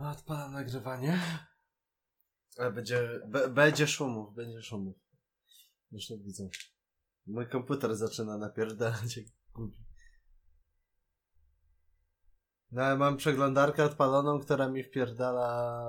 [0.00, 1.20] Odpalam nagrywanie.
[2.58, 4.96] A będzie, be, będzie szumów, będzie szumów.
[6.08, 6.48] To widzę.
[7.26, 9.84] Mój komputer zaczyna napierdalać jak głupi.
[12.72, 15.82] No ale mam przeglądarkę odpaloną, która mi wpierdala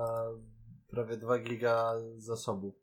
[0.86, 2.81] prawie 2 giga zasobu.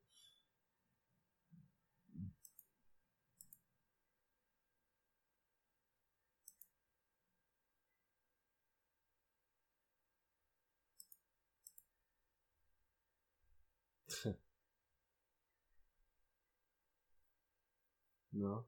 [18.34, 18.68] No.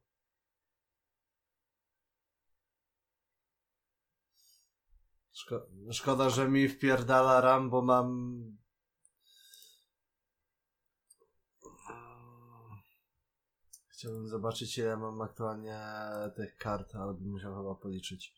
[5.31, 8.41] Szko szkoda, że mi wpierdala RAM, bo mam...
[13.87, 15.79] Chciałbym zobaczyć, ile mam aktualnie
[16.35, 18.33] tych kart, ale bym musiał chyba policzyć.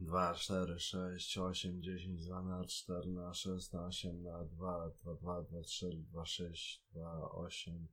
[0.00, 5.14] 2, 4, 6, 8, 10, 2 na 4 na 6 na 8 na 2, 2,
[5.14, 7.88] 2, 2, 3, 2, 6, 2, 8,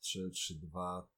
[0.00, 1.08] 3, 3, 2.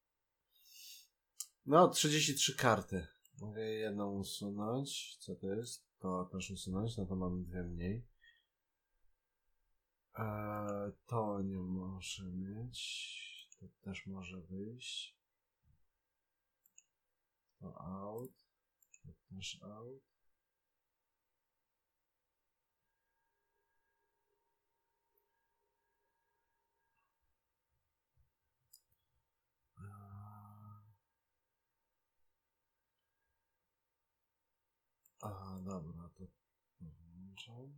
[1.65, 3.07] No, 33 karty.
[3.41, 5.17] Mogę jedną usunąć.
[5.19, 5.85] Co to jest?
[5.99, 8.05] To też usunąć, no to mamy dwie mniej.
[10.15, 13.21] Eee, to nie może mieć.
[13.59, 15.17] To też może wyjść.
[17.59, 18.45] To out.
[19.03, 20.11] To też out.
[35.21, 36.25] A, dobra, to
[36.79, 37.73] włączam.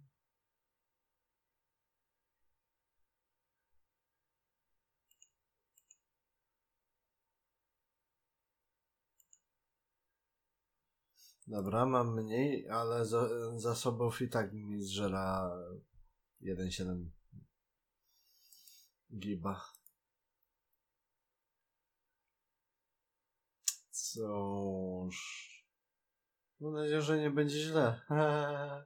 [11.47, 15.51] Dobra, mam mniej, ale za, zasobów i tak mi zżera
[16.41, 17.05] 1,7
[19.17, 19.61] giba.
[23.91, 25.43] Cóż...
[26.59, 28.01] Mam nadzieję, że nie będzie źle.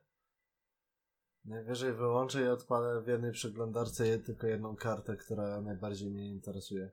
[1.45, 6.91] Najwyżej wyłączę i odpalę w jednej przeglądarce tylko jedną kartę, która najbardziej mnie interesuje.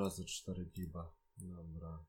[0.00, 1.12] Od razu 4 giba.
[1.36, 2.04] Dobra.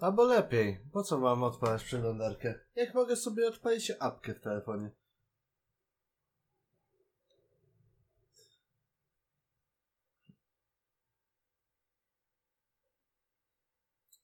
[0.00, 2.54] Albo lepiej, po co mam odpalać przeglądarkę?
[2.74, 4.90] Jak mogę sobie odpalić apkę w telefonie?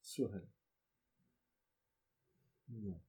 [0.02, 0.40] Słuchaj.
[2.68, 3.00] No.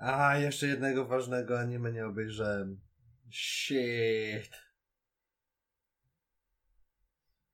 [0.00, 2.80] A, jeszcze jednego ważnego anime nie obejrzałem.
[3.32, 4.50] Shit.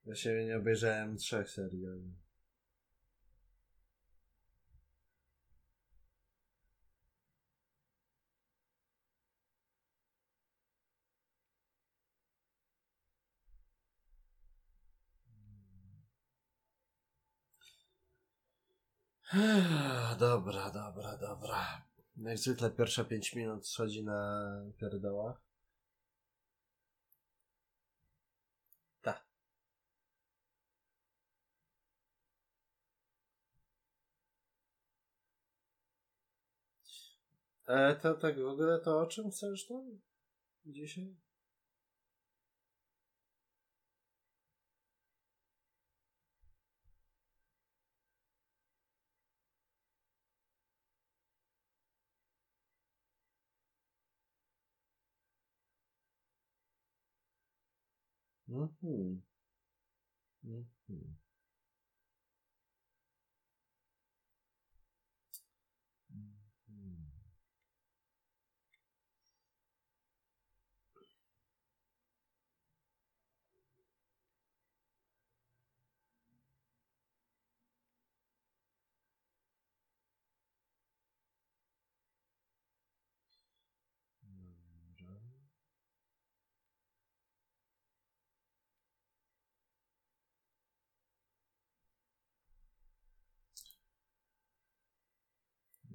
[0.05, 1.87] Ja siebie nie obejrzałem trzech serii.
[20.19, 21.86] Dobra, dobra, dobra.
[22.17, 25.41] Jak zwykle pierwsze 5 minut schodzi na pierdołach.
[29.01, 29.25] Tak.
[37.67, 39.99] E, to tak w ogóle to o czym chcesz tam
[40.65, 41.26] dzisiaj?
[58.47, 59.21] Mhm.
[60.43, 60.67] Mhm.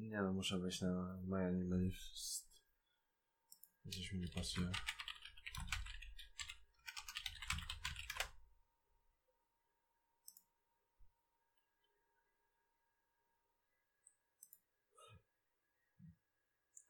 [0.03, 2.53] Nie no, muszę wejść na Miami Manifest.
[3.85, 4.71] Gdzieś mi nie pasuje.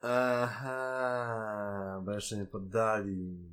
[0.00, 0.82] Aha,
[2.04, 3.52] bo jeszcze nie poddali.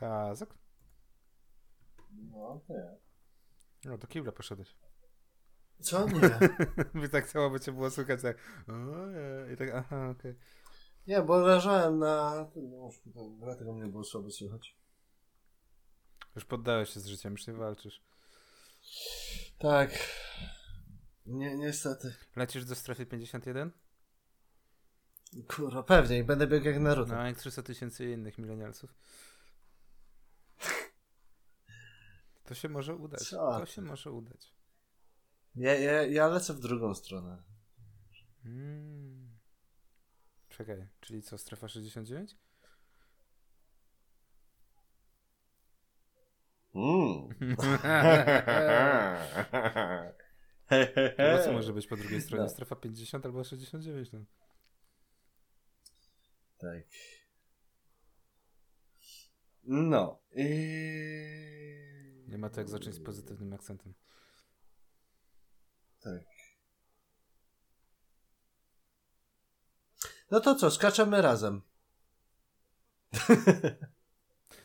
[0.00, 0.54] Kazak?
[2.12, 2.96] No, ja.
[3.84, 4.74] No, do kibla poszedłeś.
[5.80, 6.20] Co nie?
[7.00, 8.36] By tak chciało by cię było słychać tak.
[9.54, 10.34] I tak, aha, okej.
[11.06, 12.44] Nie, bo leżałem na
[13.14, 14.76] to dlatego mnie było słabo słychać.
[16.34, 18.02] Już poddałeś się z życiem, już nie walczysz.
[19.58, 19.90] Tak.
[21.26, 22.14] Nie, niestety.
[22.36, 23.72] Lecisz do strefy 51?
[25.48, 27.14] Kurwa, pewnie i będę biegł jak Naruto.
[27.14, 28.94] No, jak 300 tysięcy innych milenialców.
[32.50, 33.20] To się może udać.
[33.20, 34.54] Co To się może udać.
[35.56, 37.42] Ja, ja, ja lecę w drugą stronę.
[38.44, 39.38] Mm.
[40.48, 42.36] Czekaj, czyli co, strefa 69?
[46.74, 47.28] Mm.
[51.18, 52.42] No co może być po drugiej stronie?
[52.42, 52.48] No.
[52.48, 54.12] Strefa 50 albo 69?
[54.12, 54.24] No.
[56.58, 56.84] Tak.
[59.64, 60.20] No.
[60.36, 61.89] I...
[62.30, 63.94] Nie ma to jak zacząć z pozytywnym akcentem.
[66.00, 66.22] Tak.
[70.30, 71.62] No to co, skaczemy razem.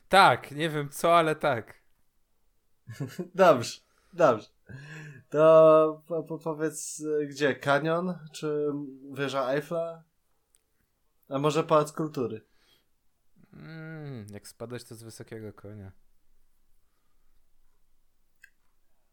[0.09, 1.81] Tak, nie wiem co, ale tak.
[3.35, 3.81] Dobrze,
[4.13, 4.47] dobrze.
[5.29, 7.55] To po, po, powiedz, gdzie?
[7.55, 8.19] Kanion?
[8.31, 8.71] Czy
[9.13, 10.03] wieża Eiffla?
[11.29, 12.41] A może Pałac Kultury?
[13.53, 15.91] Mm, jak spadać to z wysokiego konia.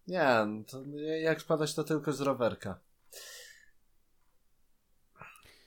[0.06, 0.82] Nie, to
[1.22, 2.80] jak spadać to tylko z rowerka.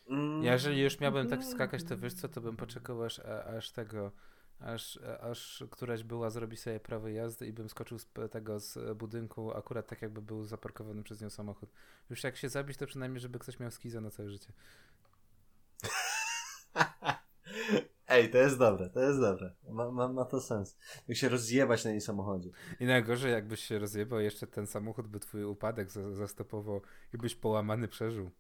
[0.10, 0.44] Mm.
[0.44, 3.20] Jeżeli już miałbym tak skakać, to wiesz co, to bym poczekał aż,
[3.58, 4.12] aż tego,
[4.60, 9.58] aż, aż któraś była zrobi sobie prawo jazdy i bym skoczył z tego z budynku
[9.58, 11.70] akurat tak jakby był zaparkowany przez nią samochód.
[12.10, 14.54] Już jak się zabić, to przynajmniej żeby ktoś miał skiza na całe życie.
[18.08, 19.54] Ej, to jest dobre, to jest dobre.
[19.70, 20.78] Ma, ma, ma to sens.
[21.08, 22.50] Jak się rozjebać na jej samochodzie.
[22.80, 26.82] I najgorzej jakbyś się rozjebał, jeszcze ten samochód by twój upadek za- zastopował
[27.14, 28.32] i byś połamany przeżył.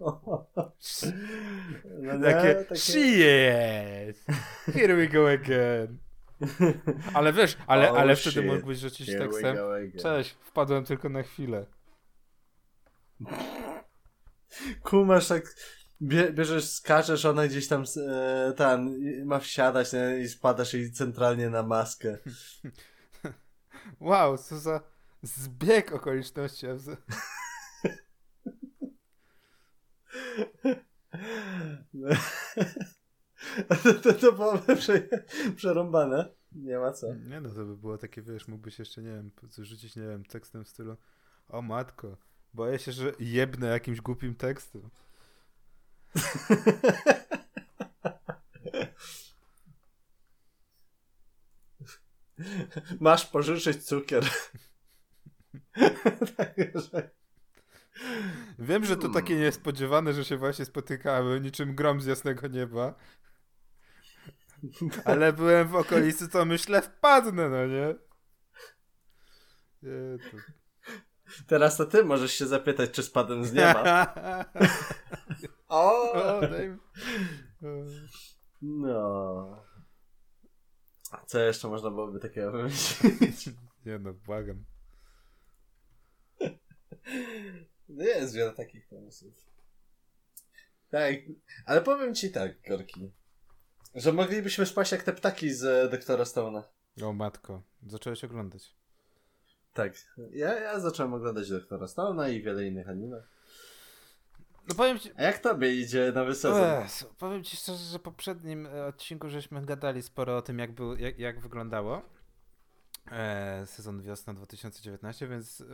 [0.00, 0.46] No
[2.22, 2.76] Takie, takie...
[2.76, 4.24] shit!
[4.74, 5.98] Here we go again.
[7.14, 9.56] Ale wiesz, ale, Oh, ale wtedy mógłbyś rzucić Here tekstem.
[10.00, 11.66] Cześć, wpadłem tylko na chwilę.
[14.82, 15.54] Kumasz tak,
[16.02, 18.90] bie, bierzesz, skaczesz, ona gdzieś tam e, tam
[19.24, 20.20] ma wsiadać nie?
[20.20, 22.18] i spadasz jej centralnie na maskę.
[24.00, 24.80] Wow, co za
[25.22, 26.66] zbieg okoliczności.
[33.82, 35.08] to, to, to było prze,
[35.56, 36.28] przerąbane.
[36.52, 37.14] Nie ma co.
[37.14, 40.64] Nie no, to by było takie, wiesz, mógłbyś jeszcze, nie wiem, rzucić, nie wiem, tekstem
[40.64, 40.96] w stylu
[41.48, 42.16] o matko,
[42.54, 44.90] boję się, że jebnę jakimś głupim tekstem.
[53.00, 54.24] Masz pożyczyć cukier.
[56.36, 57.10] Także...
[58.58, 59.14] Wiem, że to Hmm.
[59.22, 62.94] takie niespodziewane, że się właśnie spotykamy, niczym grom z jasnego nieba.
[65.04, 67.94] Ale byłem w okolicy, to myślę, wpadnę, no nie?
[69.82, 70.36] Nie, to...
[71.46, 74.14] Teraz to ty możesz się zapytać, czy spadłem z nieba.
[75.68, 76.12] O!
[76.12, 76.40] o.
[78.62, 79.64] No.
[81.26, 83.48] Co jeszcze można byłoby takiego wymyślić?
[83.86, 84.64] Nie no, błagam.
[87.88, 89.34] No jest wiele takich pomysłów.
[90.90, 91.14] Tak,
[91.66, 93.12] ale powiem ci tak, Gorki,
[93.94, 96.62] że moglibyśmy spaść jak te ptaki z Doktora Stone'a.
[97.02, 98.76] O matko, zacząłeś oglądać.
[99.74, 99.92] Tak,
[100.30, 103.22] ja, ja zacząłem oglądać Doktora Stone'a i wiele innych anime.
[104.68, 105.10] No powiem ci...
[105.16, 106.64] A jak tobie idzie nowy sezon?
[106.64, 110.72] Ech, powiem ci szczerze, że w poprzednim e, odcinku żeśmy gadali sporo o tym, jak,
[110.72, 112.02] był, jak, jak wyglądało
[113.10, 115.64] e, sezon wiosna 2019, więc e,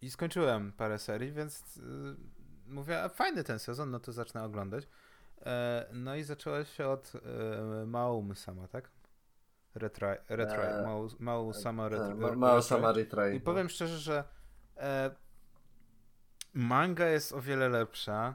[0.00, 1.82] i skończyłem parę serii, więc e,
[2.66, 4.88] mówię, a fajny ten sezon, no to zacznę oglądać.
[5.46, 8.90] E, no i zaczęło się od e, Maum Sama, tak?
[9.76, 12.36] Retry, retry, E, Mał, Mał Sama retry, E, Ma- retry.
[12.36, 13.34] Mao Sama Retry.
[13.34, 14.24] I powiem szczerze, że
[14.76, 15.10] e,
[16.54, 18.34] manga jest o wiele lepsza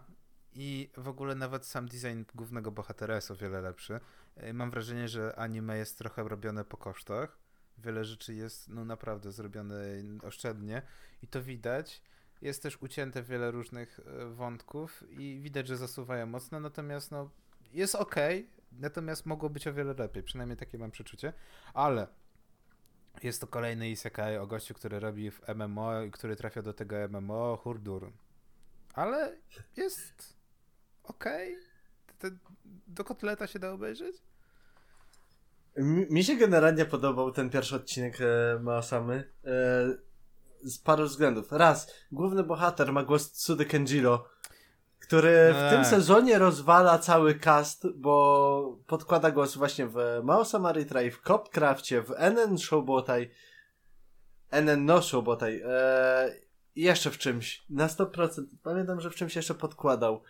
[0.53, 3.99] i w ogóle nawet sam design głównego bohatera jest o wiele lepszy.
[4.35, 7.37] E, mam wrażenie, że anime jest trochę robione po kosztach.
[7.77, 9.75] Wiele rzeczy jest no naprawdę zrobione
[10.23, 10.81] oszczędnie
[11.23, 12.01] i to widać.
[12.41, 17.29] Jest też ucięte wiele różnych e, wątków i widać, że zasuwają mocno, natomiast no
[17.73, 18.15] jest ok,
[18.71, 21.33] natomiast mogło być o wiele lepiej, przynajmniej takie mam przeczucie,
[21.73, 22.07] ale
[23.23, 26.95] jest to kolejny isekai o gościu, który robi w MMO i który trafia do tego
[27.09, 28.11] MMO, Hurdur.
[28.93, 29.37] Ale
[29.77, 30.37] jest
[31.03, 31.55] okej.
[32.19, 32.37] Okay.
[32.87, 34.15] Do kotleta się da obejrzeć?
[36.09, 38.25] Mi się generalnie podobał ten pierwszy odcinek e.
[38.25, 39.97] E,
[40.63, 41.51] z paru względów.
[41.51, 44.29] Raz, główny bohater ma głos Tsudy Kenjiro,
[45.01, 45.87] który w tym Tak.
[45.87, 52.57] sezonie rozwala cały cast, bo podkłada głos właśnie w Maosama Retry, w Copcrafcie, w NN
[52.57, 53.29] Showbotai,
[54.51, 56.35] NN No Showbotai, e,
[56.75, 57.65] i jeszcze w czymś.
[57.69, 58.43] Na 100%.
[58.63, 60.23] Pamiętam, że w czymś jeszcze podkładał.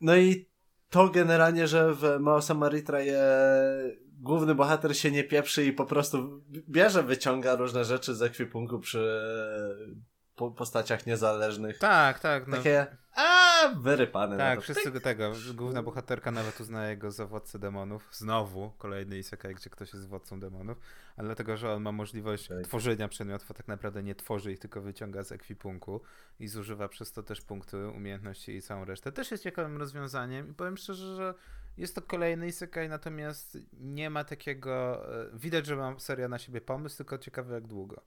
[0.00, 0.48] No i
[0.90, 6.42] to generalnie, że w Maosama Retry e, główny bohater się nie pieprzy i po prostu
[6.68, 9.20] bierze, wyciąga różne rzeczy z ekwipunku przy
[10.50, 11.78] po, postaciach niezależnych.
[11.78, 12.46] Tak, tak.
[12.48, 12.56] No.
[12.56, 14.38] Takie, a wyrypane.
[14.38, 14.62] Tak, to.
[14.62, 15.32] wszyscy go tego.
[15.54, 18.08] Główna bohaterka nawet uznaje go za władcę demonów.
[18.12, 20.78] Znowu kolejny isekai, gdzie ktoś jest władcą demonów,
[21.16, 22.64] ale dlatego, że on ma możliwość Tak.
[22.64, 26.00] tworzenia przedmiotów, a tak naprawdę nie tworzy ich, tylko wyciąga z ekwipunku
[26.40, 29.12] i zużywa przez to też punkty, umiejętności i całą resztę.
[29.12, 31.34] Też jest ciekawym rozwiązaniem i powiem szczerze, że
[31.76, 35.04] jest to kolejny isekai, natomiast nie ma takiego...
[35.22, 38.02] e, Widać, że mam seria na siebie pomysł, tylko ciekawe jak długo.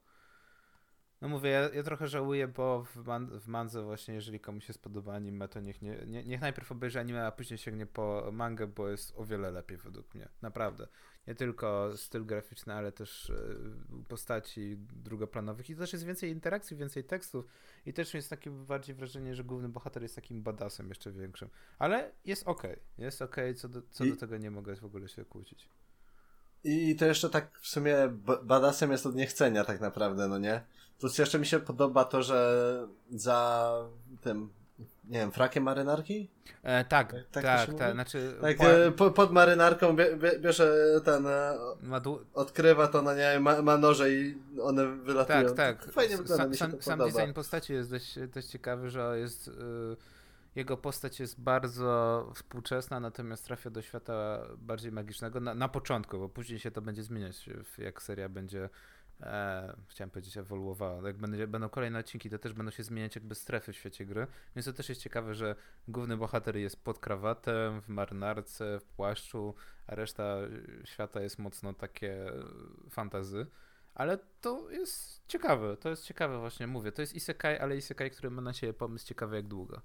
[1.20, 4.72] No mówię, ja, ja trochę żałuję, bo w, man, w mandze właśnie, jeżeli komuś się
[4.72, 8.66] spodoba anime, to niech, nie, nie, niech najpierw obejrzy anime, a później sięgnie po mangę,
[8.66, 10.28] bo jest o wiele lepiej według mnie.
[10.42, 10.88] Naprawdę.
[11.26, 13.34] Nie tylko styl graficzny, ale też e,
[14.08, 17.46] postaci drugoplanowych i też jest więcej interakcji, więcej tekstów
[17.86, 21.48] i też jest takie bardziej wrażenie, że główny bohater jest takim badasem jeszcze większym.
[21.78, 22.76] Ale jest okej.
[22.98, 25.68] Jest okej, co, do, co I- do tego nie mogę w ogóle się kłócić.
[26.64, 27.96] I to jeszcze tak w sumie
[28.42, 30.60] badasem jest od niechcenia tak naprawdę, no nie?
[31.00, 33.72] Plus jeszcze mi się podoba to, że za
[34.20, 34.48] tym,
[35.04, 36.28] nie wiem, frakiem marynarki?
[36.62, 40.38] E, tak, Tak- tak, tak tak, znaczy Tak, po- e, po, pod marynarką bie, bie,
[40.38, 41.58] bierze ten, e,
[42.34, 45.54] odkrywa to, no nie, ma, ma noże i one wylatują.
[45.54, 45.92] Tak, tak.
[45.92, 47.18] Fajnie wygląda, sam, mi się sam, to sam podoba.
[47.18, 49.48] design postaci jest dość, dość ciekawy, że jest.
[49.48, 49.52] y,
[50.56, 56.28] jego postać jest bardzo współczesna, natomiast trafia do świata bardziej magicznego na, na początku, bo
[56.28, 58.68] później się to będzie zmieniać, jak seria będzie
[59.20, 61.08] e, chciałem powiedzieć ewoluowała.
[61.08, 64.26] Jak będą, będą kolejne odcinki, to też będą się zmieniać jakby strefy w świecie gry.
[64.56, 65.56] Więc to też jest ciekawe, że
[65.88, 69.54] główny bohater jest pod krawatem, w marynarce, w płaszczu,
[69.86, 70.36] a reszta
[70.84, 72.32] świata jest mocno takie
[72.90, 73.46] fantazy.
[73.94, 76.92] Ale to jest ciekawe, to jest ciekawe właśnie, mówię.
[76.92, 79.82] To jest isekai, ale isekai, który ma na siebie pomysł ciekawy jak długo.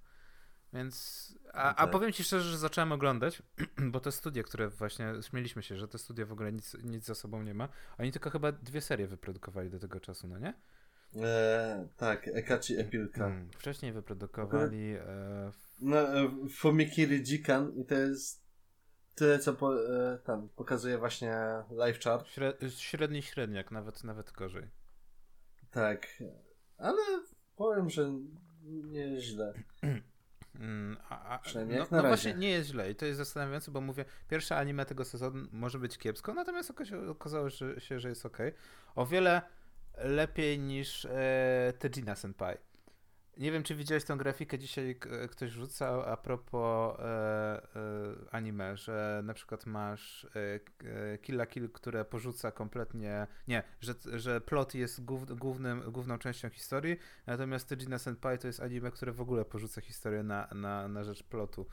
[0.74, 3.44] Więc, a, a powiem ci szczerze, że zacząłem oglądać,
[3.92, 7.16] bo te studia, które właśnie, śmieliśmy się, że te studia w ogóle nic, nic za
[7.16, 10.54] sobą nie ma, oni tylko chyba dwie serie wyprodukowali do tego czasu, no nie?
[11.16, 13.20] E, tak, Ekachi Epilka.
[13.20, 14.96] Hmm, wcześniej wyprodukowali...
[14.96, 15.52] E,
[15.82, 18.42] no, e, Fumikiri Jikan i to jest
[19.16, 21.36] tyle, co po, e, tam pokazuje właśnie
[21.72, 22.28] live chart.
[22.28, 24.70] Śred, średni średniak, nawet, nawet gorzej.
[25.72, 26.08] Tak,
[26.78, 27.02] ale
[27.56, 28.12] powiem, że
[28.64, 29.54] nieźle.
[30.56, 32.16] Mm, a, a, Przynajmniej no, jak na no razie.
[32.16, 35.80] właśnie nie jest źle i to jest zastanawiające, bo mówię, pierwsze anime tego sezonu może
[35.80, 36.74] być kiepsko, natomiast
[37.10, 38.38] okazało się, że jest ok.
[38.96, 39.42] O wiele
[39.98, 42.58] lepiej niż e, Tejina Senpai.
[43.38, 44.96] Nie wiem, czy widziałeś tą grafikę dzisiaj
[45.32, 47.62] ktoś rzucał a propos e, e,
[48.32, 54.76] anime, że na przykład masz e, Kill Kill, które porzuca kompletnie, nie, że, że plot
[54.76, 56.98] jest głów, głównym, główną częścią historii,
[57.28, 61.24] natomiast Tejina Senpai to jest anime, które w ogóle porzuca historię na, na, na rzecz
[61.24, 61.66] plotu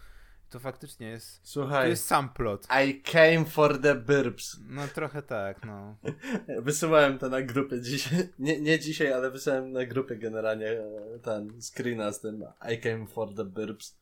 [0.50, 1.40] to faktycznie jest.
[1.42, 1.82] Słuchaj.
[1.82, 2.68] To jest sam plot.
[2.86, 4.56] I came for the burps.
[4.68, 5.96] No trochę tak, no.
[6.62, 8.28] Wysyłałem to na grupę dzisiaj.
[8.38, 13.06] Nie, nie dzisiaj, ale wysyłałem na grupę generalnie e, ten screena z tym I came
[13.06, 13.96] for the burps.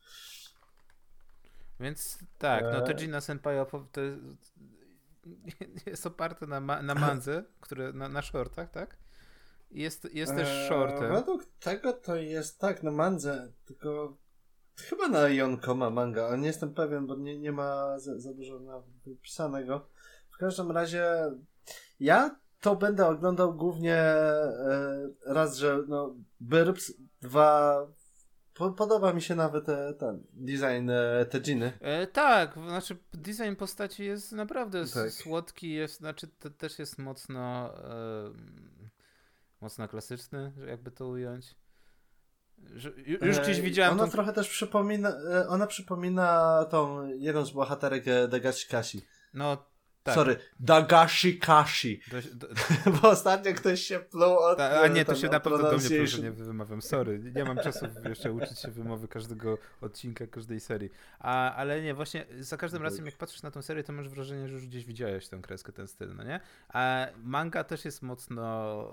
[1.79, 2.93] Więc tak, no to e.
[2.93, 3.57] Gina Senpai
[3.91, 4.19] to jest,
[5.85, 8.97] jest oparte na, ma na mandze, który, na, na shortach, tak?
[9.71, 11.13] Jest, jest też e, shortem.
[11.13, 14.17] Według tego to jest tak, na mandze, tylko
[14.81, 18.59] Chyba na Yonkoma manga, ale nie jestem pewien, bo nie, nie ma za, za dużo
[18.59, 19.87] napisanego.
[20.29, 21.05] W każdym razie
[21.99, 27.87] ja to będę oglądał głównie e, raz, że no Burbs, dwa
[28.57, 31.73] po, podoba mi się nawet e, ten design e, Tejiny.
[31.81, 35.11] E, tak, znaczy design postaci jest naprawdę tak.
[35.11, 38.31] słodki, jest, znaczy to też jest mocno e,
[39.61, 41.55] mocno klasyczny, jakby to ująć.
[43.21, 43.93] Już gdzieś widziałem.
[43.93, 44.11] Ona tą...
[44.11, 49.01] trochę też przypomina, e, ona przypomina tą jedną z bohaterek e, Dagashi Kashi.
[49.33, 49.57] No
[50.03, 50.15] tak.
[50.15, 52.01] Sorry, Dagashi Kashi.
[52.11, 52.47] Do, do...
[53.01, 54.57] Bo ostatnio ktoś się pluł od...
[54.57, 56.81] Ta, a nie, to się na pewno do mnie że nie wymawiam.
[56.81, 60.89] Sorry, nie mam czasu jeszcze uczyć się wymowy każdego odcinka, każdej serii.
[61.19, 64.47] A, ale nie, właśnie za każdym razem jak patrzysz na tę serię, to masz wrażenie,
[64.47, 66.39] że już gdzieś widziałeś tę kreskę, ten styl, no nie?
[66.69, 68.83] A manga też jest mocno...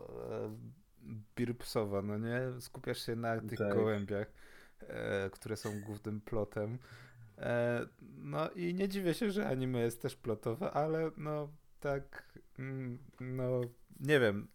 [1.36, 2.60] Birpsowa, no nie?
[2.60, 3.74] Skupiasz się na tych tak.
[3.74, 4.32] gołębiach,
[4.80, 6.78] e, które są głównym plotem.
[7.38, 7.86] E,
[8.18, 11.48] no i nie dziwię się, że anime jest też plotowe, ale no
[11.80, 12.24] tak,
[12.58, 13.60] mm, no
[14.00, 14.48] nie wiem,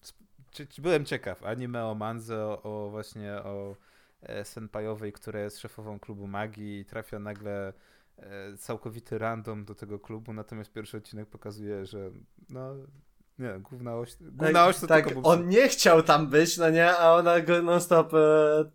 [0.77, 1.43] byłem ciekaw.
[1.43, 3.75] Anime o Manze, o, o właśnie o
[4.21, 7.73] e, senpajowej, która jest szefową klubu magii i trafia nagle
[8.17, 12.11] e, całkowity random do tego klubu, natomiast pierwszy odcinek pokazuje, że
[12.49, 12.75] no
[13.39, 16.97] nie, główna oś, główna oś to tak, tylko on nie chciał tam być, no nie,
[16.97, 18.65] a ona go non stop e,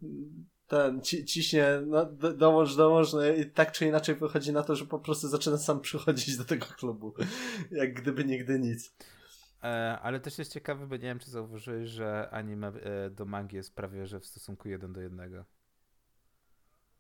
[0.66, 4.86] ten, ci, ciśnie, no dołącz, dołącz, no i tak czy inaczej wychodzi na to, że
[4.86, 7.14] po prostu zaczyna sam przychodzić do tego klubu,
[7.70, 8.94] jak gdyby nigdy nic.
[9.62, 13.56] E, ale też jest ciekawe, bo nie wiem, czy zauważyłeś, że anime e, do mangi
[13.56, 15.44] jest prawie, że w stosunku jeden do jednego.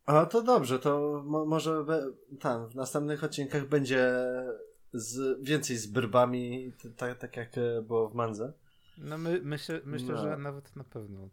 [0.06, 1.84] A to dobrze, to mo może
[2.40, 4.14] tam w następnych odcinkach będzie
[4.94, 8.52] z, więcej z brbami, tak, tak jak e, było w Manze.
[8.98, 10.22] No my, myślę, myślę no.
[10.22, 11.28] że nawet na pewno.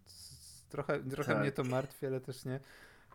[0.70, 1.42] Trochę, trochę tak.
[1.42, 2.60] mnie to martwi, ale też nie.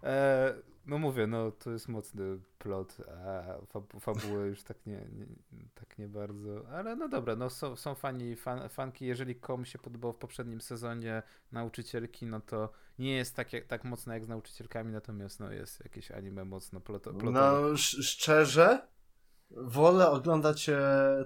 [0.02, 0.54] E,
[0.86, 5.26] no mówię, no to jest mocny plot, a fab fabułę już tak nie, nie,
[5.74, 6.68] tak nie bardzo.
[6.68, 9.06] Ale no dobra, no są, są fani, fan, fanki.
[9.06, 14.14] Jeżeli komuś się podobało w poprzednim sezonie nauczycielki, no to nie jest tak, tak mocno
[14.14, 17.30] jak z nauczycielkami, natomiast no jest jakieś anime mocno plotowe.
[17.30, 18.86] No szczerze,
[19.50, 20.78] Wolę oglądać e,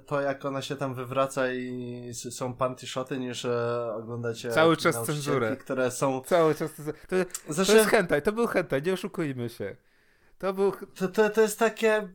[0.07, 4.77] to, jak ona się tam wywraca i są panty shoty, niż e, oglądać e, cały
[4.77, 6.21] czas cenzurę, które są...
[6.21, 6.99] Cały czas cenzurę.
[7.09, 9.77] To, to jest hentai, to był hentai, nie oszukujmy się.
[10.39, 10.73] To był...
[10.95, 12.09] To, to, to jest takie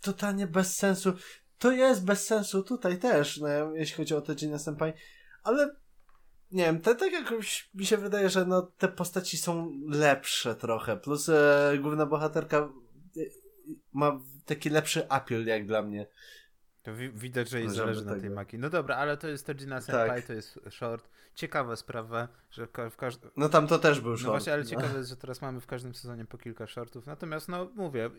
[0.00, 1.12] totalnie bez sensu.
[1.58, 4.92] To jest bez sensu tutaj też, no, jeśli chodzi o te Gina Senpai,
[5.42, 5.76] ale
[6.52, 10.96] nie wiem, te, tak jakoś mi się wydaje, że no, te postaci są lepsze trochę,
[10.96, 12.68] plus e, główna bohaterka
[13.92, 16.06] ma taki lepszy appeal jak dla mnie.
[16.82, 18.34] To wi widać, że jej zależy na tej tego.
[18.34, 18.58] magii.
[18.58, 21.08] No dobra, ale to jest Tojina Senpai, to jest short.
[21.34, 23.30] Ciekawa sprawa, że w, ka w każdym...
[23.36, 24.30] No tam to też był No short.
[24.30, 24.68] właśnie, ale no.
[24.68, 27.06] ciekawe jest, że teraz mamy w każdym sezonie po kilka shortów.
[27.06, 28.10] Natomiast, no mówię,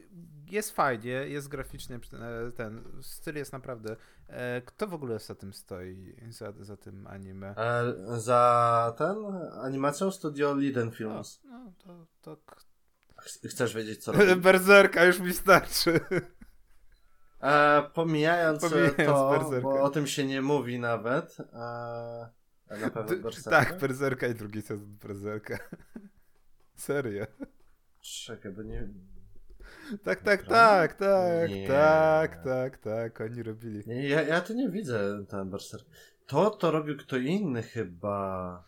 [0.52, 3.96] jest fajnie, jest graficznie, e, ten styl jest naprawdę.
[4.28, 7.56] E, Kto w ogóle za tym stoi, za, za tym anime?
[7.58, 9.18] E, za ten
[9.62, 11.42] animacją studio Liden No, Films.
[11.44, 12.38] no to, to...
[13.50, 14.36] Chcesz wiedzieć co robi?
[14.42, 16.00] Berserka już mi starczy.
[17.42, 19.62] E, pomijając, Pomijając to, Berserka.
[19.62, 21.38] bo o tym się nie mówi nawet.
[21.40, 23.50] E, na pewno Berserka?
[23.50, 25.58] tak, Berserka i drugi sezon Berserka.
[26.76, 27.26] Serio.
[28.02, 28.88] Czekaj, bo nie...
[30.04, 31.68] Tak, tak, tak, tak, Nie.
[31.68, 33.84] tak, tak, tak, oni robili.
[33.88, 35.86] nie ja, ja tu nie widzę ten Berserk.
[36.28, 38.64] To to robił kto inny chyba.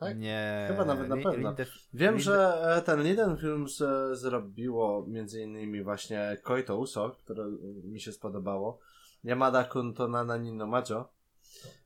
[0.00, 0.18] Tak?
[0.18, 0.64] Nie.
[0.68, 1.54] Chyba nawet na pewno.
[1.94, 7.44] Wiem, że e, ten Liden Films e, zrobiło między innymi właśnie Koito Uso, które
[7.84, 8.78] mi się spodobało.
[9.24, 11.08] Yamada Kun to Nana Nino Majo.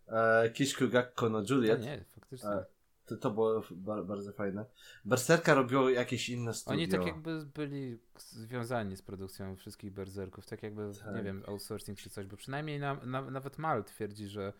[0.09, 1.83] E, Gakko no To Juliet.
[1.83, 2.50] nie, faktycznie.
[2.50, 2.64] E,
[3.07, 3.62] To, to było
[4.05, 4.64] bardzo fajne.
[5.05, 6.79] Berserka robiło jakieś inne studio.
[6.79, 11.14] Oni tak jakby byli związani z produkcją wszystkich berserków, tak jakby, Tak.
[11.16, 14.53] nie wiem, outsourcing czy coś, bo przynajmniej na, na, nawet Mal twierdzi, że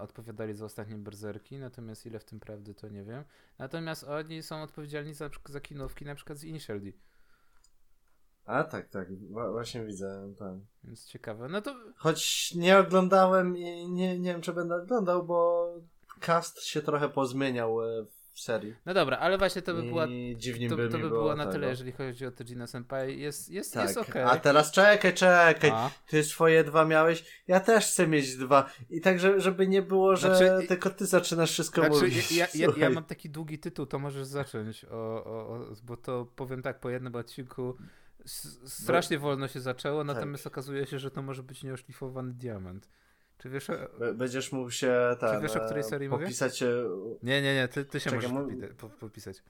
[0.00, 3.24] odpowiadali za ostatnie berserki, natomiast ile w tym prawdy to nie wiem.
[3.58, 6.92] Natomiast oni są odpowiedzialni za, za kinówki na przykład z Initial D,
[8.46, 9.08] A tak, tak.
[9.52, 10.32] Właśnie widzę.
[10.38, 10.66] Ten.
[10.84, 11.48] więc ciekawe.
[11.48, 15.68] No to Choć nie oglądałem i nie, nie wiem, czy będę oglądał, bo
[16.20, 18.06] cast się trochę pozmieniał e,
[18.40, 18.74] serii.
[18.86, 21.36] No dobra, ale właśnie to by I była, dziwnie to, by to by było było
[21.36, 23.20] na tyle, jeżeli chodzi o Tojina Senpai.
[23.20, 24.22] Jest, jest, Tak, jest okej.
[24.22, 25.70] a teraz czekaj, czekaj.
[25.70, 28.70] A, Ty swoje dwa miałeś, ja też chcę mieć dwa.
[28.90, 32.32] I tak, że- żeby nie było, że Znaczy, tylko ty zaczynasz wszystko Znaczy, mówić.
[32.32, 36.26] ja, ja, ja mam taki długi tytuł, to możesz zacząć, o, o, o, bo to
[36.36, 37.76] powiem tak, po jednym odcinku
[38.66, 40.16] strasznie wolno się zaczęło, Tak.
[40.16, 42.88] natomiast okazuje się, że to może być nieoszlifowany diament.
[43.38, 43.74] Czy wiesz, o...
[44.14, 46.24] Będziesz mógł się tak, wiesz, o której serii mówię?
[46.24, 46.90] popisać się.
[47.22, 49.42] Nie, nie, nie, ty, ty się Czekaj, możesz mu- po, popisać.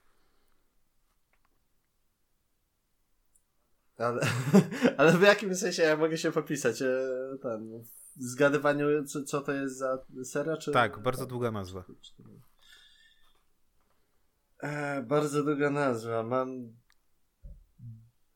[3.98, 4.20] Ale,
[4.98, 6.82] ale w jakim sensie ja mogę się popisać?
[6.82, 7.08] E,
[7.42, 7.82] Ten,
[8.16, 10.56] w zgadywaniu, co, co to jest za seria?
[10.56, 10.72] Czy...
[10.72, 11.84] Tak, bardzo długa nazwa.
[14.62, 16.22] E, bardzo długa nazwa.
[16.22, 16.72] Mam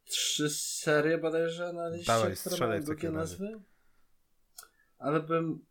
[0.04, 3.60] trzy serie bodajże na liście, Dawaj, które mają długie nazwy.
[5.00, 5.64] Ale bym...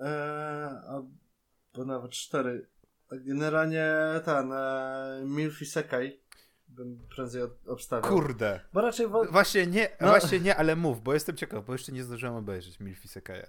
[0.00, 2.66] E, albo nawet cztery.
[3.10, 3.94] Generalnie
[4.24, 6.20] ten e, Milfi Sekai
[6.68, 8.10] bym prędzej od- obstawiał.
[8.10, 8.60] Kurde!
[8.72, 9.08] Bo raczej...
[9.08, 10.06] Wo- Właśnie nie, No.
[10.08, 13.46] właśnie nie, ale mów, bo jestem ciekaw, bo jeszcze nie zdążyłem obejrzeć Milfi Sekaja.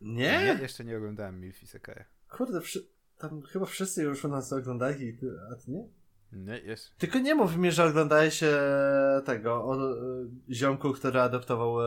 [0.00, 0.58] nie?
[0.62, 2.04] Jeszcze nie oglądałem Milfi Sekaja.
[2.30, 2.86] Kurde, wszy-
[3.18, 5.18] tam chyba wszyscy już u nas oglądali,
[5.52, 5.88] a ty nie?
[6.32, 6.94] Nie, jeszcze.
[6.98, 8.58] Tylko nie mów mi, że oglądałeś e,
[9.24, 9.94] tego, o e,
[10.50, 11.86] ziomku, który adoptował e,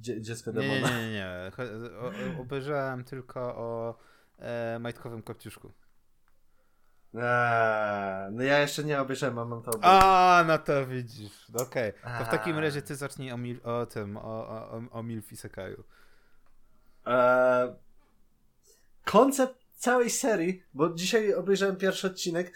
[0.00, 1.00] dzie- dziecko Nie, nie, demona.
[1.00, 1.12] nie, nie.
[1.12, 1.50] nie.
[1.56, 2.06] Cho- O,
[2.38, 3.98] o, obejrzałem tylko o
[4.38, 5.72] e, majtkowym kopciuszku.
[7.14, 10.00] Eee, no ja jeszcze nie obejrzałem, mam to obejrzeć.
[10.04, 11.50] A, no to widzisz.
[11.54, 11.92] Okej.
[12.18, 15.02] To w takim razie ty zacznij o, mil, o tym, o, o, o,
[15.36, 15.84] Sekaju.
[17.06, 17.74] Eee,
[19.04, 22.52] koncept całej serii, bo dzisiaj obejrzałem pierwszy odcinek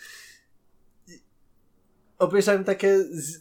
[2.18, 3.40] obejrzałem takie z...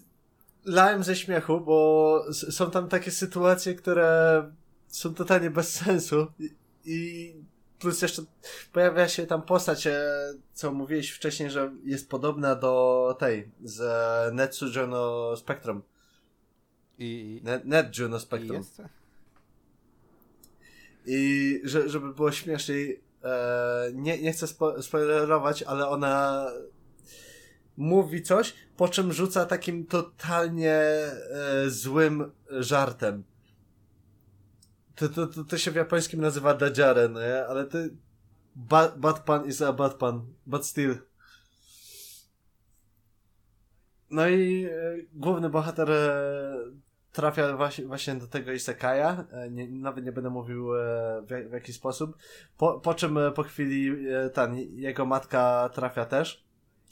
[0.65, 4.43] lałem ze śmiechu, bo są tam takie sytuacje, które
[4.87, 7.33] są totalnie bez sensu i, i
[7.79, 8.21] plus jeszcze
[8.73, 9.87] pojawia się tam postać,
[10.53, 15.81] co mówiłeś wcześniej, że jest podobna do tej z Netsu no Spectrum.
[16.99, 18.57] I, Net, Net Juno i Spectrum.
[18.57, 18.81] jest?
[21.05, 26.47] I że, żeby było śmieszniej, e, nie, nie chcę spo, spoilerować, ale ona
[27.77, 33.23] mówi coś, po czym rzuca takim totalnie e, złym żartem.
[34.95, 37.45] To, to, to, to się w japońskim nazywa dajiare, no nie?
[37.47, 37.77] Ale to
[38.55, 40.95] bad, bad pan is a bad pan, but still.
[44.09, 46.55] No i e, główny bohater e,
[47.11, 49.25] trafia właśnie, właśnie do tego Isekaja.
[49.31, 50.79] E, nie, nawet nie będę mówił e,
[51.21, 52.17] w, w jaki sposób.
[52.57, 56.46] Po, po czym e, po chwili e, ten, jego matka trafia też.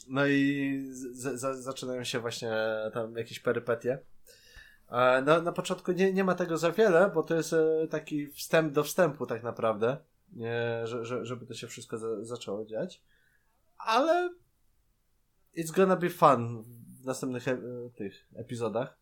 [0.08, 2.52] No i z, z, zaczynają się właśnie
[2.94, 4.00] tam jakieś perypetie.
[5.26, 8.74] No, na początku nie, nie ma tego za wiele, bo to jest e, taki wstęp
[8.74, 9.98] do wstępu tak naprawdę.
[10.84, 13.04] Że, że, żeby to się wszystko za, zaczęło dziać.
[13.78, 14.30] Ale
[15.58, 16.64] it's gonna be fun
[17.02, 17.58] w następnych e,
[17.96, 18.98] tych epizodach.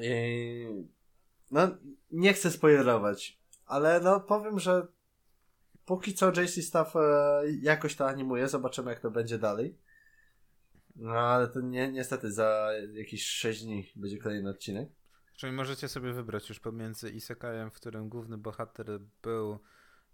[0.00, 0.86] I...
[1.50, 1.68] No,
[2.10, 4.86] nie chcę spoilerować, ale no powiem, że
[5.86, 9.78] póki co JC Staff e, jakoś to animuje, zobaczymy jak to będzie dalej.
[10.96, 14.88] No ale to nie, niestety za jakieś 6 dni będzie kolejny odcinek.
[15.36, 18.86] Czyli możecie sobie wybrać już pomiędzy Isekajem, w którym główny bohater
[19.22, 19.58] był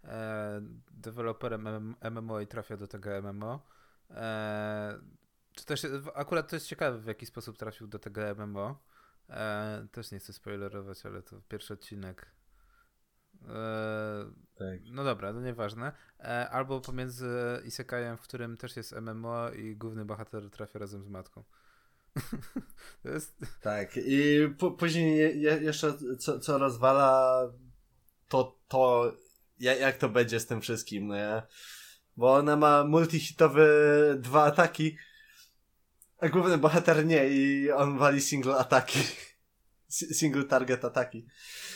[0.03, 3.65] e, deweloperem MMO i trafia do tego MMO.
[4.09, 4.99] E,
[5.53, 8.83] czy też, akurat to jest ciekawe, w jaki sposób trafił do tego MMO.
[9.29, 12.32] E, też nie chcę spoilerować, ale to pierwszy odcinek.
[13.49, 14.25] E,
[14.55, 14.79] tak.
[14.91, 15.91] No dobra, to nieważne.
[16.19, 17.29] E, albo pomiędzy
[17.65, 21.43] Isekajem, w którym też jest MMO i główny bohater trafia razem z matką.
[23.13, 23.37] jest...
[23.61, 27.41] Tak, i później je, jeszcze co, co rozwala
[28.29, 29.13] to, to
[29.59, 31.41] jak to będzie z tym wszystkim, no nie?
[32.17, 33.67] Bo ona ma multihitowe
[34.17, 34.97] dwa ataki,
[36.19, 38.99] a główny bohater nie i on wali single ataki.
[39.93, 41.27] Single target ataki.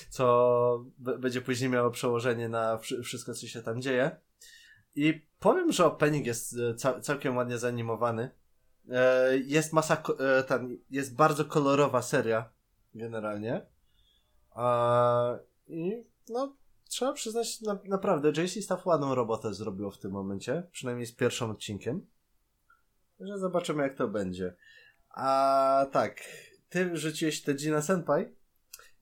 [0.10, 4.17] Co będzie później miało przełożenie na wszystko, co się tam dzieje.
[4.95, 8.32] I powiem, że opening jest e, całkiem ładnie zanimowany.
[8.89, 12.49] E, jest masa, e, ten, jest bardzo kolorowa seria,
[12.95, 13.65] generalnie.
[15.67, 16.56] I no,
[16.89, 21.51] trzeba przyznać, na, naprawdę, JC Staff ładną robotę zrobiło w tym momencie, przynajmniej z pierwszym
[21.51, 22.06] odcinkiem.
[23.19, 24.56] Że zobaczymy, jak to będzie.
[25.10, 26.21] A tak,
[26.69, 28.25] ty rzuciłeś Tejina Senpai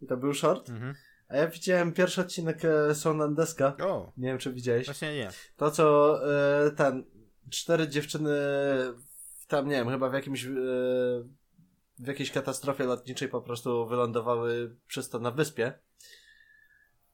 [0.01, 0.69] i to był short.
[0.69, 0.95] Mhm.
[1.27, 3.77] A ja widziałem pierwszy odcinek e, Sonandeska.
[3.77, 4.13] O.
[4.17, 4.85] Nie wiem, czy widziałeś.
[4.85, 5.29] Właśnie nie.
[5.57, 6.19] To, co
[6.65, 7.03] e, ten,
[7.49, 8.31] cztery dziewczyny
[9.47, 10.49] tam, nie wiem, chyba w jakimś e,
[11.99, 15.73] w jakiejś katastrofie lotniczej po prostu wylądowały przez to na wyspie.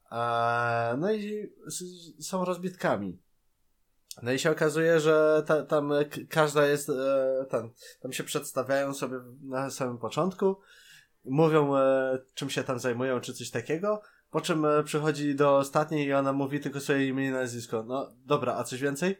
[0.09, 1.53] A, no i
[2.19, 3.19] są rozbitkami.
[4.23, 5.91] No i się okazuje, że ta, tam
[6.29, 7.71] każda jest, e, tam,
[8.01, 10.59] tam się przedstawiają sobie na samym początku,
[11.25, 16.07] mówią e, czym się tam zajmują, czy coś takiego, po czym e, przychodzi do ostatniej
[16.07, 17.83] i ona mówi tylko swoje imię i nazwisko.
[17.83, 19.17] No dobra, a coś więcej?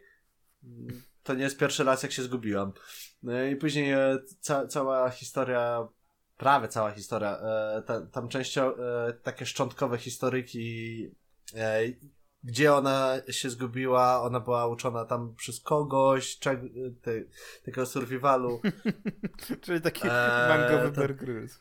[1.24, 2.74] To nie jest pierwszy raz, jak się zgubiłam.
[3.24, 5.88] No i później e, ca cała historia,
[6.38, 11.08] prawie cała historia, e, ta, tam częścią e, takie szczątkowe historyki
[12.44, 16.58] gdzie ona się zgubiła, ona była uczona tam przez kogoś, te,
[17.66, 18.62] takiego survivalu.
[19.62, 21.02] Czyli taki e, mangowy to...
[21.02, 21.60] Bear Grylls.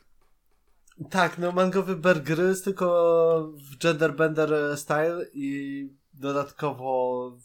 [1.09, 7.37] Tak, no mangowy Bear Grylls, tylko w genderbender style i dodatkowo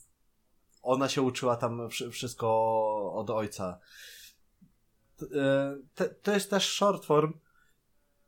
[0.82, 2.48] ona się uczyła tam wszystko
[3.14, 3.78] od ojca.
[5.34, 5.76] E,
[6.22, 7.32] to jest też short form,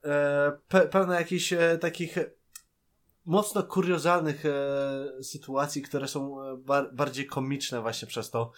[0.05, 2.19] e, pełno jakichś e, takich
[3.29, 8.53] mocno kuriozalnych e, sytuacji, które są e, bar bardziej komiczne właśnie przez to,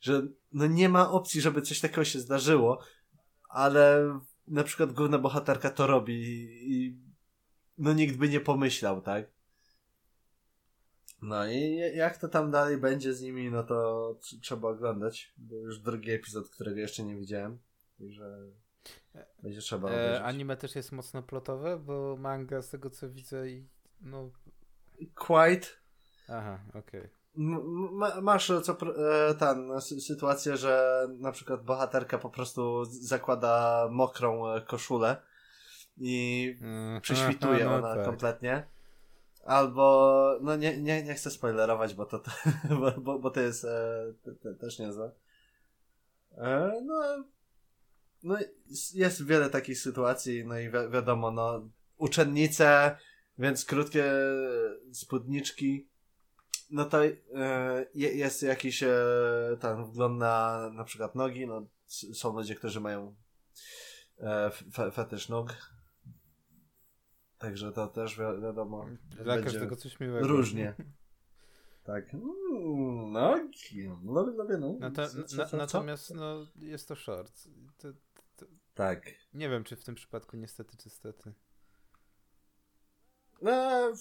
[0.00, 2.80] że no nie ma opcji, żeby coś takiego się zdarzyło,
[3.48, 6.14] ale na przykład główna bohaterka to robi
[6.60, 6.98] i
[7.78, 9.30] no nikt by nie pomyślał, tak?
[11.22, 15.78] No i jak to tam dalej będzie z nimi, no to trzeba oglądać, bo już
[15.78, 17.58] drugi epizod, którego jeszcze nie widziałem,
[17.98, 18.50] także
[19.42, 23.79] będzie trzeba e, Anime też jest mocno plotowe, bo manga z tego co widzę i
[24.00, 24.30] no.
[25.14, 25.66] Quite.
[26.28, 27.00] Aha, okej.
[27.00, 27.20] Okay.
[28.22, 28.76] Masz co
[29.28, 35.16] e, ten, sytuację, że na przykład bohaterka po prostu zakłada mokrą e, koszulę
[35.96, 38.04] i mm, prześwituje no ona tak.
[38.04, 38.66] kompletnie.
[39.44, 42.30] Albo, no nie, nie, nie chcę spoilerować, bo to, to
[43.00, 45.10] bo, bo, to jest e, to, to też niezłe.
[46.38, 47.24] E, no,
[48.22, 48.36] no
[48.94, 52.96] jest wiele takich sytuacji, no i wi wiadomo, no uczennice
[53.40, 54.12] więc krótkie
[54.92, 55.88] spódniczki.
[56.70, 57.12] No to e,
[57.92, 58.96] jest jakiś e,
[59.60, 61.46] tam wgląd na na przykład nogi.
[61.46, 61.66] No,
[62.14, 63.14] są ludzie, którzy mają
[64.18, 65.56] e, fe, fetysz nóg.
[67.38, 68.86] Także to też wi wiadomo.
[69.24, 70.26] Dla każdego coś miłego.
[70.26, 70.74] Różnie.
[71.84, 72.14] Tak.
[72.14, 73.36] Mm, no,
[74.02, 74.26] no,
[74.58, 74.90] no, no.
[74.90, 75.56] to, co, co, co?
[75.56, 77.48] Natomiast no, jest to short.
[77.78, 77.88] To,
[78.36, 79.06] to, tak.
[79.34, 81.32] Nie wiem, czy w tym przypadku niestety, czy stety.
[83.42, 83.92] No,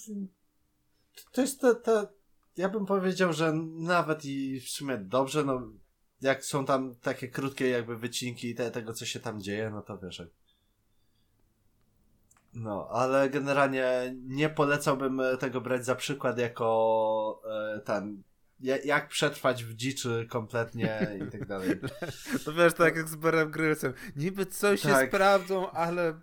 [1.31, 2.07] to jest to, to,
[2.57, 5.61] ja bym powiedział, że nawet i w sumie dobrze, no,
[6.21, 9.97] jak są tam takie krótkie jakby wycinki te, tego, co się tam dzieje, no to
[9.97, 10.23] wiesz.
[12.53, 17.41] No, ale generalnie nie polecałbym tego brać za przykład jako
[17.75, 18.23] e, ten,
[18.59, 21.79] jak przetrwać w dziczy kompletnie i tak dalej.
[22.45, 23.93] To wiesz, tak jak z Berem Grylsem.
[24.15, 25.01] Niby coś tak.
[25.01, 26.21] się sprawdzą, ale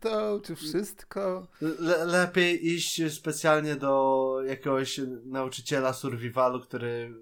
[0.00, 1.46] To, czy wszystko?
[1.60, 7.14] Le lepiej iść specjalnie do jakiegoś nauczyciela survivalu, który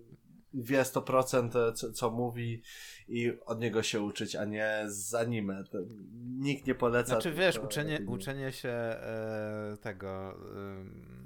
[0.55, 2.63] wie 100% co, co mówi
[3.09, 5.65] i od niego się uczyć, a nie z anime.
[5.65, 5.79] To
[6.39, 7.09] nikt nie poleca.
[7.09, 11.20] Znaczy wiesz, uczenie, uczenie się e, tego e,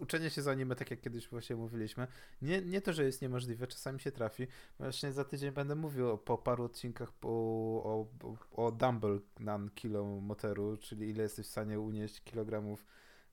[0.00, 2.06] uczenie się z anime, tak jak kiedyś właśnie mówiliśmy,
[2.42, 4.46] nie, nie to, że jest niemożliwe, czasami się trafi.
[4.78, 10.04] Właśnie za tydzień będę mówił po paru odcinkach po, o, o, o Dumble na kilo
[10.04, 12.86] moteru, czyli ile jesteś w stanie unieść kilogramów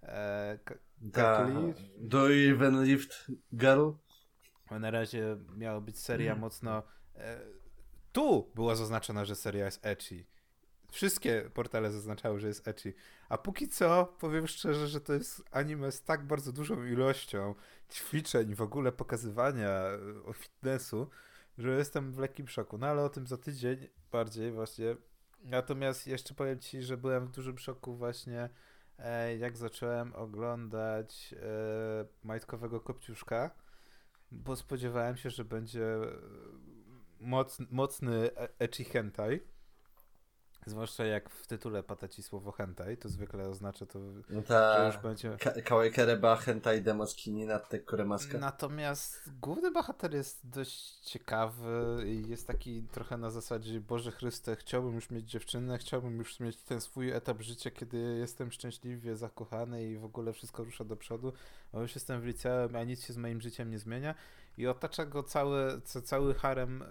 [0.03, 0.59] e,
[1.13, 1.73] kakli.
[1.97, 3.89] Do even lift girl?
[4.71, 6.41] Na razie miała być seria mm.
[6.41, 6.83] mocno...
[7.15, 7.39] E,
[8.11, 10.25] tu była zaznaczona, że seria jest ecchi
[10.91, 12.93] Wszystkie portale zaznaczały, że jest ecchi.
[13.29, 17.55] A póki co, powiem szczerze, że to jest anime z tak bardzo dużą ilością
[17.91, 21.09] ćwiczeń, w ogóle pokazywania e, o fitnessu,
[21.57, 22.77] że jestem w lekkim szoku.
[22.77, 24.95] No ale o tym za tydzień bardziej właśnie.
[25.43, 28.49] Natomiast jeszcze powiem ci, że byłem w dużym szoku właśnie
[28.97, 33.51] e, jak zacząłem oglądać e, Majtkowego Kopciuszka,
[34.31, 35.85] bo spodziewałem się, że będzie
[37.19, 39.39] mocny, mocny ecchi hentai
[40.69, 44.87] Zwłaszcza jak w tytule pada ci słowo hentai, to zwykle oznacza to, no ta, że
[44.87, 45.37] już będzie...
[45.39, 48.37] Ka Kawaikereba hentai demoskini nad te kuremaska.
[48.37, 54.95] Natomiast główny bohater jest dość ciekawy i jest taki trochę na zasadzie Boże Chryste, chciałbym
[54.95, 59.97] już mieć dziewczynę, chciałbym już mieć ten swój etap życia, kiedy jestem szczęśliwie zakochany i
[59.97, 61.33] w ogóle wszystko rusza do przodu,
[61.73, 64.15] bo już jestem w liceum, a nic się z moim życiem nie zmienia
[64.59, 66.85] i otacza go cały, cały harem e,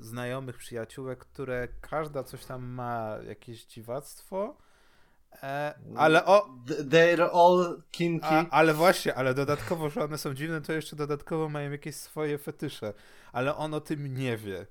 [0.00, 4.56] znajomych, przyjaciółek, które każda coś tam ma, jakieś dziwactwo.
[5.42, 6.48] E, ale o.
[6.66, 8.26] They're all kinky.
[8.26, 12.38] A, ale właśnie, ale dodatkowo, że one są dziwne, to jeszcze dodatkowo mają jakieś swoje
[12.38, 12.94] fetysze.
[13.32, 14.66] Ale on o tym nie wie.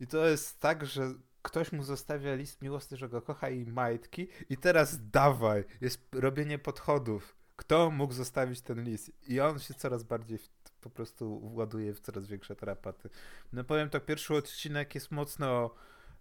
[0.00, 4.28] I to jest tak, że ktoś mu zostawia list miłosny, że go kocha i majtki,
[4.50, 7.38] i teraz dawaj, jest robienie podchodów.
[7.56, 9.12] Kto mógł zostawić ten list?
[9.28, 10.38] I on się coraz bardziej
[10.80, 13.10] po prostu ładuje w coraz większe tarapaty.
[13.52, 15.74] No powiem tak, pierwszy odcinek jest mocno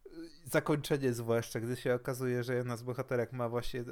[0.05, 0.09] y,
[0.45, 3.83] zakończenie zwłaszcza, gdy się okazuje, że jedna z bohaterek ma właśnie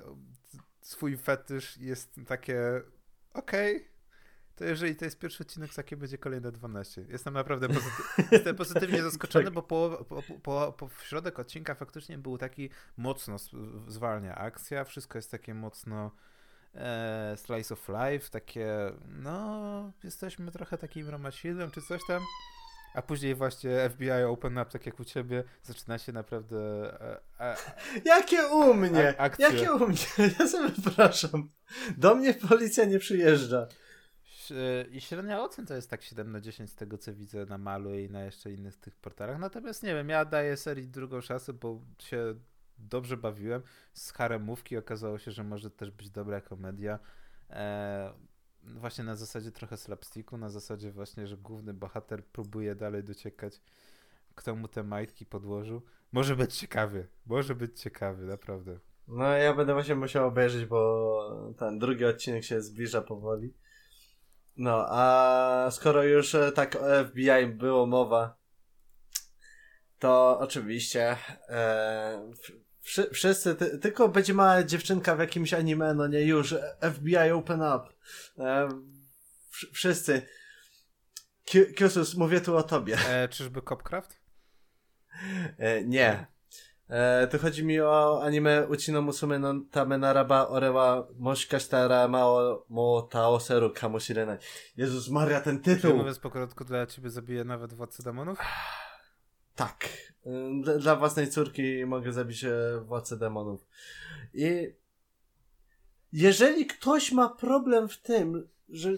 [0.82, 2.82] swój fetysz jest takie
[3.34, 3.96] okej, okay,
[4.56, 7.06] to jeżeli to jest pierwszy odcinek, takie będzie kolejne 12.
[7.10, 9.54] Jestem naprawdę pozytyw jestem pozytywnie zaskoczony, tak.
[9.54, 13.36] bo po, po, po, po w środek odcinka faktycznie był taki mocno
[13.88, 16.12] zwalnia akcja, wszystko jest takie mocno
[16.76, 22.22] e, Slice of Life, takie, no, jesteśmy trochę takim Romacinem czy coś tam.
[22.96, 26.58] A później właśnie FBI Open Up, tak jak u ciebie, zaczyna się naprawdę.
[27.02, 27.56] E, e,
[28.06, 29.14] Jakie u mnie?
[29.40, 29.98] Jakie u mnie?
[30.40, 31.50] Ja sobie przepraszam.
[31.98, 33.68] Do mnie policja nie przyjeżdża.
[34.92, 38.00] I średnia ocen to jest tak 7 na 10 z tego, co widzę na Malu
[38.00, 39.40] i na jeszcze innych tych portalach.
[39.40, 42.36] Natomiast nie wiem, ja daję serii drugą szansę, bo się
[42.78, 43.62] dobrze bawiłem.
[43.94, 47.00] Z haremówki okazało się, że może też być dobra komedia.
[47.50, 48.14] E,
[48.64, 53.62] właśnie na zasadzie trochę slapsticku, na zasadzie właśnie, że główny bohater próbuje dalej dociekać,
[54.36, 55.82] kto mu te majtki podłożył.
[56.12, 58.80] Może być ciekawy, może być ciekawy, naprawdę.
[59.08, 63.54] No ja będę właśnie musiał obejrzeć, bo ten drugi odcinek się zbliża powoli.
[64.58, 68.38] No, a skoro już e, tak o FBI było mowa,
[70.00, 71.18] to oczywiście
[71.50, 72.32] e,
[72.86, 76.56] Wszy, wszyscy, ty, tylko będzie mała dziewczynka w jakimś anime, no nie już,
[76.94, 77.84] FBI open up.
[78.38, 78.70] E,
[79.74, 80.22] wszyscy.
[81.76, 82.98] Kiosus, mówię tu o tobie.
[83.10, 84.20] E, czyżby Copcraft?
[85.58, 86.28] E, nie.
[86.90, 93.02] E, tu chodzi mi o anime Uchino Musume no Tame Naraba Orewa Moshikashitara Mao Mo
[93.02, 94.38] Taoseru Kamoshirenai.
[94.78, 95.92] Jezus Maria, ten tytuł!
[95.92, 98.40] Czy mówiąc po krótku dla ciebie zabije nawet Władcę Demonów?
[99.56, 99.90] Tak.
[100.80, 103.68] Dla własnej córki mogę zabić e, władcę demonów.
[104.34, 104.74] I
[106.14, 108.90] jeżeli ktoś ma problem w tym, że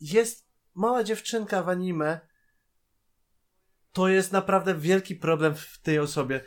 [0.00, 2.20] jest mała dziewczynka w anime,
[3.92, 6.40] to jest naprawdę wielki problem w tej osobie.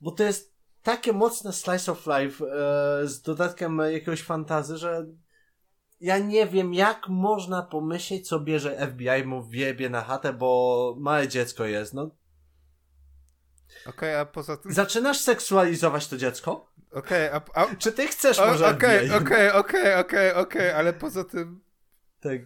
[0.00, 5.06] Bo to jest takie mocne slice of life e, z dodatkiem jakiegoś fantazy, że
[6.00, 11.28] ja nie wiem, jak można pomyśleć sobie, że FBI mu wiebie na chatę, bo małe
[11.28, 11.94] dziecko jest.
[11.94, 12.10] No,
[13.86, 14.72] okay, a poza tym...
[14.72, 16.72] Zaczynasz seksualizować to dziecko?
[16.90, 17.76] Okej, okay, a, a...
[17.76, 21.60] Czy ty chcesz o, może Okej, okej, okej, okej, okej, ale poza tym...
[22.20, 22.40] Tak.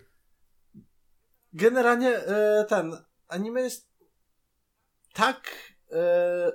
[1.52, 2.96] Generalnie e, ten
[3.28, 3.88] anime jest
[5.14, 5.50] tak...
[5.92, 6.52] E,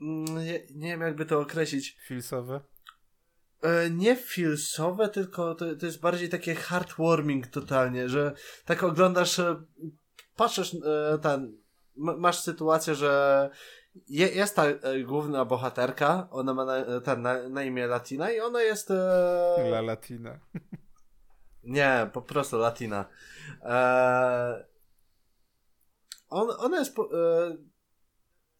[0.00, 1.98] mm, nie, nie wiem jakby to określić.
[2.06, 2.60] Filsowe?
[3.62, 8.32] E, nie filsowe, tylko to, to jest bardziej takie heartwarming totalnie, że
[8.64, 9.40] tak oglądasz,
[10.36, 11.60] patrzysz e, ten
[11.96, 13.50] masz sytuację, że
[14.08, 18.40] je, jest ta e, główna bohaterka, ona ma na, ten, na, na imię Latina i
[18.40, 18.90] ona jest...
[18.90, 19.68] E...
[19.70, 20.38] La Latina.
[21.64, 23.04] Nie, po prostu Latina.
[23.62, 24.64] E...
[26.28, 27.56] On, ona jest po, e...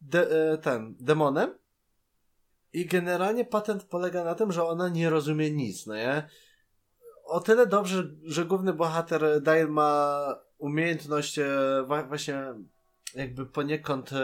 [0.00, 1.58] De, e, ten, demonem
[2.72, 6.28] i generalnie patent polega na tym, że ona nie rozumie nic, no nie?
[7.30, 10.20] o tyle dobrze, że główny bohater Dale ma
[10.58, 11.48] umiejętność e,
[11.86, 12.54] właśnie
[13.14, 14.16] jakby poniekąd e,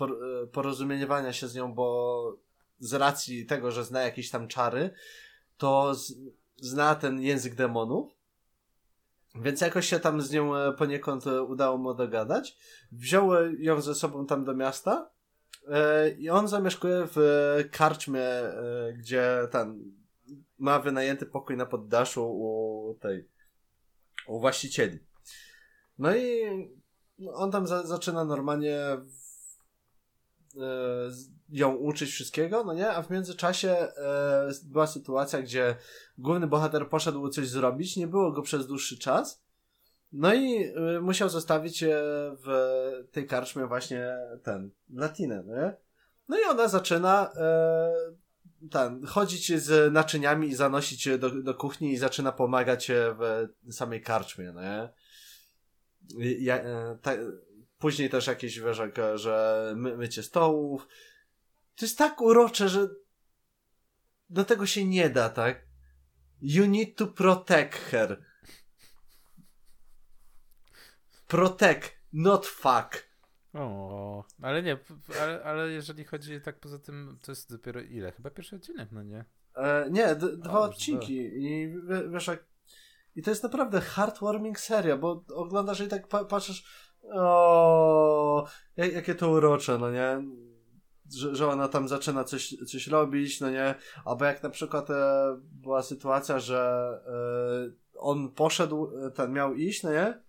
[0.00, 2.38] e, porozumiewania się z nią, bo
[2.78, 4.90] z racji tego, że zna jakieś tam czary,
[5.56, 5.94] to
[6.56, 8.12] zna ten język demonów.
[9.34, 12.56] Więc jakoś się tam z nią poniekąd udało mu dogadać.
[12.92, 15.10] Wziął ją ze sobą tam do miasta
[16.18, 17.18] i on zamieszkuje w
[17.70, 18.26] karczmie,
[18.98, 19.94] gdzie ten
[20.58, 23.28] ma wynajęty pokój na poddaszu u tej,
[24.26, 24.98] u właścicieli.
[25.98, 26.40] No i
[27.34, 29.00] on tam za, zaczyna normalnie e,
[31.48, 32.90] ją uczyć wszystkiego, no nie?
[32.90, 35.76] A w międzyczasie e, była sytuacja, gdzie
[36.18, 39.42] główny bohater poszedł coś zrobić, nie było go przez dłuższy czas.
[40.12, 41.84] No i e, musiał zostawić
[42.44, 42.48] w
[43.12, 45.76] tej karczmie właśnie ten, latinę, no nie?
[46.28, 47.92] No i ona zaczyna e,
[48.70, 54.52] ten, chodzić z naczyniami i zanosić do, do kuchni i zaczyna pomagać w samej karczmie,
[54.52, 54.88] no nie?
[56.18, 57.12] Ja, e, ta,
[57.78, 58.80] później też jakieś, wiesz,
[59.14, 60.88] że my, mycie stołów.
[61.76, 62.88] To jest tak urocze, że
[64.30, 65.66] do tego się nie da, tak?
[66.42, 68.24] You need to protect her.
[71.26, 73.10] Protect, not fuck.
[73.54, 74.78] O, ale nie,
[75.20, 78.12] ale, ale jeżeli chodzi tak poza tym, to jest dopiero ile?
[78.12, 79.24] Chyba pierwszy odcinek, no nie?
[79.56, 81.16] E, nie, dwa o, odcinki.
[81.16, 81.74] I
[82.12, 82.44] wiesz, jak,
[83.16, 86.64] i to jest naprawdę heartwarming seria, bo oglądasz i tak pa patrzysz,
[87.12, 88.46] o,
[88.76, 90.22] jak, jakie to urocze, no nie?
[91.16, 93.74] Że, że ona tam zaczyna coś, coś robić, no nie?
[94.04, 94.94] Albo jak na przykład e,
[95.42, 100.22] była sytuacja, że e, on poszedł, e, ten miał iść, no nie?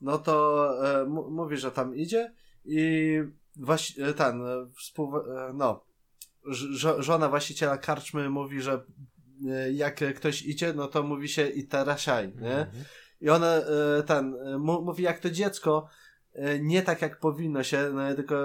[0.00, 2.32] No to e, mówi, że tam idzie
[2.64, 3.18] i
[3.56, 4.42] właśnie e, ten,
[4.76, 5.84] współ, e, no,
[6.98, 8.84] żona właściciela karczmy mówi, że
[9.72, 12.56] jak ktoś idzie, no to mówi się i terasiaj, nie?
[12.56, 12.84] Mhm.
[13.20, 13.60] I ona
[14.06, 15.88] ten, mówi jak to dziecko,
[16.60, 18.36] nie tak jak powinno się, no tylko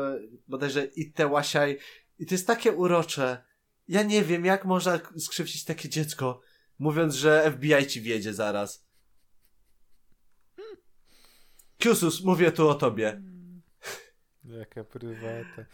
[0.47, 1.77] bodajże i te łasiaj.
[2.19, 3.43] I to jest takie urocze.
[3.87, 6.41] Ja nie wiem, jak można skrzywdzić takie dziecko,
[6.79, 8.87] mówiąc, że FBI ci wiedzie zaraz.
[11.77, 13.21] Kiusus, mówię tu o tobie.
[14.43, 15.65] Jaka prywata.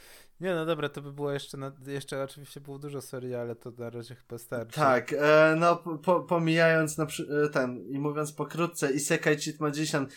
[0.43, 3.71] Nie, no dobra, to by było jeszcze, na, jeszcze oczywiście było dużo serii, ale to
[3.71, 4.75] na razie chyba starczy.
[4.75, 7.03] Tak, e, no po, pomijając na,
[7.45, 10.07] e, ten i mówiąc pokrótce, Isekai Cheat Magician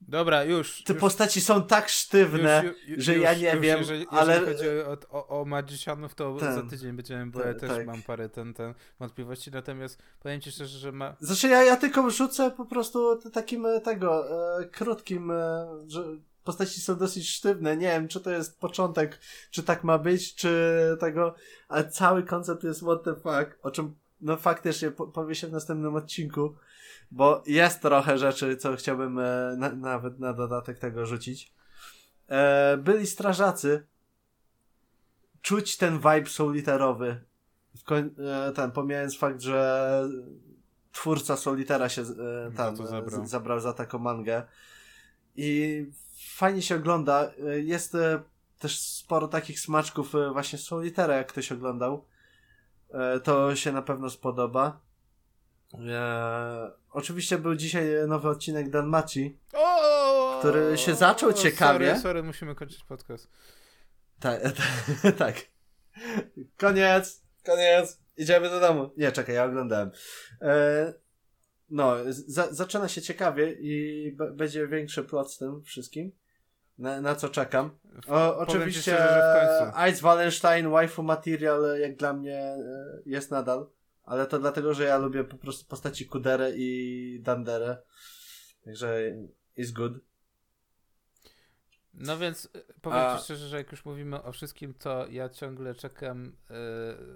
[0.00, 0.84] Dobra, już.
[0.84, 1.00] Te już.
[1.00, 4.34] postaci są tak sztywne, już, już, że ja nie wiem, jeżeli, ale...
[4.34, 4.68] Jeżeli chodzi
[5.10, 7.86] o, o, o Magicianów, to ten, za tydzień będziemy, bo ten, ja też tak.
[7.86, 11.16] mam parę ten, ten wątpliwości, natomiast powiem ci szczerze, że ma...
[11.20, 14.24] Znaczy ja, ja tylko rzucę po prostu takim e, tego,
[14.60, 16.04] e, krótkim, e, że
[16.44, 17.76] postaci są dosyć sztywne.
[17.76, 19.18] Nie wiem, czy to jest początek,
[19.50, 21.34] czy tak ma być, czy tego,
[21.68, 25.94] ale cały koncept jest what the fuck, o czym no faktycznie powie się w następnym
[25.94, 26.54] odcinku,
[27.10, 31.52] bo jest trochę rzeczy, co chciałbym e, na, nawet na dodatek tego rzucić.
[32.28, 33.86] E, byli strażacy.
[35.42, 37.24] Czuć ten vibe solitarowy.
[37.90, 40.08] E, ten, pomijając fakt, że
[40.92, 43.26] twórca Solitera się e, tam zabrał.
[43.26, 44.42] zabrał za taką mangę.
[45.36, 45.86] I
[46.28, 47.30] fajnie się ogląda.
[47.48, 48.22] E, jest e,
[48.58, 52.04] też sporo takich smaczków e, właśnie z Solitera, jak ktoś oglądał.
[53.24, 54.80] To się na pewno spodoba.
[56.92, 59.38] oczywiście był dzisiaj nowy odcinek Danmachi,
[60.38, 61.86] który się zaczął ciekawie.
[61.86, 63.28] Sorry, sorry, musimy kończyć podcast.
[64.20, 64.40] Tak,
[65.18, 65.36] tak.
[66.56, 68.00] Koniec, koniec.
[68.16, 68.90] Idziemy do domu.
[68.96, 69.90] Nie, czekaj, ja oglądałem.
[71.70, 76.12] No, za, zaczyna się ciekawie i będzie większy plot z tym wszystkim
[76.80, 77.70] na, na co czekam.
[78.08, 82.58] O, oczywiście szczerze, Ice Wallenstein, waifu material jak dla mnie e,
[83.06, 83.70] jest nadal,
[84.04, 87.82] ale to dlatego, że ja lubię po prostu postaci Kudere i Dandere.
[88.64, 89.00] Także
[89.56, 89.92] is good.
[91.94, 93.18] No więc e, powiem A...
[93.18, 96.36] Szczerze, że jak już mówimy o wszystkim, to ja ciągle czekam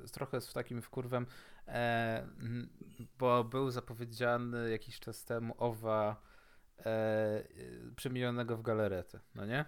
[0.04, 1.26] y, trochę z takim wkurwem,
[3.18, 6.22] bo był zapowiedziany jakiś czas temu owa
[6.78, 7.44] e,
[7.96, 9.64] przemienionego w galaretę, no nie?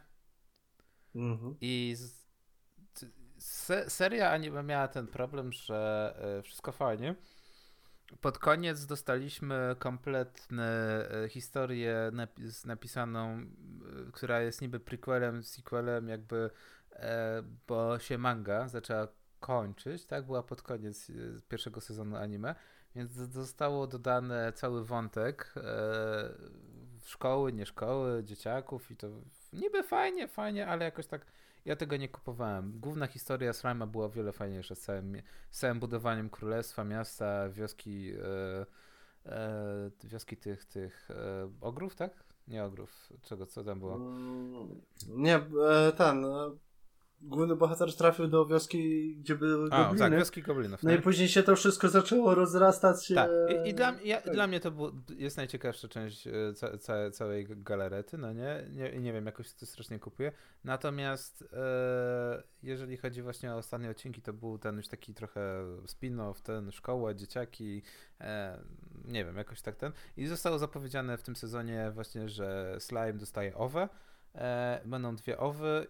[1.15, 1.57] Mhm.
[1.61, 2.27] I z,
[3.39, 7.15] se, seria anime miała ten problem, że e, wszystko fajnie.
[8.21, 13.47] Pod koniec dostaliśmy kompletną e, historię napi napisaną, e,
[14.13, 16.51] która jest niby prequelem, sequelem, jakby,
[16.93, 19.09] e, bo się manga zaczęła
[19.47, 20.27] kończyć, tak?
[20.27, 21.13] Była pod koniec e,
[21.49, 22.55] pierwszego sezonu anime,
[22.95, 25.63] więc zostało dodane cały wątek e,
[27.05, 29.09] szkoły, nie szkoły, dzieciaków i to
[29.53, 31.27] niby fajnie, fajnie, ale jakoś tak
[31.65, 32.81] ja tego nie kupowałem.
[32.81, 35.17] Główna historia Slime'a była o wiele fajniejsza z całym,
[35.51, 38.67] z całym budowaniem królestwa, miasta, wioski, e,
[39.33, 41.09] e, wioski tych, tych
[41.61, 42.25] ogrów, tak?
[42.49, 43.95] Nie ogrów, czego, co tam było?
[43.95, 45.41] Mm, Nie,
[45.97, 46.27] ten.
[47.21, 49.99] Główny bohater trafił do wioski, gdzie były A, gobliny.
[49.99, 50.83] tak, wioski goblinów.
[50.83, 53.13] No i później się to wszystko zaczęło rozrastać.
[53.15, 54.35] Tak, e, i, i dla, ja, tak.
[54.35, 58.65] dla mnie to było, jest najciekawsza część e, ca, ca, całej galarety, no nie?
[58.71, 59.01] nie?
[59.01, 60.33] Nie wiem, jakoś to strasznie kupuję.
[60.65, 66.43] Natomiast e, jeżeli chodzi właśnie o ostatnie odcinki, to był ten już taki trochę spin-off,
[66.43, 67.83] ten szkoła, dzieciaki,
[68.21, 68.59] e,
[69.05, 69.93] nie wiem, jakoś tak ten.
[70.17, 73.89] I zostało zapowiedziane w tym sezonie właśnie, że Slime dostaje owe,
[74.35, 75.87] e, będą dwie owy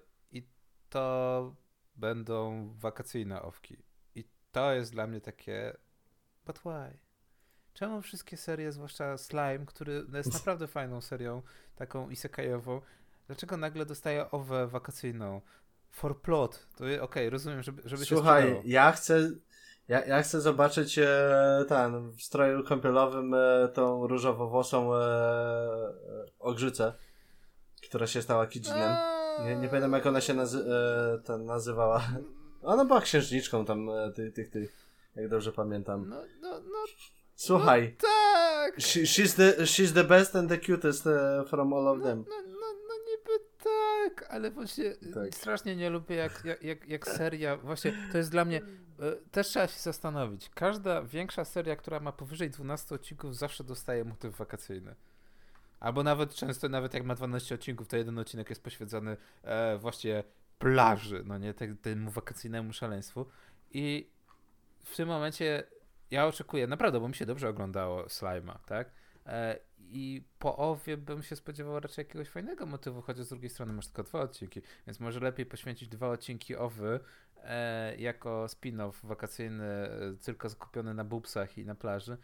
[0.91, 1.55] to
[1.97, 3.77] będą wakacyjne owki.
[4.15, 5.77] I to jest dla mnie takie
[6.47, 6.99] But why?
[7.75, 11.43] Czemu wszystkie serie, zwłaszcza Slime, który jest naprawdę fajną serią,
[11.77, 12.81] taką isekajową,
[13.27, 15.41] dlaczego nagle dostaje owę wakacyjną?
[15.91, 16.67] For plot.
[16.77, 19.31] To okej, rozumiem, żeby, żeby się Słuchaj, ja chcę.
[19.89, 25.93] Ja, ja chcę zobaczyć e, ten w stroju kąpielowym e, tą różowowłosą e, e,
[26.39, 26.93] ogrzycę,
[27.83, 28.97] która się stała Kijinem.
[29.45, 30.65] Nie, nie pamiętam jak ona się nazy-
[31.29, 32.03] e, nazywała.
[32.63, 36.09] Ona była księżniczką tam e, tych, tych, tych, jak dobrze pamiętam.
[36.09, 36.79] No, no, no
[37.35, 38.75] Słuchaj, tak!
[38.81, 42.25] she, she's, the, she's the best and the cutest e, from all of No, them.
[42.29, 45.35] no, no, no niby tak, ale właśnie Tak.
[45.35, 48.61] strasznie nie lubię jak, jak, jak, jak seria, właśnie to jest dla mnie,
[49.01, 54.05] e, też trzeba się zastanowić, każda większa seria, która ma powyżej 12 odcinków zawsze dostaje
[54.05, 54.95] motyw wakacyjny.
[55.81, 60.25] Albo nawet często, nawet jak ma 12 odcinków, to jeden odcinek jest poświęcony e, właśnie
[60.59, 63.27] plaży, no nie, te, temu wakacyjnemu szaleństwu
[63.71, 64.11] i
[64.85, 65.65] w tym momencie
[66.11, 68.91] ja oczekuję, naprawdę, bo mi się dobrze oglądało Slime'a, tak?
[69.27, 73.73] E, I po owie bym się spodziewał raczej jakiegoś fajnego motywu, chociaż z drugiej strony
[73.73, 77.01] masz tylko dwa odcinki, więc może lepiej poświęcić dwa odcinki owy
[77.45, 79.91] e, jako spin-off wakacyjny, e,
[80.25, 82.17] tylko skupiony na bubsach i na plaży,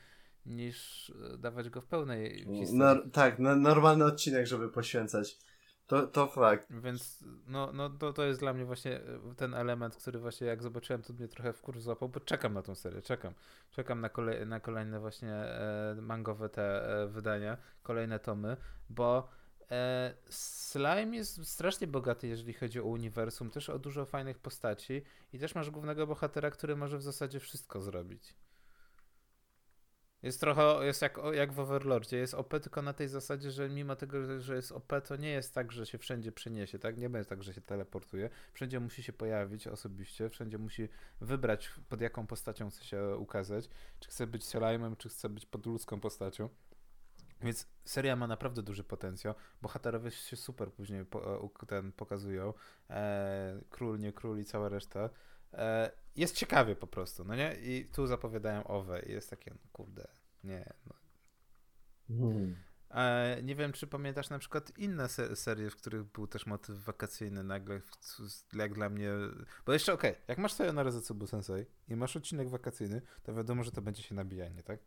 [0.47, 2.79] niż e, dawać go w pełnej historii.
[2.79, 5.39] No, tak, no, normalny odcinek, żeby poświęcać.
[5.87, 6.67] To, to fakt.
[6.71, 10.63] Więc no, no to, to jest dla mnie właśnie e, ten element, który właśnie jak
[10.63, 13.35] zobaczyłem, to mnie trochę w kurw złapał, bo czekam na tą serię, czekam.
[13.71, 18.57] Czekam na, kolej, na kolejne właśnie e, mangowe te e, wydania, kolejne tomy,
[18.91, 19.29] bo
[19.71, 25.39] e, Slime jest strasznie bogaty, jeżeli chodzi o uniwersum, też o dużo fajnych postaci i
[25.39, 28.35] też masz głównego bohatera, który może w zasadzie wszystko zrobić.
[30.23, 33.97] Jest trochę, jest jak, jak w Overlordzie, jest OP tylko na tej zasadzie, że mimo
[33.97, 36.99] tego, że jest OP, to nie jest tak, że się wszędzie przeniesie, tak?
[36.99, 38.31] Nie będzie tak, że się teleportuje.
[38.53, 40.89] Wszędzie musi się pojawić osobiście, wszędzie musi
[41.21, 43.69] wybrać, pod jaką postacią chce się ukazać.
[44.01, 46.49] Czy chce być Slime'em, czy chce być podludzką postacią.
[47.43, 49.35] Więc seria ma naprawdę duży potencjał.
[49.63, 52.55] Bohaterowie się super później po, u- ten pokazują.
[52.91, 55.11] E, król, nie król i cała reszta.
[55.53, 57.55] E, jest ciekawie po prostu, no nie?
[57.55, 60.09] I tu zapowiadają owe i jest takie, no kurde,
[60.45, 60.73] nie.
[60.87, 60.95] No.
[62.09, 62.57] Hmm.
[62.91, 66.77] E, nie wiem, czy pamiętasz na przykład inne se serie, w których był też motyw
[66.77, 67.81] wakacyjny nagle,
[68.53, 69.11] jak dla mnie...
[69.67, 73.65] Bo jeszcze okej, jak masz sobie na Rezetsubu Sensei i masz odcinek wakacyjny, to wiadomo,
[73.65, 74.81] że to będzie się nabijanie, tak?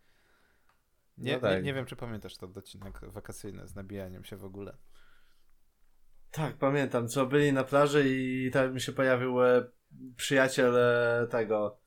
[1.18, 1.55] Nie, No tak.
[1.55, 4.78] nie, nie wiem, czy pamiętasz ten odcinek wakacyjny z nabijaniem się w ogóle.
[6.32, 9.36] Tak, pamiętam, co byli na plaży i tam mi się pojawił
[10.17, 11.77] przyjaciel e, tego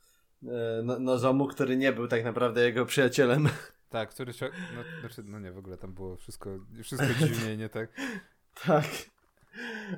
[0.42, 3.48] e, no, Nozomu, który nie był tak naprawdę jego przyjacielem.
[3.90, 4.50] Tak, który się...
[4.76, 6.50] No, znaczy, no nie, w ogóle tam było wszystko,
[6.82, 7.90] wszystko dziwnie, nie tak?
[8.66, 8.84] tak.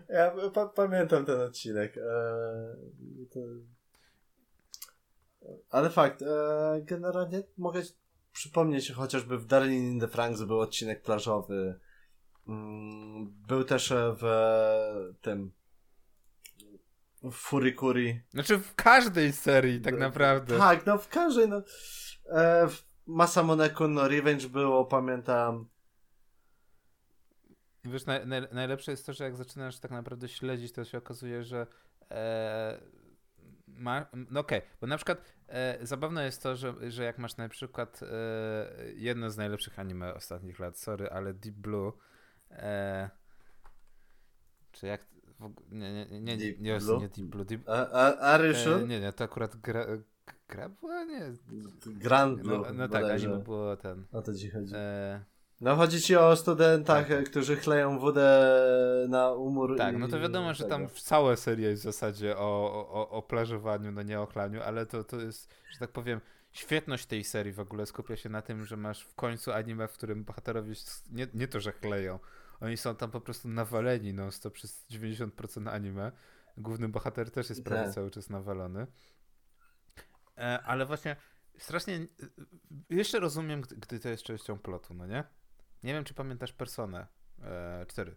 [0.09, 1.97] Ja pa pamiętam ten odcinek.
[1.97, 2.03] E,
[3.31, 3.41] to...
[5.71, 6.25] Ale fakt,
[6.83, 7.83] generalnie mogę
[8.33, 11.81] przypomnieć chociażby w Darling in the Franks był odcinek plażowy.
[12.49, 14.25] Mm, Był też w
[15.21, 15.53] tym
[17.23, 18.21] w Furikuri.
[18.31, 20.59] Znaczy w każdej serii tak naprawdę.
[20.59, 21.63] Tak, no w każdej, no.
[22.33, 25.69] E, Kun no Revenge było, pamiętam.
[27.85, 31.45] Wiesz, naj, naj, najlepsze jest to, że jak zaczynasz tak naprawdę śledzić, to się okazuje,
[31.45, 31.67] że
[32.11, 32.81] e,
[33.67, 37.49] ma, no okej, bo na przykład e, zabawne jest to, że, że jak masz na
[37.49, 38.07] przykład e,
[38.95, 41.93] jedno z najlepszych anime ostatnich lat, sorry, ale Deep Blue,
[42.51, 43.11] e,
[44.73, 45.07] czy jak,
[45.73, 49.01] nie, nie, nie, nie, nie, nie, Deep Blue, Deep, A, a, are you e, nie,
[49.01, 49.87] nie, to akurat gra,
[50.49, 51.21] gra była, nie,
[51.87, 52.73] Grand no, Blue.
[52.75, 54.73] no tak, anime było ten, O to ci chodzi.
[54.77, 55.25] e,
[55.61, 57.25] No chodzi ci o studentach, Tak.
[57.31, 58.51] którzy chleją wódę
[59.09, 59.77] na umór.
[59.77, 63.93] Tak, no to wiadomo, że tam cała seria jest w zasadzie o, o, o plażowaniu,
[63.93, 66.21] no nie o chlaniu, ale to, to jest, że tak powiem,
[66.53, 69.93] świetność tej serii w ogóle skupia się na tym, że masz w końcu anime, w
[69.93, 70.75] którym bohaterowie
[71.13, 72.19] nie, nie to, że chleją,
[72.61, 76.13] oni są tam po prostu nawaleni non stop przez 90% anime.
[76.57, 77.95] Główny bohater też jest prawie Tak.
[77.95, 78.87] cały czas nawalony.
[80.39, 81.17] E, ale właśnie
[81.59, 81.95] strasznie.
[81.95, 82.09] y,
[82.91, 85.25] Jeszcze rozumiem, gdy, gdy to jest częścią plotu, no nie?
[85.83, 87.07] Nie wiem, czy pamiętasz Personę
[87.43, 88.17] e, 4.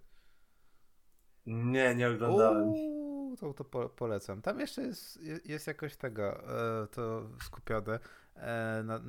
[1.45, 2.63] Nie, nie oglądałem.
[2.67, 4.41] Uuu, to, to po, polecam.
[4.41, 6.43] Tam jeszcze jest, je- jest jakoś tego,
[6.83, 7.99] e, to skupione.
[8.35, 9.01] E, na,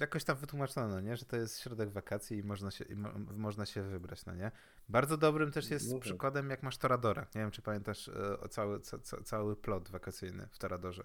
[0.00, 1.16] jakoś tam wytłumaczone, no nie?
[1.16, 4.50] Że to jest środek wakacji i można się, i mo, można się wybrać, no nie?
[4.88, 6.02] Bardzo dobrym też jest No tak.
[6.02, 7.26] przykładem, jak masz Toradora.
[7.34, 11.04] Nie wiem, czy pamiętasz e, o cały, ca, ca, cały plot wakacyjny w Toradorze.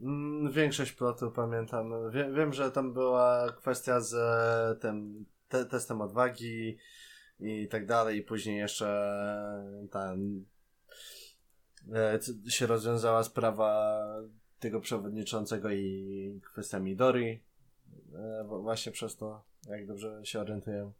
[0.00, 2.10] Mm, Większość plotu pamiętam.
[2.10, 6.78] Wie, wiem, że tam była kwestia z e, tym te, testem odwagi
[7.40, 8.86] i tak dalej, i później jeszcze
[9.84, 10.44] e, tam
[12.20, 13.98] c- się rozwiązała sprawa
[14.58, 17.42] tego przewodniczącego i kwestia Midori.
[18.46, 20.92] Właśnie przez to, jak dobrze się orientuję.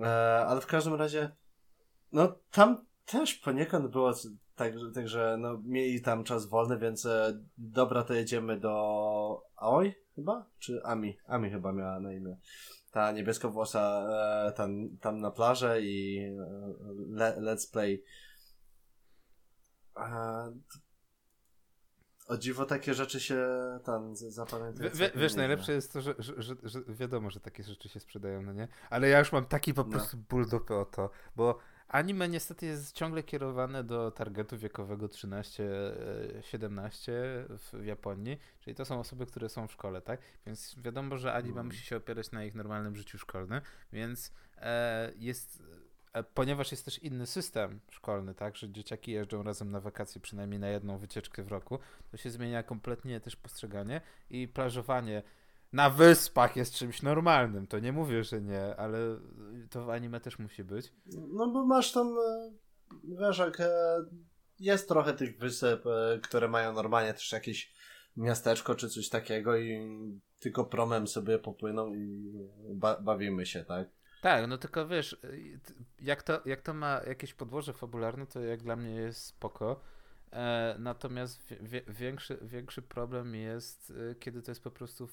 [0.00, 1.30] E, ale w każdym razie,
[2.12, 5.04] no tam też poniekąd było c- tak, tak,
[5.38, 10.46] no, mieli tam czas wolny, więc e, dobra, to jedziemy do Aoi chyba?
[10.58, 11.16] Czy Ami?
[11.26, 12.36] Ami chyba miała na imię.
[12.90, 14.08] Ta niebieskowłosa
[14.48, 16.46] e, tam, tam na plażę i e,
[17.08, 18.04] le, let's play.
[19.96, 20.52] E,
[22.26, 23.46] o dziwo takie rzeczy się
[23.84, 24.90] tam z- zapamiętają.
[24.90, 28.00] Wie, wie, wiesz, najlepsze jest to, że, że, że, że wiadomo, że takie rzeczy się
[28.00, 28.68] sprzedają, no nie?
[28.90, 29.90] Ale ja już mam taki po No.
[29.90, 31.58] prostu ból dupy o to, bo
[31.88, 37.12] anime niestety jest ciągle kierowane do targetu wiekowego 13-17
[37.48, 40.20] w Japonii, czyli to są osoby, które są w szkole, tak?
[40.46, 41.66] Więc wiadomo, że anime Mhm.
[41.66, 43.60] musi się opierać na ich normalnym życiu szkolnym,
[43.92, 45.62] więc e, jest...
[46.22, 50.68] Ponieważ jest też inny system szkolny, tak, że dzieciaki jeżdżą razem na wakacje, przynajmniej na
[50.68, 51.78] jedną wycieczkę w roku,
[52.10, 54.00] to się zmienia kompletnie też postrzeganie
[54.30, 55.22] i plażowanie
[55.72, 57.66] na wyspach jest czymś normalnym.
[57.66, 58.98] To nie mówię, że nie, ale
[59.70, 60.92] to w anime też musi być.
[61.32, 62.50] No bo masz tam, e,
[63.04, 64.04] wiesz, jak e,
[64.60, 67.72] jest trochę tych wysep, e, które mają normalnie też jakieś
[68.16, 70.00] miasteczko czy coś takiego i
[70.40, 72.32] tylko promem sobie popłyną i
[72.74, 73.88] ba bawimy się, tak?
[74.20, 75.60] Tak, no tylko wiesz, y,
[76.00, 79.80] jak to, jak to ma jakieś podłoże fabularne, to jak dla mnie jest spoko.
[80.32, 85.08] E, natomiast wie, większy, większy problem jest, y, kiedy to jest po prostu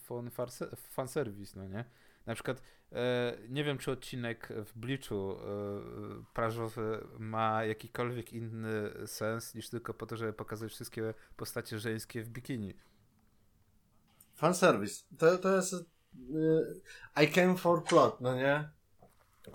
[0.75, 1.85] fanserwis, no nie?
[2.25, 5.35] Na przykład, e, nie wiem, czy odcinek w Bleachu e,
[6.33, 12.29] plażowy ma jakikolwiek inny sens, niż tylko po to, żeby pokazać wszystkie postacie żeńskie w
[12.29, 12.73] bikini.
[14.35, 15.03] Fanservice.
[15.17, 15.73] To, to jest
[17.15, 18.69] e, I came for plot, no nie?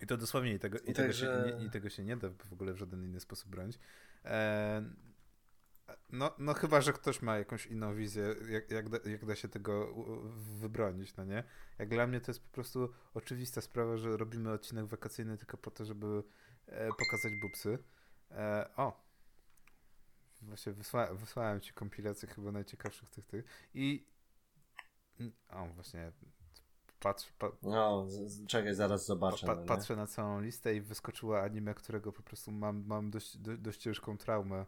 [0.03, 2.28] I to dosłownie i tego, i, tego się, Także- nie, i tego się nie da
[2.30, 3.78] w ogóle w żaden inny sposób bronić.
[4.24, 4.82] E,
[6.11, 9.49] no, no chyba, że ktoś ma jakąś inną wizję, jak, jak, da, jak da się
[9.49, 9.95] tego
[10.61, 11.45] wybronić, no nie?
[11.78, 15.70] Jak dla mnie to jest po prostu oczywista sprawa, że robimy odcinek wakacyjny tylko po
[15.70, 16.22] to, żeby
[16.66, 17.78] e, pokazać bubsy.
[18.30, 19.09] E, o!
[20.43, 24.07] Właśnie wysła, wysłałem ci kompilację chyba najciekawszych tych tych i
[25.49, 26.12] o właśnie
[27.01, 28.07] patrz, pa, No,
[28.46, 29.46] czekaj, zaraz zobaczę.
[29.46, 29.66] Pa, no nie?
[29.66, 33.80] patrzę na całą listę i wyskoczyła anime, którego po prostu mam, mam dość, do, dość
[33.80, 34.66] ciężką traumę.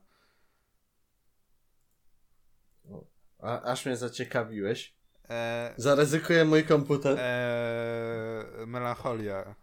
[3.38, 4.94] A, aż mnie zaciekawiłeś.
[5.30, 7.16] E, Zaryzykuję mój komputer.
[7.20, 9.54] e, melancholia.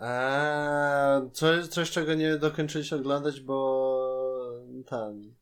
[0.00, 5.34] E, coś, coś, czego nie dokończyliście oglądać, bo tam.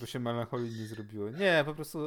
[0.00, 1.30] bo się melancholii nie zrobiło.
[1.30, 1.98] Nie, po prostu.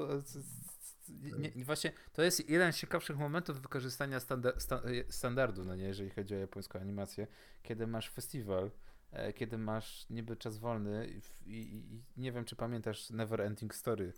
[1.10, 5.86] Nie, nie, właśnie to jest jeden z ciekawszych momentów wykorzystania sta, e, standardu, no nie,
[5.86, 7.28] jeżeli chodzi o japońską animację,
[7.64, 8.72] kiedy masz festiwal,
[9.12, 11.08] e, kiedy masz niby czas wolny
[11.45, 14.14] i, i, i nie wiem, czy pamiętasz Never Ending Story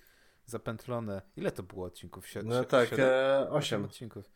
[0.45, 1.21] zapętlone.
[1.35, 2.27] Ile to było odcinków?
[2.27, 3.05] Sie, No tak, siedem?
[3.09, 3.85] e, Osiem 8.
[3.85, 4.31] odcinków.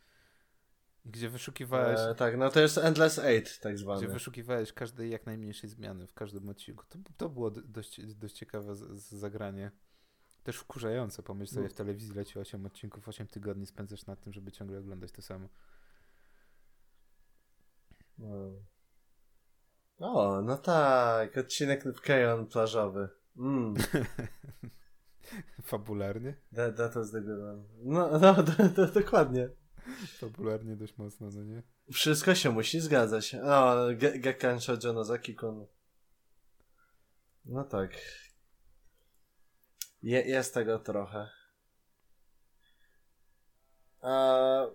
[1.06, 4.08] Gdzie wyszukiwałeś, E, tak, no to jest Endless Eight, tak gdzie zwany.
[4.08, 6.84] wyszukiwałeś każdej jak najmniejszej zmiany w każdym odcinku.
[6.88, 9.70] To, to było dość, dość ciekawe z, z zagranie.
[10.44, 11.22] Też wkurzające.
[11.22, 15.12] Pomyśl sobie, w telewizji leci 8 odcinków, 8 tygodni spędzasz nad tym, żeby ciągle oglądać
[15.12, 15.48] to samo.
[18.18, 18.50] No.
[19.98, 23.08] O, no tak, odcinek w Kejon plażowy.
[23.36, 23.74] Mm,
[25.62, 26.36] Fabularnie?
[26.52, 27.64] was the good one.
[27.82, 29.48] No, no do, do, dokładnie.
[30.18, 31.62] Fabularnie dość mocno, no nie?
[31.92, 33.34] Wszystko się musi zgadzać.
[33.34, 35.66] O, Ge- Gekkan Shoujo Nozaki-kun.
[37.44, 37.90] No tak.
[40.04, 41.28] Je, jest tego trochę.
[44.02, 44.66] E,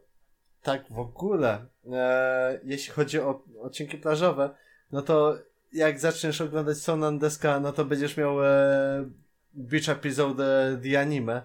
[0.61, 4.55] tak w ogóle, e, jeśli chodzi o odcinki plażowe,
[4.91, 5.37] no to
[5.73, 9.09] jak zaczniesz oglądać Sonan Deska, no to będziesz miał e,
[9.53, 11.41] Beach Episode The Anime.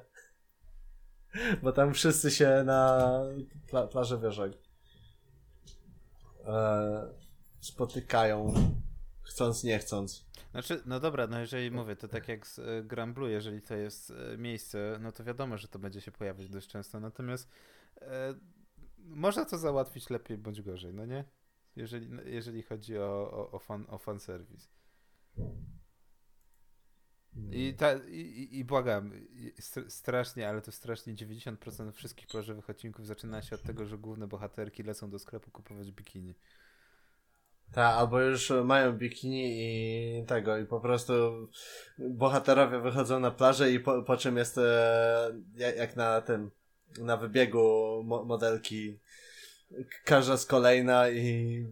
[1.62, 3.10] Bo tam wszyscy się na
[3.68, 4.50] pla plaży wieżą
[6.46, 7.14] e,
[7.60, 8.54] spotykają.
[9.24, 10.24] Chcąc, nie chcąc.
[10.50, 13.74] Znaczy, no dobra, no jeżeli mówię, to tak jak z y, Grand Blue, jeżeli to
[13.74, 17.50] jest y, miejsce, no to wiadomo, że to będzie się pojawiać dość często, natomiast
[17.96, 18.04] y,
[18.98, 21.24] można to załatwić lepiej bądź gorzej, no nie?
[21.76, 24.68] Jeżeli, jeżeli chodzi o, o, o, fan, o fanserwis.
[27.50, 29.12] I, ta, i, i błagam,
[29.88, 34.82] strasznie, ale to strasznie 90% wszystkich plażowych odcinków zaczyna się od tego, że główne bohaterki
[34.82, 36.34] lecą do sklepu kupować bikini.
[37.72, 41.12] Tak, albo już mają bikini i tego, i po prostu
[41.98, 45.32] bohaterowie wychodzą na plażę i po, po czym jest e,
[45.76, 46.50] jak na tym,
[46.98, 48.98] na wybiegu mo modelki
[50.04, 51.66] każda z kolejna i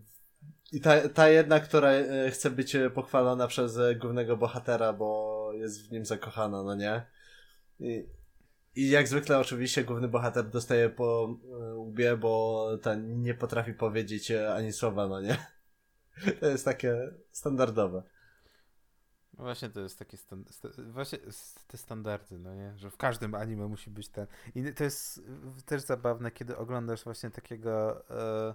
[0.72, 5.93] i ta, ta jedna, która e, chce być pochwalona przez głównego bohatera, bo jest w
[5.93, 7.07] nim zakochana, no nie?
[7.80, 8.07] I,
[8.76, 14.30] i jak zwykle oczywiście główny bohater dostaje po e, łbie, bo ten nie potrafi powiedzieć
[14.30, 15.36] ani słowa, no nie?
[16.40, 18.02] To jest takie standardowe.
[19.38, 20.36] No właśnie to jest takie sta
[20.92, 21.18] właśnie
[21.66, 22.78] te standardy, no nie?
[22.78, 24.26] Że w każdym anime musi być ten.
[24.54, 25.20] I to jest
[25.66, 28.54] też zabawne, kiedy oglądasz właśnie takiego E,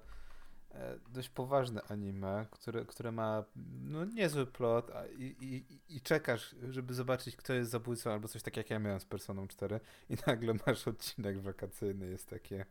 [1.09, 3.43] dość poważne anime, które, które ma
[3.83, 8.43] no, niezły plot a, i, i, i czekasz, żeby zobaczyć, kto jest zabójcą, albo coś
[8.43, 12.65] takiego jak ja miałem z Personą 4 i nagle masz odcinek wakacyjny, jest takie...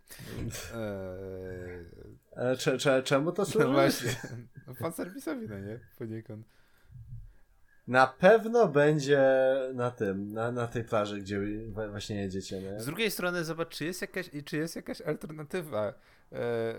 [0.75, 3.67] E, e, cze, cze, czemu to służy?
[3.67, 4.17] No właśnie,
[4.67, 5.81] no, fanserwisowi, no nie?
[5.99, 6.47] Poniekąd.
[7.87, 9.23] Na pewno będzie
[9.75, 11.41] na tym, na, na tej plaży, gdzie
[11.91, 12.81] właśnie jedziecie, nie?
[12.81, 15.95] Z drugiej strony zobacz, czy jest jakaś, czy jest jakaś alternatywa.
[16.33, 16.75] E,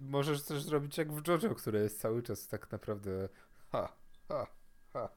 [0.00, 3.28] możesz też zrobić jak w JoJo, które jest cały czas tak naprawdę
[3.72, 3.92] ha,
[4.28, 4.46] ha,
[4.92, 5.08] ha.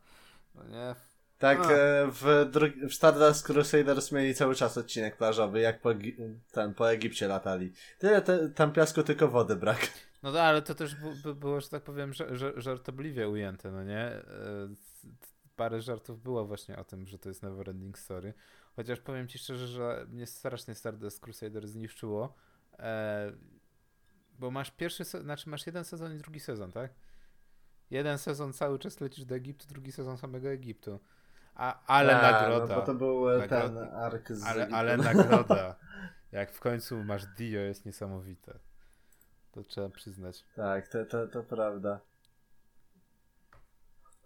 [0.55, 0.95] No nie?
[1.41, 2.51] Tak, e, w,
[2.89, 5.89] w Stardust Crusaders mieli cały czas odcinek plażowy, jak po,
[6.51, 7.73] ten, po Egipcie latali.
[7.99, 9.87] Tyle te, tam piasku, tylko wody brak.
[10.23, 12.11] No tak, ale to też by, było, że tak powiem,
[12.57, 14.05] żartobliwie ujęte, no nie?
[14.05, 14.23] E,
[15.55, 18.33] parę żartów było właśnie o tym, że to jest Neverending Story.
[18.75, 22.35] Chociaż powiem ci szczerze, że mnie strasznie Stardust Crusaders zniszczyło.
[22.79, 23.31] E,
[24.41, 26.91] bo masz pierwszy, znaczy masz jeden sezon i drugi sezon, tak?
[27.89, 30.99] Jeden sezon cały czas lecisz do Egiptu, drugi sezon samego Egiptu.
[31.55, 32.75] A, ale A, nagroda.
[32.75, 35.75] No bo to był e, ten ark z ale, ale nagroda.
[36.31, 38.59] Jak w końcu masz Dio jest niesamowite.
[39.51, 40.45] To trzeba przyznać.
[40.55, 41.99] Tak, to, to, to prawda.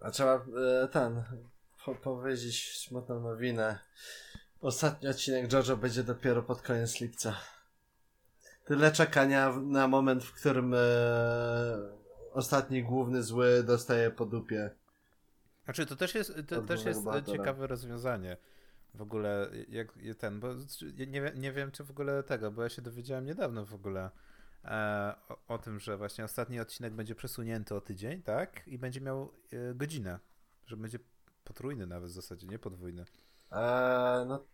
[0.00, 0.34] A trzeba
[0.82, 1.22] e, ten
[1.84, 3.78] po, powiedzieć smutną nowinę.
[4.60, 7.36] Ostatni odcinek JoJo będzie dopiero pod koniec lipca.
[8.66, 10.78] Tyle czekania na moment, w którym e,
[12.32, 14.70] ostatni główny zły dostaje po dupie.
[15.64, 18.36] Znaczy, to też jest, to też jest ciekawe rozwiązanie.
[18.94, 20.48] W ogóle, jak ten, bo
[21.06, 24.10] nie, nie wiem, czy w ogóle tego, bo ja się dowiedziałem niedawno w ogóle
[24.64, 28.68] e, o, o, tym, że właśnie ostatni odcinek będzie przesunięty o tydzień, tak?
[28.68, 30.18] I będzie miał e, godzinę,
[30.66, 30.98] że będzie
[31.44, 33.04] potrójny nawet w zasadzie, nie podwójny.
[33.52, 34.44] E, no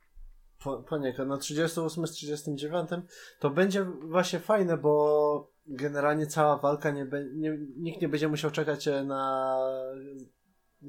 [0.65, 2.91] po, poniekąd na 38 z 39
[3.39, 8.51] to będzie właśnie fajne, bo generalnie cała walka nie, be, nie nikt nie będzie musiał
[8.51, 9.57] czekać e, na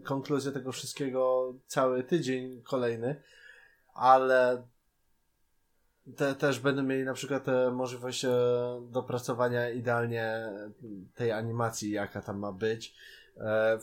[0.03, 3.21] konkluzję tego wszystkiego cały tydzień kolejny,
[3.93, 4.67] ale
[6.17, 8.31] te, też będą mieli na przykład e, możliwość e,
[8.89, 10.49] dopracowania idealnie
[11.15, 12.95] tej animacji, jaka tam ma być.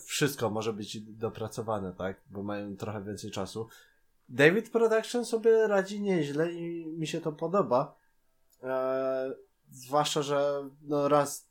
[0.04, 2.20] Wszystko może być dopracowane, tak?
[2.30, 3.68] Bo mają trochę więcej czasu.
[4.30, 7.94] David Production sobie radzi nieźle i mi się to podoba.
[8.62, 9.32] Eee,
[9.70, 11.46] zwłaszcza, że no raz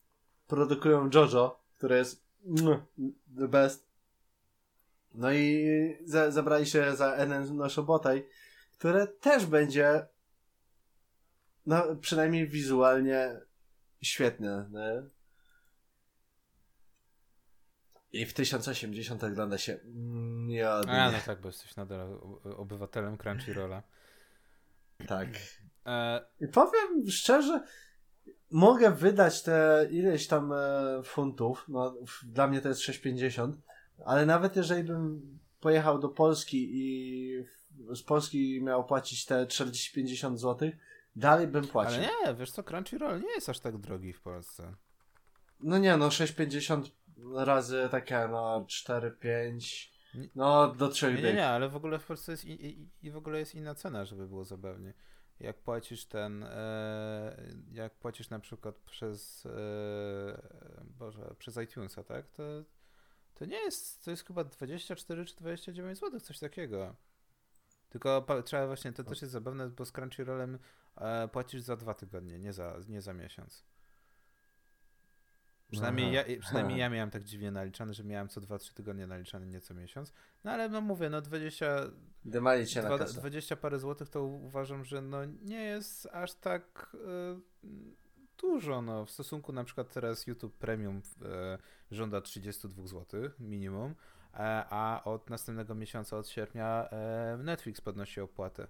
[0.48, 2.24] produkują JoJo, które jest
[3.38, 3.90] the best.
[5.14, 5.68] No i
[6.06, 8.24] za, zabrali się za Enen no Shobotai,
[8.78, 10.08] które też będzie
[11.66, 13.42] no, przynajmniej wizualnie
[14.02, 14.70] świetne.
[14.72, 15.19] Nie?
[18.12, 19.80] I w 1080 ogląda się
[20.48, 21.02] miodnie.
[21.02, 22.20] A, no tak, bo jesteś nadal
[22.58, 23.84] obywatelem Crunchyrolla.
[25.08, 25.28] Tak.
[25.86, 26.26] E...
[26.42, 27.64] I powiem szczerze,
[28.52, 30.58] mogę wydać te ileś tam e,
[31.04, 33.54] funtów, no dla mnie to jest 6,50,
[34.06, 35.22] ale nawet jeżeli bym
[35.60, 37.44] pojechał do Polski i
[37.96, 40.72] z Polski miał płacić te 40-50 zł,
[41.16, 42.04] dalej bym płacił.
[42.04, 44.76] Ale nie, wiesz co, Crunchyroll nie jest aż tak drogi w Polsce.
[45.60, 46.92] No nie, no 6,50
[47.36, 49.94] razy takie no 4, 5,
[50.36, 53.12] no do 3 Nie, nie, nie, ale w ogóle w Polsce jest i, i, i
[53.12, 54.94] w ogóle jest inna cena, żeby było zabawnie.
[55.40, 59.52] Jak płacisz ten, e, jak płacisz na przykład przez, e,
[60.84, 62.44] Boże, przez iTunesa, tak, to,
[63.34, 66.96] to nie jest, to jest chyba 24 czy 29 zł, coś takiego.
[67.90, 70.60] Tylko trzeba właśnie, to też jest zabawne, bo z Crunchyrollem
[70.96, 73.66] e, płacisz za dwa tygodnie, nie za, nie za miesiąc.
[75.72, 79.62] Przynajmniej ja, przynajmniej ja miałem tak dziwnie naliczane, że miałem co 2-3 tygodnie naliczane, nie
[79.62, 80.14] co miesiąc.
[80.44, 81.76] No ale no mówię, no 20,
[82.26, 83.20] Dymali cię na 20, kasę.
[83.20, 86.98] 20 parę złotych to uważam, że no nie jest aż tak y,
[88.42, 91.02] dużo, no w stosunku na przykład teraz YouTube Premium y,
[91.92, 93.96] żąda 32 zł minimum,
[94.34, 98.68] e, a od następnego miesiąca, od sierpnia e, Netflix podnosi opłatę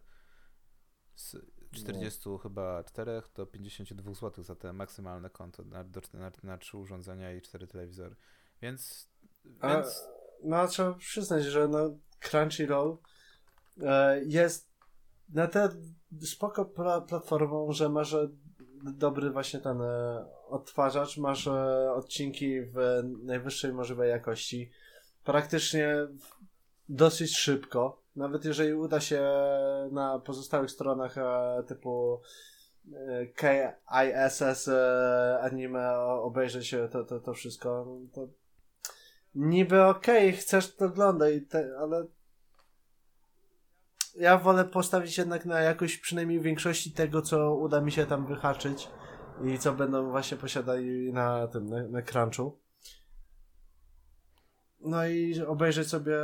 [1.16, 1.36] z
[1.72, 2.38] 40 no.
[2.38, 7.42] chyba 4 do 52 zł za te maksymalne konto na, na, na 3 urządzenia i
[7.42, 8.16] 4 telewizory.
[8.62, 9.10] Więc,
[9.60, 10.08] A, więc...
[10.44, 12.98] No trzeba przyznać, że no Crunchyroll
[13.82, 14.70] e, jest
[15.30, 15.70] na tę
[16.22, 18.16] spoko pla platformą, że masz
[18.84, 24.72] dobry właśnie ten e, odtwarzacz, masz e, odcinki w najwyższej możliwej jakości.
[25.24, 25.96] Praktycznie
[26.90, 28.02] dosyć szybko.
[28.20, 29.22] Nawet jeżeli uda się
[29.92, 32.22] na pozostałych stronach e, typu
[32.94, 38.28] e, KISS e, anime obejrzeć to, to, to wszystko, to
[39.36, 41.34] niby okej, okay, chcesz to oglądać,
[41.80, 42.06] ale
[44.16, 48.90] ja wolę postawić jednak na jakość przynajmniej większości tego, co uda mi się tam wyhaczyć
[49.44, 52.60] i co będą właśnie posiadali na tym, na, na crunchu.
[54.80, 56.16] No i obejrzeć sobie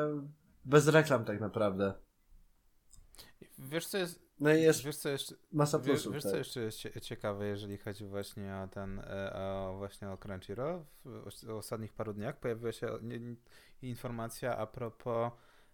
[0.65, 1.93] bez reklam tak naprawdę.
[3.59, 4.25] Wiesz co jest...
[4.39, 6.13] No i jest wiesz, co jeszcze, masa plusów.
[6.13, 10.17] Wiesz, wiesz co jeszcze jest ciekawe, jeżeli chodzi właśnie o ten, e, o, właśnie o
[10.17, 10.85] Crunchyroll?
[11.05, 12.99] W, ostatnich paru dniach pojawiła się
[13.81, 15.31] informacja a propos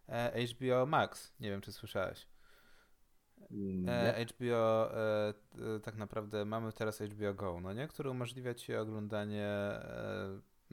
[0.08, 1.34] e, HBO Max.
[1.40, 2.28] Nie wiem, czy słyszałeś.
[3.88, 5.34] E, HBO, e,
[5.84, 7.88] tak naprawdę mamy teraz HBO Go, no nie?
[7.88, 9.50] Który umożliwia ci oglądanie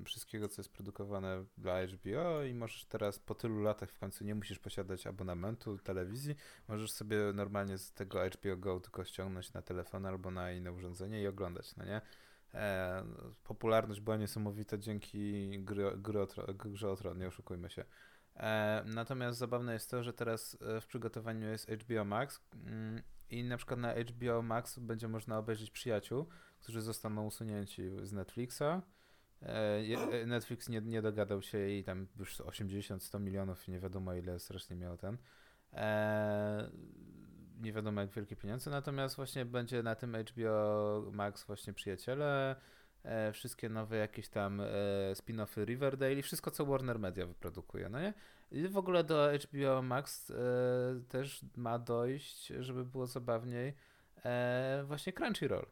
[0.04, 4.34] wszystkiego, co jest produkowane dla HBO i możesz teraz po tylu latach w końcu nie
[4.34, 6.36] musisz posiadać abonamentu telewizji,
[6.68, 11.22] możesz sobie normalnie z tego HBO Go tylko ściągnąć na telefon albo na inne urządzenie
[11.22, 12.00] i oglądać, no nie?
[12.54, 13.04] E,
[13.44, 17.84] popularność była niesamowita dzięki gry, gry o, grze o Tron, nie oszukujmy się.
[18.36, 23.44] E, natomiast zabawne jest to, że teraz e, w przygotowaniu jest HBO Max mm, i
[23.44, 26.26] na przykład na HBO Max będzie można obejrzeć przyjaciół,
[26.60, 28.82] którzy zostaną usunięci z Netflixa,
[30.26, 34.96] Netflix nie, nie dogadał się i tam już 80-100 milionów, nie wiadomo ile strasznie miał
[34.96, 35.18] ten.
[35.72, 36.70] E,
[37.60, 42.56] nie wiadomo jak wielkie pieniądze, natomiast właśnie będzie na tym HBO Max właśnie Przyjaciele,
[43.02, 44.64] e, wszystkie nowe jakieś tam e,
[45.14, 48.14] spin-offy Riverdale i wszystko co Warner Media wyprodukuje, no nie?
[48.50, 50.34] I w ogóle do HBO Max e,
[51.08, 53.74] też ma dojść, żeby było zabawniej,
[54.84, 55.66] właśnie Crunchyroll.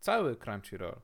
[0.00, 1.00] Cały Crunchyroll.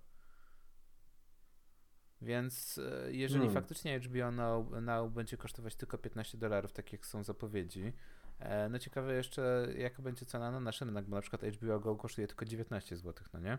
[2.23, 3.55] Więc e, jeżeli hmm.
[3.55, 7.93] faktycznie HBO Now, Now będzie kosztować tylko 15 dolarów, tak jak są zapowiedzi,
[8.39, 11.97] e, no ciekawe jeszcze, jaka będzie cena na nasz rynek, bo na przykład HBO Go
[11.97, 13.59] kosztuje tylko 19 zł, no nie?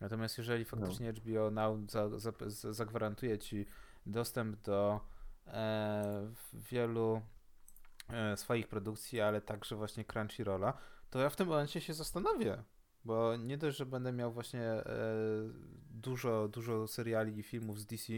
[0.00, 1.20] Natomiast jeżeli faktycznie no.
[1.20, 3.66] HBO Now za, za, za, zagwarantuje ci
[4.06, 5.00] dostęp do
[5.46, 7.22] e, wielu
[8.08, 10.78] e, swoich produkcji, ale także właśnie Crunchyrolla,
[11.10, 12.62] to ja w tym momencie się zastanowię,
[13.04, 14.84] bo nie dość, że będę miał właśnie e,
[15.90, 18.12] dużo, dużo seriali i filmów z DC,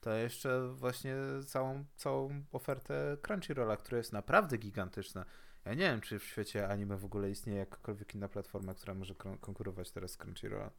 [0.00, 1.16] to jeszcze właśnie
[1.46, 5.24] całą, całą ofertę Crunchyrolla, która jest naprawdę gigantyczna.
[5.64, 9.14] Ja nie wiem, czy w świecie anime w ogóle istnieje jakakolwiek inna platforma, która może
[9.14, 10.70] konkurować teraz z Crunchyrolla.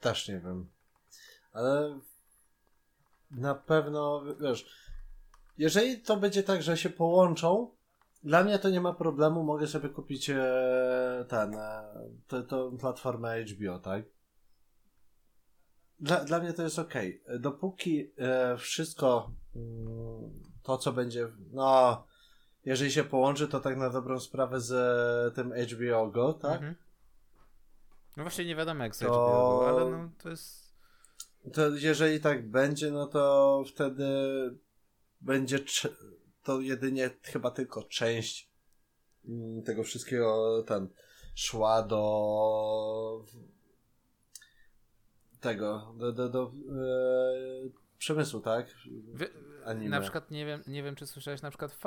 [0.00, 0.70] też nie wiem.
[1.52, 2.00] Ale
[3.30, 4.90] na pewno, wiesz,
[5.58, 7.70] jeżeli to będzie tak, że się połączą,
[8.24, 13.78] dla mnie to nie ma problemu, mogę sobie kupić e, ten, e, tą platformę HBO,
[13.78, 14.04] tak?
[16.00, 16.94] Dla, dla mnie to jest ok.
[17.38, 22.06] Dopóki e, wszystko mm, to, co będzie, no,
[22.64, 26.52] jeżeli się połączy, to tak na dobrą sprawę z tym HBO Go, tak?
[26.52, 26.74] Mhm.
[28.16, 29.06] No właśnie nie wiadomo jak z to...
[29.06, 30.64] HBO Go, ale no to jest...
[31.52, 34.04] To jeżeli tak będzie, no to wtedy
[35.20, 35.58] będzie
[36.44, 38.50] to jedynie chyba tylko część
[39.28, 40.88] mm, tego wszystkiego ten
[41.34, 43.24] szła do
[45.40, 48.66] tego, do, do, do e, przemysłu, tak?
[49.12, 49.30] Wy,
[49.88, 51.78] Na przykład nie wiem, nie wiem, czy słyszałeś na przykład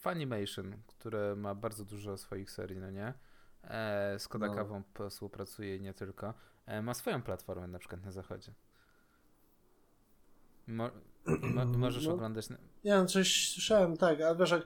[0.00, 3.14] Funimation, które ma bardzo dużo swoich serii, no nie?
[3.64, 5.10] E, z Kodakawą no.
[5.10, 6.34] współpracuje i nie tylko.
[6.66, 8.52] E, ma swoją platformę na przykład na zachodzie.
[10.66, 10.90] Mo
[11.26, 12.48] Mo możesz no, oglądać.
[12.84, 14.62] Nie no, coś słyszałem, tak, ale wiesz, jak,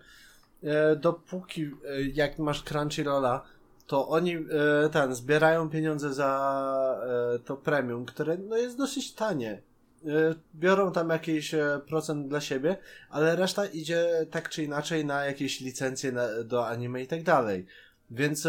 [0.63, 3.45] e, dopóki e, jak masz Crunchyrolla,
[3.87, 7.01] to oni e, ten zbierają pieniądze za
[7.35, 9.63] e, to premium, które no, jest dosyć tanie.
[10.07, 12.77] E, biorą tam jakiś e, procent dla siebie,
[13.11, 17.67] ale reszta idzie tak czy inaczej na jakieś licencje na, do anime i tak dalej.
[18.11, 18.49] Więc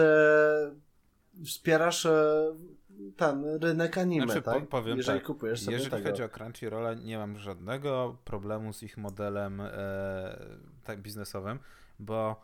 [1.45, 2.07] wspierasz
[3.17, 4.59] ten rynek anime, Znaczy, tak?
[4.61, 6.09] po- powiem Jeżeli tak, kupujesz sobie Jeżeli tego.
[6.09, 9.69] chodzi o Crunchyrolla, nie mam żadnego problemu z ich modelem e,
[10.83, 11.59] tak biznesowym,
[11.99, 12.41] bo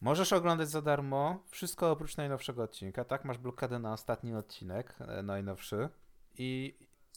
[0.00, 3.24] możesz oglądać za darmo wszystko oprócz najnowszego odcinka, tak?
[3.24, 5.88] Masz blokadę na ostatni odcinek, e, najnowszy
[6.38, 6.74] i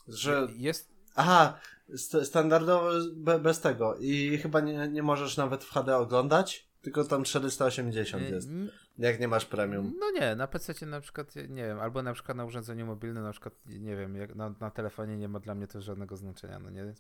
[0.07, 0.47] Że...
[0.55, 1.59] jest Aha,
[1.89, 3.95] st- standardowo be, bez tego.
[3.99, 8.49] I chyba nie, nie możesz nawet w HD oglądać, tylko tam 480 e, jest,
[8.97, 9.93] jak nie masz premium.
[9.99, 13.31] No nie, na PC na przykład, nie wiem, albo na przykład na urządzeniu mobilnym, na
[13.31, 16.69] przykład, nie wiem, jak na, na telefonie nie ma dla mnie to żadnego znaczenia, no
[16.69, 16.93] nie?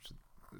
[0.00, 0.14] Przy,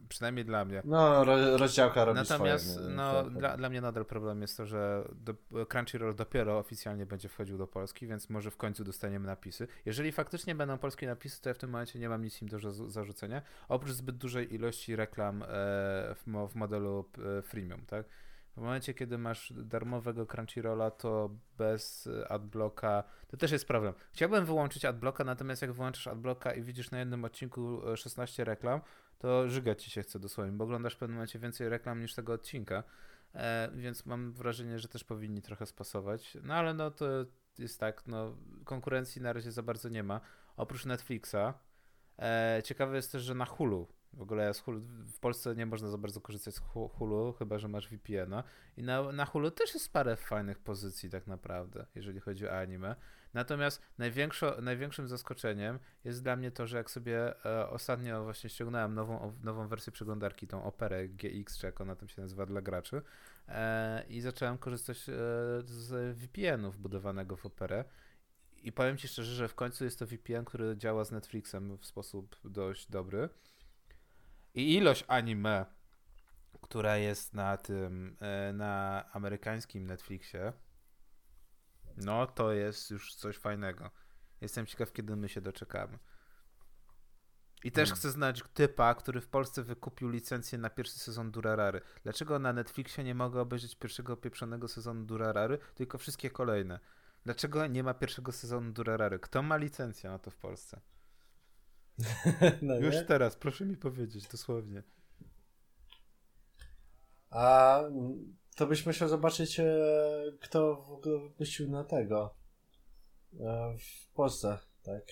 [0.08, 0.82] przynajmniej dla mnie.
[0.84, 2.88] No, ro, rozdziałka robi Natomiast swoje.
[2.88, 2.94] nie?
[2.94, 5.34] no, dla, dla mnie nadal problem jest to, że do,
[5.66, 9.68] Crunchyroll dopiero oficjalnie będzie wchodził do Polski, więc może w końcu dostaniemy napisy.
[9.86, 12.58] Jeżeli faktycznie będą polskie napisy, to ja w tym momencie nie mam nic im do
[12.58, 15.46] za- zarzucenia, oprócz zbyt dużej ilości reklam e,
[16.14, 17.04] w, w modelu
[17.38, 18.06] e, freemium, tak?
[18.56, 23.94] W momencie, kiedy masz darmowego Crunchyrolla, to bez e, adblocka to też jest problem.
[24.12, 28.80] Chciałbym wyłączyć adblocka, natomiast jak wyłączysz adblocka i widzisz na jednym odcinku e, 16 reklam,
[29.18, 32.32] to żygać ci się chce dosłownie, bo oglądasz w pewnym momencie więcej reklam niż tego
[32.32, 32.82] odcinka,
[33.34, 36.36] e, więc mam wrażenie, że też powinni trochę spasować.
[36.42, 37.06] No ale no to
[37.58, 40.20] jest tak, no konkurencji na razie za bardzo nie ma,
[40.56, 41.54] oprócz Netflixa.
[42.18, 45.88] E, ciekawe jest też, że na Hulu, w ogóle z Hulu, w Polsce nie można
[45.88, 48.44] za bardzo korzystać z Hu- Hulu, chyba że masz VPN-a.
[48.76, 52.96] I na, na Hulu też jest parę fajnych pozycji tak naprawdę, jeżeli chodzi o anime.
[53.34, 53.82] Natomiast
[54.60, 59.68] największym zaskoczeniem jest dla mnie to, że jak sobie e, ostatnio właśnie ściągnąłem nową, nową
[59.68, 63.02] wersję przeglądarki, tą Operę GX, czy jak ona tam się nazywa dla graczy,
[63.48, 65.12] e, i zacząłem korzystać e,
[65.64, 67.84] z VPN-u wbudowanego w Operę.
[68.62, 71.86] I powiem Ci szczerze, że w końcu jest to VPN, który działa z Netflixem w
[71.86, 73.28] sposób dość dobry.
[74.54, 75.66] I ilość anime,
[76.60, 80.52] która jest na tym, e, na amerykańskim Netflixie,
[81.96, 83.90] no to jest już coś fajnego.
[84.40, 85.98] Jestem ciekaw, kiedy my się doczekamy.
[87.64, 87.98] I też Hmm.
[87.98, 91.80] chcę znać typa, który w Polsce wykupił licencję na pierwszy sezon Durarary.
[92.02, 96.80] Dlaczego na Netflixie nie mogę obejrzeć pierwszego pieprzonego sezonu Durarary, tylko wszystkie kolejne?
[97.24, 99.18] Dlaczego nie ma pierwszego sezonu Durarary?
[99.18, 100.80] Kto ma licencję na to w Polsce?
[102.62, 103.02] no, Już nie?
[103.02, 104.82] teraz, proszę mi powiedzieć, dosłownie.
[107.30, 109.64] A mm, to byś musiał zobaczyć, e,
[110.40, 112.34] kto w ogóle wypuścił na tego.
[113.40, 115.04] E, w Polsce, tak.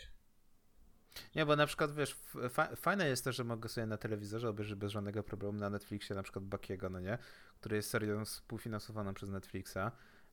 [1.35, 2.21] Nie, bo na przykład wiesz,
[2.51, 6.17] fa- fajne jest to, że mogę sobie na telewizorze obejrzeć bez żadnego problemu na Netflixie
[6.17, 7.19] na przykład Bakiego, no nie?
[7.61, 9.79] Który jest serią współfinansowaną przez Netflixa.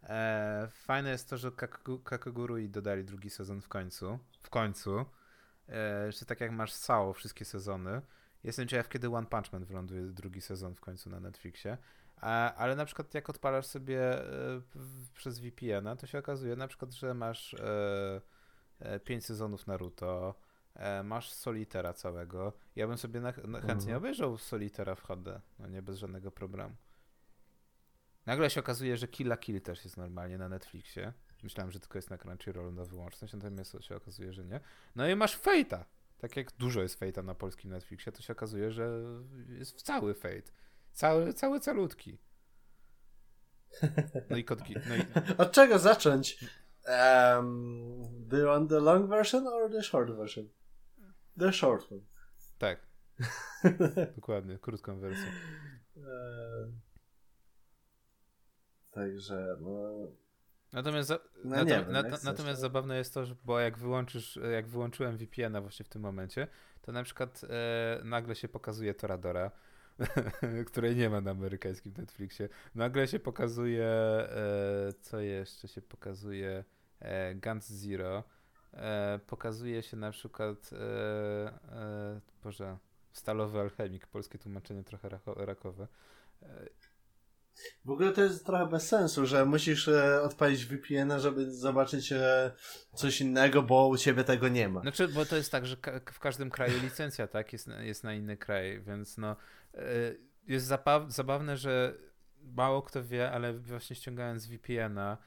[0.03, 1.51] E, fajne jest to, że
[2.03, 4.19] Kakegurui dodali drugi sezon w końcu.
[4.43, 5.05] W końcu.
[5.69, 8.01] E, że tak jak masz Sao wszystkie sezony.
[8.43, 11.77] Jestem ciekaw, kiedy One Punch Man wyląduje drugi sezon w końcu na Netflixie.
[12.55, 14.61] Ale na przykład jak odpalasz sobie e,
[15.13, 20.35] przez VPN-a, to się okazuje na przykład, że masz e, pięć sezonów Naruto,
[21.03, 22.53] masz Solitera całego.
[22.75, 23.97] Ja bym sobie na, na, chętnie Mhm.
[23.97, 26.75] obejrzał Solitera w HD, no nie bez żadnego problemu.
[28.25, 31.13] Nagle się okazuje, że Kill la Kill też jest normalnie na Netflixie.
[31.43, 34.59] Myślałem, że tylko jest na Crunchyroll na wyłączność, natomiast się okazuje, że nie.
[34.95, 35.83] No i masz Fate'a.
[36.17, 39.03] Tak jak dużo jest Fate'a na polskim Netflixie, to się okazuje, że
[39.49, 40.51] jest cały Fate.
[40.93, 42.17] Cały, cały calutki.
[44.29, 44.75] No i kotki.
[44.89, 45.01] No i,
[45.43, 46.45] Od czego zacząć?
[46.87, 50.49] Um, do you want the long version or the short version?
[51.39, 52.01] The short one.
[52.57, 52.87] tak.
[54.15, 55.31] Dokładnie, krótką wersję.
[55.97, 56.71] E,
[58.91, 60.07] Także, no.
[60.77, 64.39] Natomiast, za, No nato- wiem, chcesz, natomiast to- zabawne jest to, że, bo jak wyłączysz,
[64.53, 66.47] jak wyłączyłem VPN-a właśnie w tym momencie,
[66.81, 69.51] to na przykład e, nagle się pokazuje Toradora,
[70.67, 72.49] której nie ma na amerykańskim Netflixie.
[72.75, 74.27] Nagle się pokazuje, e,
[75.01, 76.63] co jeszcze się pokazuje,
[76.99, 78.23] e, Guns Zero.
[78.73, 80.77] E, pokazuje się na przykład, e,
[81.75, 82.77] e, Boże,
[83.13, 85.87] Stalowy Alchemik, polskie tłumaczenie trochę racho- rakowe.
[87.85, 92.51] W ogóle to jest trochę bez sensu, że musisz e, odpalić VPN-a, żeby zobaczyć e,
[92.95, 94.81] coś innego, bo u ciebie tego nie ma.
[94.81, 95.75] Znaczy, bo to jest tak, że
[96.13, 99.35] w każdym kraju licencja, tak, jest, jest na inny kraj, więc no
[99.73, 99.83] e,
[100.47, 101.93] jest zabaw- zabawne, że
[102.41, 105.17] mało kto wie, ale właśnie ściągając VPN-a,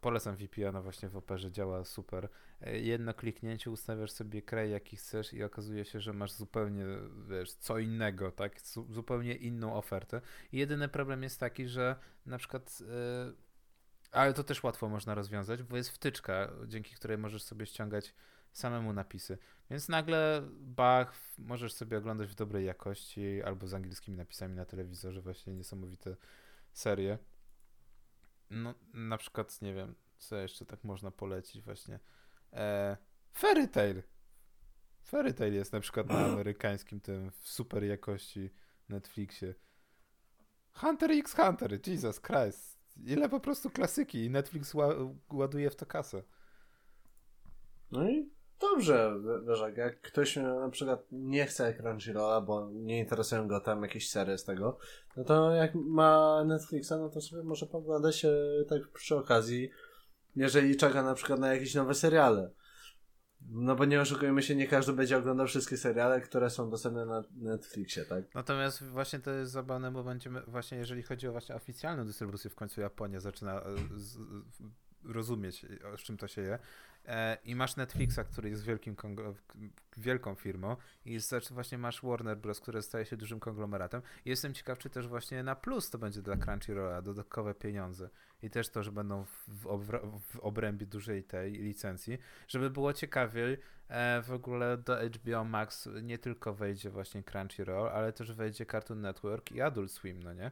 [0.00, 2.28] polecam VPN-a właśnie w Operze, działa super.
[2.60, 6.84] E, jedno kliknięcie ustawiasz sobie kraj jaki chcesz i okazuje się, że masz zupełnie,
[7.28, 10.20] wiesz, co innego, tak, Zu- zupełnie inną ofertę.
[10.52, 11.96] I jedyny problem jest taki, że
[12.26, 13.50] na przykład e,
[14.12, 18.14] ale to też łatwo można rozwiązać, bo jest wtyczka, dzięki której możesz sobie ściągać
[18.52, 19.38] samemu napisy.
[19.70, 25.20] Więc nagle bach, możesz sobie oglądać w dobrej jakości albo z angielskimi napisami na telewizorze,
[25.20, 26.16] właśnie niesamowite
[26.72, 27.18] serie.
[28.50, 32.00] No, na przykład, nie wiem, co jeszcze tak można polecić właśnie.
[32.52, 32.96] E,
[33.32, 34.02] Fairy Tail.
[35.02, 38.50] Fairy Tail jest na przykład na amerykańskim tym w super jakości
[38.88, 39.54] Netflixie.
[40.72, 42.80] Hunter x Hunter, Jesus Christ.
[42.96, 44.94] Ile po prostu klasyki i Netflix ła
[45.32, 46.22] ładuje w to kasę.
[47.90, 48.30] No i
[48.60, 54.10] dobrze, wiesz, jak ktoś na przykład nie chce Crunchyrolla, bo nie interesują go tam jakieś
[54.10, 54.78] serie z tego,
[55.16, 58.32] no to jak ma Netflixa, no to sobie może poglądać się
[58.68, 59.70] tak przy okazji,
[60.36, 62.50] jeżeli czeka na przykład na jakieś nowe seriale.
[63.48, 67.24] No bo nie oszukujmy się, nie każdy będzie oglądał wszystkie seriale, które są dostępne na
[67.36, 68.34] Netflixie, tak?
[68.34, 72.54] Natomiast właśnie to jest zabawne, bo będziemy właśnie jeżeli chodzi o właśnie oficjalną dystrybucję, w
[72.54, 74.62] końcu Japonia zaczyna e, z, z,
[75.04, 76.58] rozumieć, z czym to się je.
[77.06, 78.96] E, I masz Netflixa, który jest wielkim
[79.96, 84.02] wielką firmą i jest, właśnie masz Warner Bros., który staje się dużym konglomeratem.
[84.24, 88.10] I jestem ciekaw, czy też właśnie na plus to będzie dla Crunchyrolla dodatkowe pieniądze
[88.42, 89.66] i też to, że będą w,
[90.32, 96.18] w obrębie dużej tej licencji, żeby było ciekawiej e, w ogóle do HBO Max nie
[96.18, 100.50] tylko wejdzie właśnie Crunchyroll, ale też wejdzie Cartoon Network i Adult Swim, no nie?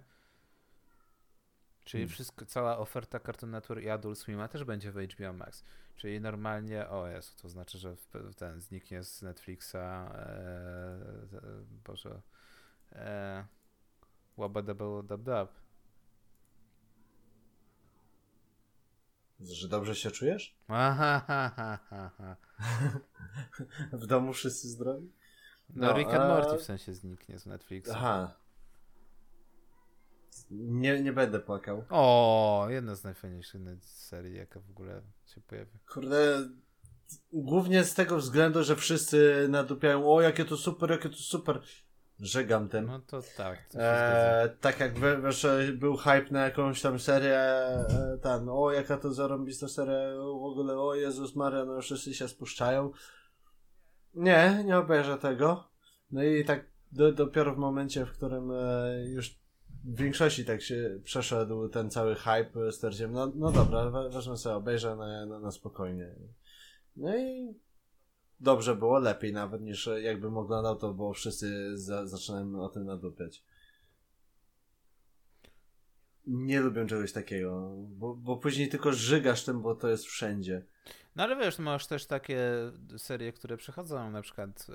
[1.89, 2.14] Czyli hmm.
[2.14, 5.64] wszystko, cała oferta Cartoon Network i Adult Swima też będzie w HBO Max.
[5.97, 7.97] Czyli normalnie, o jest, to znaczy, że
[8.36, 10.99] ten zniknie z Netflixa, e,
[11.84, 12.20] boże,
[12.93, 13.45] e,
[14.36, 15.53] Wabadabadabdab.
[19.41, 20.57] Że dobrze się czujesz?
[20.68, 22.36] Aha, ha, ha, ha,
[23.93, 25.12] w domu wszyscy zdrowi?
[25.70, 26.28] No, no Rick and.
[26.28, 27.91] Morty w sensie zniknie z Netflixa.
[27.95, 28.34] Aha.
[30.51, 31.84] Nie, nie będę płakał.
[31.91, 35.78] O, jedna z najfajniejszych serii, jaka w ogóle się pojawi.
[35.93, 36.49] Kurde,
[37.32, 41.61] głównie z tego względu, że wszyscy nadupiają, o jakie to super, jakie to super.
[42.20, 42.86] Żegam tym.
[42.86, 43.68] No to tak.
[43.68, 48.97] To e, tak jak wiesz, był hype na jakąś tam serię, e, ten, o jaka
[48.97, 52.91] to zarąbista seria, w ogóle, o Jezus Maria, no wszyscy się spuszczają.
[54.14, 55.68] Nie, nie obejrzę tego.
[56.11, 59.39] No i tak do, dopiero w momencie, w którym e, już
[59.85, 64.97] w większości tak się przeszedł ten cały hype, stwierdziłem, no, no dobra, wezmę sobie, obejrzę
[64.97, 66.14] na, na, na spokojnie.
[66.97, 67.55] No i
[68.41, 72.05] dobrze było, lepiej nawet niż jakbym oglądał to, bo wszyscy za,
[72.59, 73.45] o tym nadupiać.
[76.26, 80.64] Nie lubię czegoś takiego, bo, bo później tylko żygasz tym, bo to jest wszędzie.
[81.16, 82.41] No ale wiesz, masz też takie
[82.97, 84.74] serie, które przechodzą na przykład e,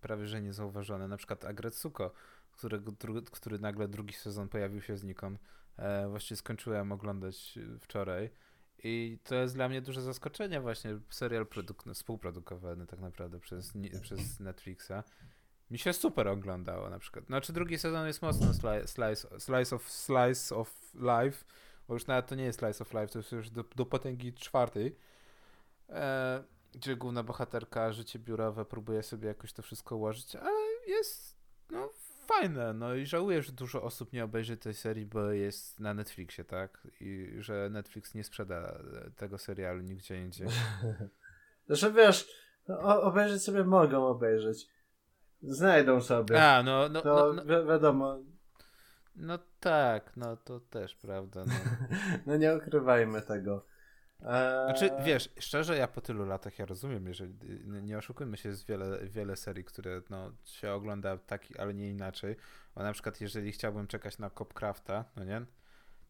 [0.00, 2.12] prawie że niezauważone, na przykład Agretsuko,
[2.56, 2.92] którego,
[3.32, 5.38] który nagle drugi sezon pojawił się znikąd.
[5.76, 8.30] E, właściwie skończyłem oglądać wczoraj
[8.84, 14.40] i to jest dla mnie duże zaskoczenie właśnie, serial produk- współprodukowany tak naprawdę przez, przez
[14.40, 14.92] Netflixa.
[15.70, 17.26] Mi się super oglądało na przykład.
[17.26, 21.44] Znaczy drugi sezon jest mocno slice, slice, slice, of, slice of life,
[21.88, 24.32] bo już nawet to nie jest slice of life, to jest już do, do potęgi
[24.32, 24.96] czwartej.
[25.88, 31.36] E, gdzie główna bohaterka, życie biurowe, próbuje sobie jakoś to wszystko ułożyć, ale jest
[31.70, 31.90] no
[32.24, 36.44] fajne, no i żałuję, że dużo osób nie obejrzy tej serii, bo jest na Netflixie,
[36.44, 36.88] tak?
[37.00, 38.78] I że Netflix nie sprzeda
[39.16, 40.48] tego serialu nigdzie indziej.
[41.66, 42.28] Zresztą wiesz,
[42.68, 44.68] o, obejrzeć sobie mogą obejrzeć.
[45.42, 46.44] Znajdą sobie.
[46.44, 48.18] A, no, no, to no, no, wi wiadomo.
[49.16, 51.44] No tak, no to też prawda.
[51.46, 51.54] No,
[52.26, 53.66] no nie ukrywajmy tego.
[54.20, 54.64] Eee...
[54.64, 57.34] Znaczy, wiesz, szczerze, ja po tylu latach ja rozumiem, jeżeli
[57.82, 62.36] nie oszukujmy się, jest wiele, wiele serii, które no, się ogląda tak, ale nie inaczej.
[62.74, 65.46] Bo na przykład, jeżeli chciałbym czekać na Copcrafta, no nie,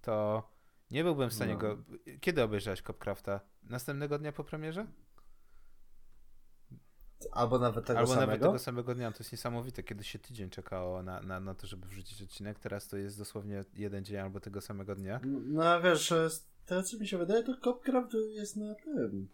[0.02, 0.48] to
[0.90, 1.58] nie byłbym w stanie no.
[1.58, 1.78] go.
[2.20, 3.40] Kiedy obejrzałeś Copcrafta?
[3.62, 4.86] Następnego dnia po premierze?
[7.32, 8.26] Albo nawet tego Albo samego?
[8.26, 9.12] nawet tego samego dnia.
[9.12, 9.82] To jest niesamowite.
[9.82, 13.64] Kiedy się tydzień czekało na, na, na to, żeby wrzucić odcinek, teraz to jest dosłownie
[13.74, 15.20] jeden dzień albo tego samego dnia.
[15.44, 16.14] No wiesz,
[16.66, 19.28] to co mi się wydaje, to Copcraft jest na tym.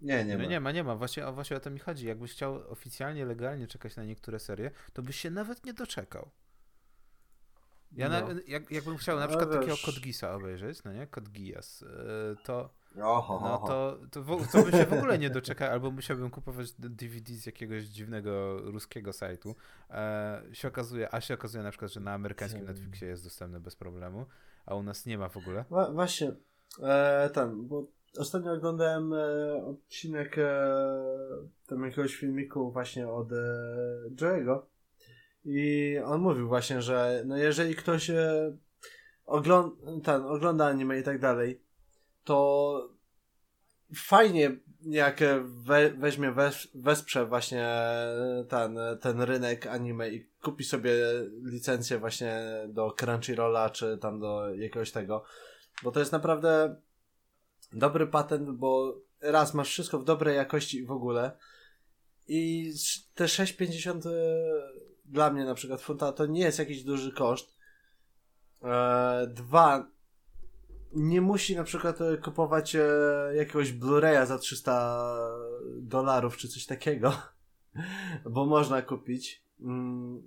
[0.00, 0.50] Nie, nie no ma.
[0.50, 0.96] Nie ma, nie ma.
[0.96, 2.06] Właśnie, właśnie o to mi chodzi.
[2.06, 6.30] Jakbyś chciał oficjalnie, legalnie czekać na niektóre serie, to byś się nawet nie doczekał.
[7.92, 8.34] Ja no.
[8.34, 11.06] na, jak, jakbym chciał na no przykład takiego Code Geassa obejrzeć, no nie?
[11.06, 11.86] Code Geass, y,
[12.44, 16.30] to Oho, no to, to, w, to bym się w ogóle nie doczekał, albo musiałbym
[16.30, 19.56] kupować DVD z jakiegoś dziwnego ruskiego sajtu.
[19.90, 23.76] E, się okazuje, a się okazuje na przykład, że na amerykańskim Netflixie jest dostępny bez
[23.76, 24.26] problemu
[24.68, 25.64] a u nas nie ma w ogóle.
[25.92, 26.32] właśnie,
[26.82, 27.86] e, ten, bo
[28.18, 30.76] ostatnio oglądałem e, odcinek e,
[31.66, 33.36] tam jakiegoś filmiku właśnie od e,
[35.44, 38.56] i on mówił właśnie, że no jeżeli ktoś e,
[39.26, 41.62] ogląda, ten, ogląda anime i tak dalej,
[42.24, 42.90] to
[43.94, 47.68] fajnie jak we, weźmie, wes, wesprze właśnie
[48.48, 50.92] ten, ten rynek anime i kupi sobie
[51.44, 55.24] licencję właśnie do Crunchyrolla, czy tam do jakiegoś tego,
[55.82, 56.76] bo to jest naprawdę
[57.72, 61.38] dobry patent, bo raz masz wszystko w dobrej jakości w ogóle
[62.28, 62.72] i
[63.14, 64.10] te 6,50
[65.04, 67.58] dla mnie na przykład funta to nie jest jakiś duży koszt.
[68.64, 69.90] E, dwa,
[70.92, 72.88] nie musi na przykład e, kupować e,
[73.34, 75.18] jakiegoś Blu-raya za 300
[75.76, 77.12] dolarów czy coś takiego,
[78.34, 79.42] bo można kupić.
[79.60, 80.22] Mm,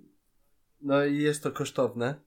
[0.82, 2.20] no i jest to kosztowne.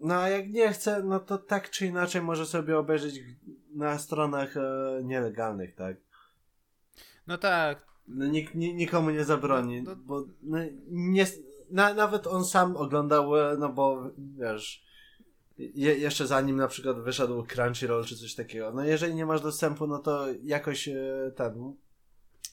[0.00, 3.20] No a jak nie chce, no to tak czy inaczej może sobie obejrzeć
[3.74, 5.96] na stronach e, nielegalnych, tak?
[7.26, 7.86] No tak.
[8.08, 10.58] No, nik, nikomu nie zabroni, no, bo no,
[10.88, 11.26] nie,
[11.70, 14.89] na, nawet on sam oglądał, no bo wiesz,
[15.74, 18.72] je, jeszcze zanim na przykład wyszedł Crunchyroll czy coś takiego.
[18.72, 21.74] No jeżeli nie masz dostępu, no to jakoś e, ten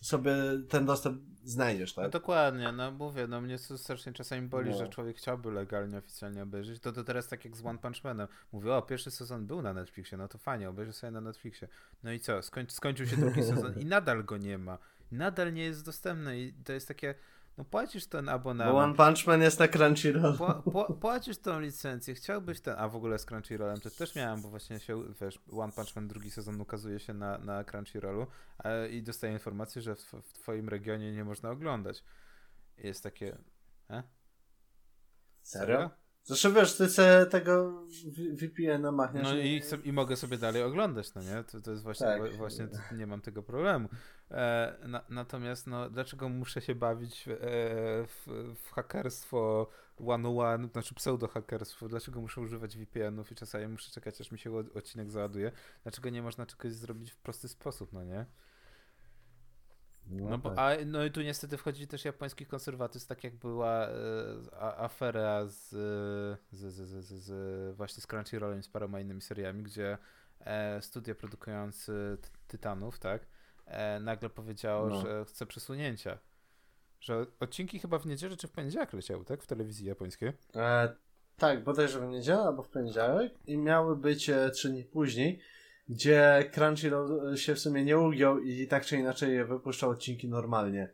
[0.01, 0.33] sobie
[0.69, 2.03] ten dostęp znajdziesz, tak?
[2.05, 4.77] No dokładnie, no mówię, no mnie strasznie czasami boli, no.
[4.77, 6.79] że człowiek chciałby legalnie, oficjalnie obejrzeć.
[6.79, 8.27] To, to teraz tak jak z One Punch Manem.
[8.51, 11.67] Mówię, o, pierwszy sezon był na Netflixie, no to fajnie, obejrzę sobie na Netflixie.
[12.03, 14.77] No i co, Skoń, skończył się drugi sezon i nadal go nie ma.
[15.11, 17.15] Nadal nie jest dostępny i to jest takie
[17.57, 18.75] no płacisz ten abonament.
[18.75, 20.37] Bo One Punch Man jest na Crunchyroll.
[21.01, 24.79] płacisz tą licencję, chciałbyś ten, a w ogóle z Crunchyrollem to też miałem, bo właśnie
[24.79, 28.27] się, wiesz, One Punch Man drugi sezon ukazuje się na, na Crunchyrollu
[28.91, 32.03] i dostaję informację, że w, w twoim regionie nie można oglądać.
[32.77, 33.37] Jest takie,
[33.89, 34.03] e?
[35.41, 35.89] Serio?
[36.27, 37.83] Zresztą wiesz, ty sobie tego
[38.33, 39.23] VPN-a machniesz.
[39.23, 41.43] No i, i mogę sobie dalej oglądać, no nie?
[41.43, 42.35] To, to jest właśnie, tak.
[42.35, 43.89] właśnie nie mam tego problemu.
[44.31, 47.37] E, na, natomiast no, dlaczego muszę się bawić w, e,
[48.07, 49.69] w, w hakerstwo
[50.07, 51.87] one-one, znaczy pseudo-hakerstwo?
[51.87, 55.51] Dlaczego muszę używać VPN-ów i czasami muszę czekać, aż mi się odcinek załaduje?
[55.83, 58.25] Dlaczego nie można czegoś zrobić w prosty sposób, no nie?
[60.09, 60.59] No, no, bo, tak.
[60.59, 63.93] a, no i tu niestety wchodzi też japoński konserwatyzm, tak jak była e,
[64.59, 65.69] afera z,
[66.51, 69.97] z, z, z, z, właśnie z Crunchyrollem z paroma innymi seriami, gdzie
[70.39, 72.17] e, studia produkujące
[72.47, 73.27] Tytanów, tak,
[73.99, 75.01] nagle powiedziało, no.
[75.01, 76.17] że chce przesunięcia.
[76.99, 79.43] Że odcinki chyba w niedzielę czy w poniedziałek leciały, tak?
[79.43, 80.31] W telewizji japońskiej.
[80.55, 80.95] E,
[81.37, 85.39] tak, bodajże w niedzielę albo w poniedziałek i miały być e, trzy dni później
[85.89, 90.89] gdzie Crunchyroll się w sumie nie ugiął i tak czy inaczej wypuszczał odcinki normalnie.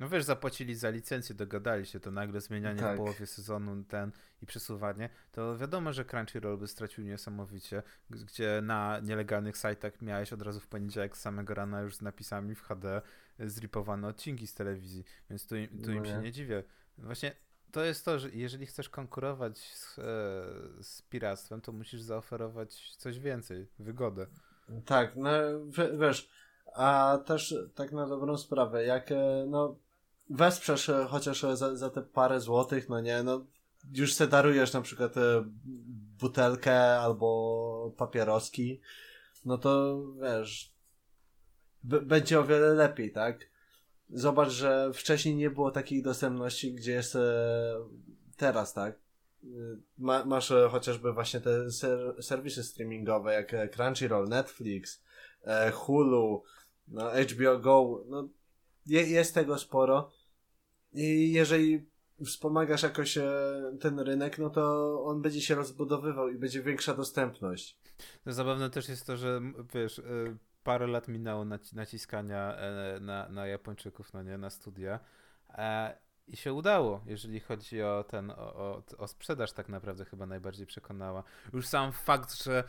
[0.00, 2.94] No wiesz, zapłacili za licencję, dogadali się, to nagle zmienianie tak.
[2.94, 4.12] w połowie sezonu ten
[4.42, 10.42] i przesuwanie, to wiadomo, że Crunchyroll by stracił niesamowicie, gdzie na nielegalnych sajtach miałeś od
[10.42, 13.02] razu w poniedziałek z samego rana już z napisami w HD
[13.38, 15.54] zripowane odcinki z telewizji, więc tu,
[15.84, 16.64] tu no im się nie dziwię.
[16.98, 17.32] Właśnie
[17.72, 20.02] to jest to, że jeżeli chcesz konkurować z, e,
[20.82, 24.26] z piractwem, to musisz zaoferować coś więcej, wygodę.
[24.84, 25.30] Tak, no
[25.98, 26.30] wiesz,
[26.74, 29.76] a też tak na dobrą sprawę, jak e, no
[30.30, 33.46] wesprzesz e, chociaż za, za te parę złotych, no nie, no
[33.94, 35.14] już se darujesz na przykład
[36.18, 38.80] butelkę albo papieroski,
[39.44, 40.74] no to wiesz,
[41.82, 43.50] będzie o wiele lepiej, tak?
[44.12, 47.20] zobacz, że wcześniej nie było takiej dostępności, gdzie jest e,
[48.36, 48.98] teraz, tak?
[49.98, 55.02] Ma, masz e, chociażby właśnie te ser serwisy streamingowe, jak e, Crunchyroll, Netflix,
[55.72, 56.42] Hulu,
[56.88, 58.28] no, HBO Go, no,
[58.86, 60.10] je, jest tego sporo
[60.92, 61.86] i jeżeli
[62.24, 63.18] wspomagasz jakoś
[63.80, 67.78] ten rynek, no to on będzie się rozbudowywał i będzie większa dostępność.
[68.26, 69.40] No zabawne też jest to, że
[69.74, 70.02] wiesz,
[70.64, 75.00] parę lat minęło naciskania e, na, na Japończyków, no nie, na studia.
[75.48, 75.98] E,
[76.28, 80.66] I się udało, jeżeli chodzi o ten, o, o, o sprzedaż tak naprawdę chyba najbardziej
[80.66, 81.24] przekonała.
[81.52, 82.64] Już sam fakt, że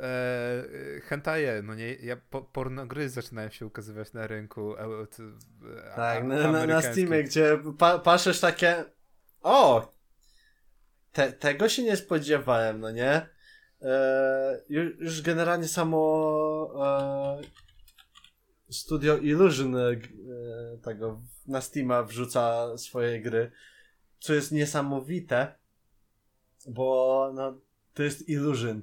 [0.00, 4.76] e, hentaje, no nie, ja, po, pornogry zaczynają się ukazywać na rynku.
[4.76, 8.84] E, e, tak, na, na, na Steamie, gdzie pa, patrzysz takie
[9.42, 9.92] o,
[11.12, 13.28] te, tego się nie spodziewałem, no nie?
[13.82, 14.62] E,
[14.98, 19.96] już generalnie samo e, studio Illusion e,
[20.82, 23.50] tego na Steama wrzuca swoje gry,
[24.18, 25.54] co jest niesamowite,
[26.68, 27.60] bo no,
[27.94, 28.82] to jest Illusion.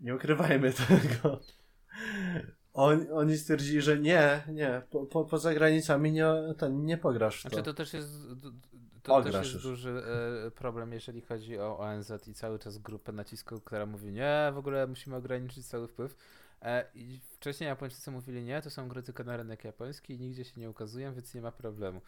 [0.00, 1.40] Nie ukrywajmy tego.
[2.72, 6.26] On, oni stwierdzili, że nie, nie, po, po, poza granicami nie,
[6.58, 7.48] to nie pograsz w to.
[7.48, 8.10] Znaczy to też jest
[9.02, 9.62] to też jest już.
[9.62, 10.02] duży
[10.46, 14.58] e, problem, jeżeli chodzi o ONZ i cały czas grupę nacisku, która mówi, nie, w
[14.58, 16.16] ogóle musimy ograniczyć cały wpływ.
[16.62, 20.44] E, I wcześniej Japończycy mówili, nie, to są gry tylko na rynek japoński i nigdzie
[20.44, 22.00] się nie ukazują, więc nie ma problemu.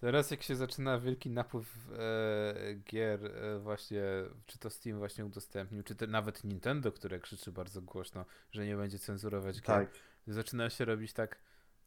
[0.00, 4.02] Teraz jak się zaczyna wielki napływ e, gier e, właśnie,
[4.46, 8.98] czy to Steam właśnie udostępnił, czy nawet Nintendo, które krzyczy bardzo głośno, że nie będzie
[8.98, 9.90] cenzurować gier, tak.
[10.26, 11.38] zaczyna się robić tak,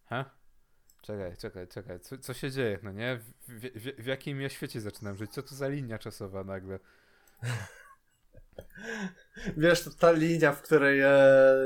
[0.06, 0.26] ha?
[1.02, 2.00] Czekaj, czekaj, czekaj.
[2.00, 3.18] Co, co się dzieje, no nie?
[3.18, 5.32] W, w, w, jakim ja świecie zaczynam żyć?
[5.32, 6.80] Co to za linia czasowa nagle?
[9.58, 11.10] Wiesz, ta linia, w której e,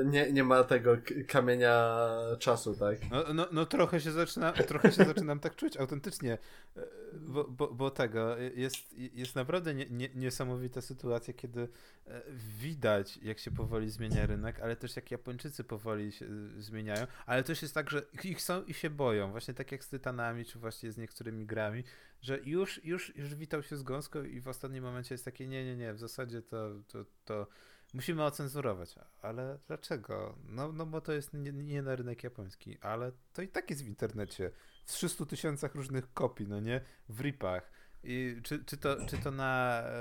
[0.06, 0.98] nie, nie ma tego
[1.28, 1.98] kamienia
[2.40, 2.98] czasu, tak?
[3.12, 6.38] No, no, no trochę się zaczyna, trochę się zaczynam tak czuć autentycznie,
[6.78, 6.82] e,
[7.14, 11.68] bo, bo, bo tego jest, jest naprawdę nie, nie, niesamowita sytuacja, kiedy
[12.08, 12.22] e,
[12.60, 17.44] widać, jak się powoli zmienia rynek, ale też jak Japończycy powoli się e, zmieniają, ale
[17.44, 20.60] też jest tak, że ich są i się boją, właśnie tak jak z Tytanami, czy
[20.60, 21.84] właśnie z niektórymi grami,
[22.26, 25.66] że już, już, już witał się z gąską i w ostatnim momencie jest takie nie,
[25.66, 27.48] nie, nie, w zasadzie to, to, to
[27.94, 28.96] musimy ocenzurować.
[29.22, 30.36] Ale dlaczego?
[30.50, 33.84] No, no bo to jest nie, nie na rynek japoński, ale to i tak jest
[33.84, 34.52] w internecie.
[34.86, 36.82] W 300 tysiącach różnych kopii, no nie?
[37.10, 37.72] W ripach.
[38.04, 39.94] I czy, czy, to, czy to na e,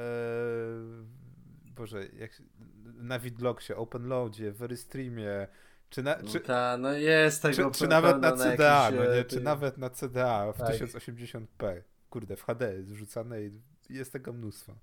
[1.76, 2.42] Boże, jak,
[2.84, 5.48] na Vidlogsie, OpenLoadzie, Verystreamie,
[5.90, 9.14] czy, na, czy, no ta, no jest tego czy, czy nawet na CDA, na no
[9.14, 9.24] nie?
[9.24, 10.76] Czy nawet na CDA w tak.
[10.76, 11.82] 1080p
[12.15, 13.51] kurde, w HD jest wrzucane i
[13.91, 14.74] jest tego mnóstwo.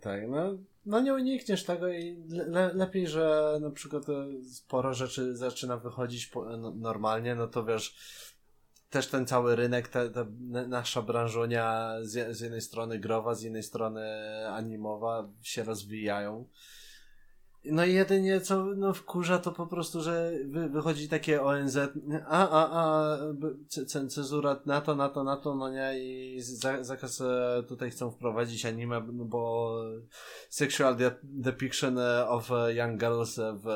[0.00, 5.36] Tak, no, no nie unikniesz tego i le, lepiej, że na przykład e, sporo rzeczy
[5.36, 7.96] zaczyna wychodzić po, no, normalnie, no to wiesz,
[8.90, 10.26] też ten cały rynek, ta, ta
[10.68, 14.02] nasza branżonia z, z jednej strony growa, z jednej strony
[14.48, 16.48] animowa się rozwijają.
[17.70, 21.76] No i jedynie co no, wkurza to po prostu, że wy, wychodzi takie ONZ,
[22.26, 23.18] a, a, a,
[23.86, 26.40] cenzura na to, na to, na to, no nie, i
[26.80, 29.80] zakaz e, tutaj chcą wprowadzić anime, no bo
[30.50, 31.98] sexual de depiction
[32.28, 33.66] of young girls w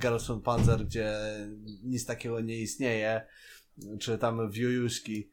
[0.00, 1.12] Girls on Panzer, gdzie
[1.84, 3.26] nic takiego nie istnieje,
[4.00, 5.30] czy tam w Jujuszki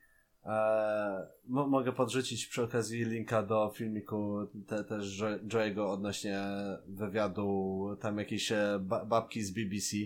[0.47, 6.41] Eee, mogę podrzucić przy okazji linka do filmiku te, też Joe'ego odnośnie
[6.87, 9.97] wywiadu tam jakieś e, ba babki z BBC.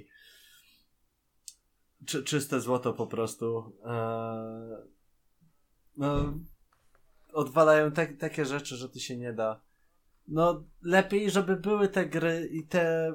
[2.05, 3.77] Czy, czyste złoto po prostu.
[3.85, 4.77] Eee,
[5.97, 6.33] no,
[7.33, 9.61] odwalają te, takie rzeczy, że to się nie da.
[10.27, 13.13] No, lepiej, żeby były te gry i te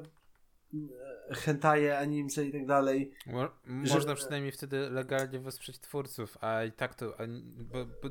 [1.31, 3.11] hentaje, animce i tak dalej.
[3.25, 4.15] Mo można że...
[4.15, 7.05] przynajmniej wtedy legalnie wesprzeć twórców, a i tak to...
[7.19, 7.23] A,
[7.57, 8.09] bo, bo...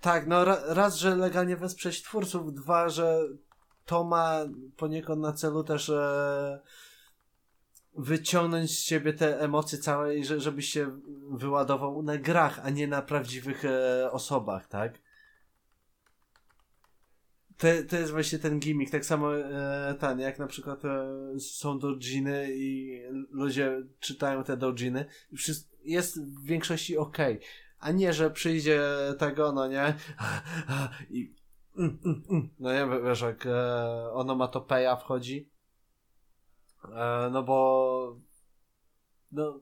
[0.00, 3.20] Tak, no raz, że legalnie wesprzeć twórców, dwa, że
[3.84, 4.40] to ma
[4.76, 6.60] poniekąd na celu też e,
[7.96, 11.00] wyciągnąć z ciebie te emocje całe, żebyś się
[11.30, 15.03] wyładował na grach, a nie na prawdziwych e, osobach, tak?
[17.88, 21.06] To, jest właśnie ten gimmick, tak samo e, ten, jak na przykład e,
[21.40, 23.00] są doujiny i
[23.30, 25.06] ludzie czytają te doujiny
[25.84, 27.18] jest w większości ok,
[27.78, 28.82] a nie, że przyjdzie
[29.18, 29.94] tego, no nie,
[31.10, 31.34] i
[31.76, 32.48] mm, mm, mm.
[32.58, 35.50] no nie, wiesz, jak e, onomatopeja wchodzi,
[36.94, 38.16] e, no bo
[39.32, 39.60] no,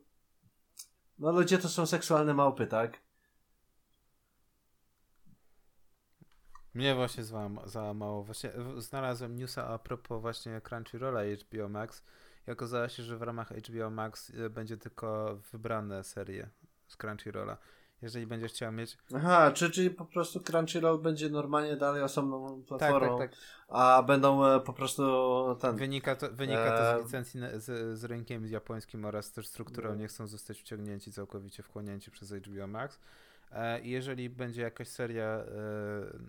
[1.19, 3.02] no ludzie to są seksualne małpy, tak?
[6.75, 8.23] Mnie właśnie za, za mało.
[8.23, 12.03] Właśnie znalazłem newsa a propos właśnie Crunchyrolla i HBO Max
[12.49, 16.49] i okazało się, że w ramach HBO Max y, będzie tylko wybrane serie
[16.89, 17.57] z Crunchyrolla.
[18.03, 18.99] Jeżeli będziesz chciał mieć.
[19.17, 23.47] Aha, czy, czyli po prostu Crunchyroll będzie normalnie dalej osobną platformą, tak, tak, tak.
[23.69, 25.03] a będą e, po prostu
[25.61, 25.77] ten.
[25.77, 29.91] Wynika to, wynika to z e, licencji z, z rynkiem japońskim oraz też strukturą.
[29.91, 29.97] No.
[29.97, 32.99] Nie chcą zostać wciągnięci całkowicie, wchłonięci przez HBO Max.
[33.53, 35.45] E, jeżeli będzie jakaś seria e,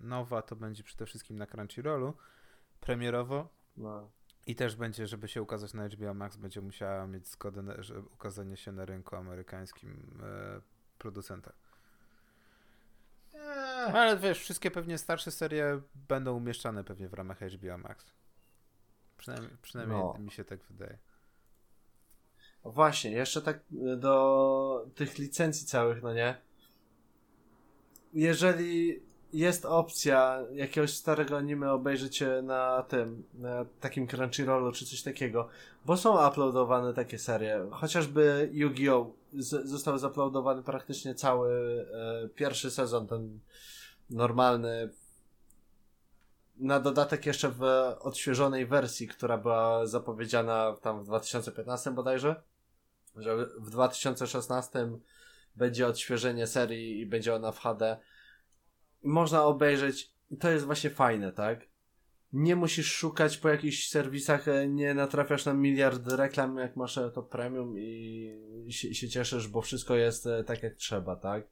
[0.01, 2.13] nowa, to będzie przede wszystkim na Crunchyrollu
[2.79, 3.49] premierowo.
[3.77, 4.11] No.
[4.47, 7.73] I też będzie, żeby się ukazać na HBO Max, będzie musiała mieć zgodę na
[8.13, 10.61] ukazanie się na rynku amerykańskim e,
[10.97, 11.53] producenta.
[13.33, 13.91] Eee.
[13.93, 18.13] Ale wiesz, wszystkie pewnie starsze serie będą umieszczane pewnie w ramach HBO Max.
[19.17, 20.17] Przynajmniej, przynajmniej no.
[20.19, 20.97] mi się tak wydaje.
[22.63, 23.59] Właśnie, jeszcze tak
[23.97, 26.37] do tych licencji całych, no nie?
[28.13, 28.99] Jeżeli
[29.33, 35.47] jest opcja jakiegoś starego anime obejrzeć na tym, na takim Crunchyrollu czy coś takiego,
[35.85, 39.13] bo są uploadowane takie serie, chociażby Yu-Gi-Oh!
[39.63, 41.51] został zaploadowany praktycznie cały
[42.23, 43.39] e, pierwszy sezon, ten
[44.09, 44.89] normalny,
[46.57, 47.63] na dodatek jeszcze w
[47.99, 52.41] odświeżonej wersji, która była zapowiedziana tam w 2015 bodajże,
[53.15, 54.89] że w 2016
[55.55, 57.97] będzie odświeżenie serii i będzie ona w HD.
[59.03, 60.13] Można obejrzeć.
[60.39, 61.67] To jest właśnie fajne, tak?
[62.33, 67.11] Nie musisz szukać po jakichś serwisach, e, nie natrafiasz na miliard reklam, jak masz e,
[67.11, 71.47] to premium i się, się cieszysz, bo wszystko jest e, tak jak trzeba, tak?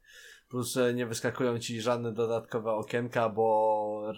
[0.49, 4.13] Plus nie wyskakują ci żadne dodatkowe okienka, bo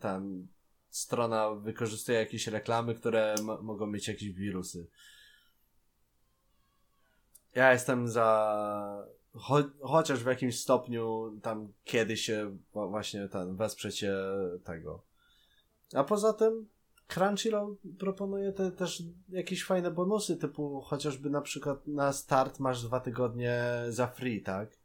[0.00, 0.48] tam
[0.90, 4.86] strona wykorzystuje jakieś reklamy, które mogą mieć jakieś wirusy.
[7.54, 9.06] Ja jestem za
[9.38, 14.14] cho chociaż w jakimś stopniu tam kiedyś się właśnie ten wesprzecie
[14.64, 15.02] tego.
[15.94, 16.68] A poza tym,
[17.08, 23.00] Crunchyroll proponuje te, też jakieś fajne bonusy, typu chociażby na przykład na start masz dwa
[23.00, 24.78] tygodnie za free, tak?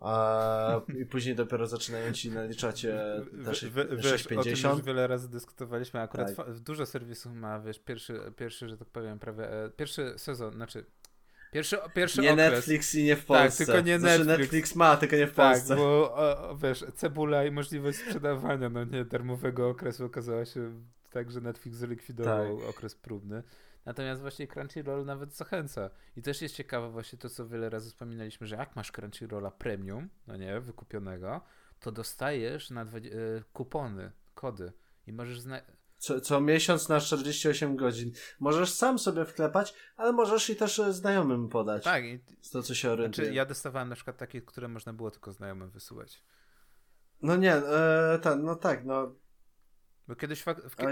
[0.00, 4.38] A, I później dopiero zaczynają ci naliczać te 6,50.
[4.38, 6.00] O tym już wiele razy dyskutowaliśmy.
[6.00, 6.58] Akurat tak.
[6.58, 10.86] dużo serwisów ma, wiesz, pierwszy, pierwszy, że tak powiem, prawie, e, pierwszy sezon, znaczy
[11.56, 12.52] Pierwszy, pierwszy nie okres.
[12.52, 13.66] Netflix i nie w tak, Polsce.
[13.66, 14.38] Tak, tylko nie znaczy Netflix.
[14.38, 15.68] Netflix ma, tylko nie w tak, Polsce.
[15.68, 21.30] Tak, bo o, wiesz, cebula i możliwość sprzedawania, no nie, darmowego okresu okazała się tak,
[21.30, 22.68] że Netflix zlikwidował tak.
[22.68, 23.42] okres próbny.
[23.84, 25.90] Natomiast właśnie Crunchyroll nawet zachęca.
[26.16, 30.08] I też jest ciekawe właśnie to, co wiele razy wspominaliśmy, że jak masz Crunchyrolla premium,
[30.26, 31.40] no nie, wykupionego,
[31.80, 33.02] to dostajesz na dwa, e,
[33.52, 34.72] kupony, kody
[35.06, 35.40] i możesz
[35.98, 38.12] co, co miesiąc na 48 godzin.
[38.40, 41.84] Możesz sam sobie wklepać, ale możesz i też e, znajomym podać.
[41.84, 42.04] Tak.
[42.04, 42.20] I,
[42.52, 43.26] to, co się orientuje.
[43.26, 46.22] Znaczy, ja dostawałem na przykład takie, które można było tylko znajomym wysyłać.
[47.22, 49.14] No nie, e, ten, no tak, no.
[50.08, 50.44] Bo kiedyś,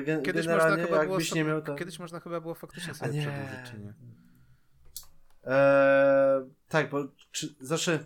[0.05, 1.75] gen- kiedyś można chyba było, nie miał to...
[1.75, 3.95] kiedyś można chyba było faktycznie sobie przedłużyć, czy nie?
[5.45, 8.05] E, tak, bo czy, znaczy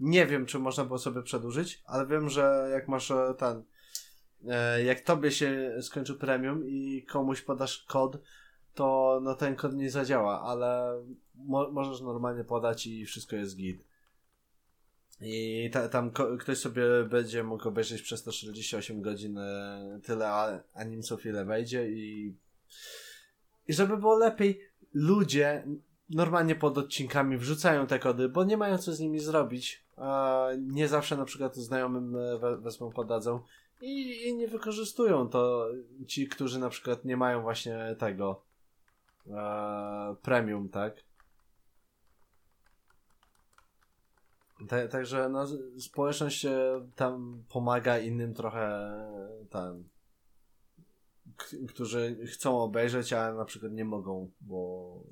[0.00, 3.64] nie wiem, czy można było sobie przedłużyć, ale wiem, że jak masz e, ten
[4.84, 8.18] jak tobie się skończy premium i komuś podasz kod,
[8.74, 11.00] to no ten kod nie zadziała, ale
[11.34, 13.84] mo możesz normalnie podać i wszystko jest git.
[15.20, 16.10] I ta, tam
[16.40, 20.30] ktoś sobie będzie mógł obejrzeć przez 148 godzin e, tyle
[20.74, 22.34] animców, ile wejdzie i
[23.68, 24.60] i żeby było lepiej,
[24.94, 25.66] ludzie
[26.10, 29.84] normalnie pod odcinkami wrzucają te kody, bo nie mają co z nimi zrobić.
[30.58, 33.40] Nie zawsze na przykład znajomym e, wezmą, podadzą
[33.80, 35.68] i, i nie wykorzystują to
[36.06, 38.42] ci, którzy na przykład nie mają właśnie tego
[39.26, 41.08] e, premium, tak?
[44.90, 45.46] Także no,
[45.78, 46.46] społeczność
[46.94, 48.90] tam pomaga innym trochę
[49.50, 49.84] tam,
[51.68, 55.02] którzy chcą obejrzeć, a na przykład nie mogą, bo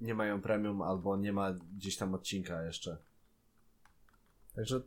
[0.00, 2.96] nie mają premium albo nie ma gdzieś tam odcinka jeszcze.
[4.54, 4.80] Także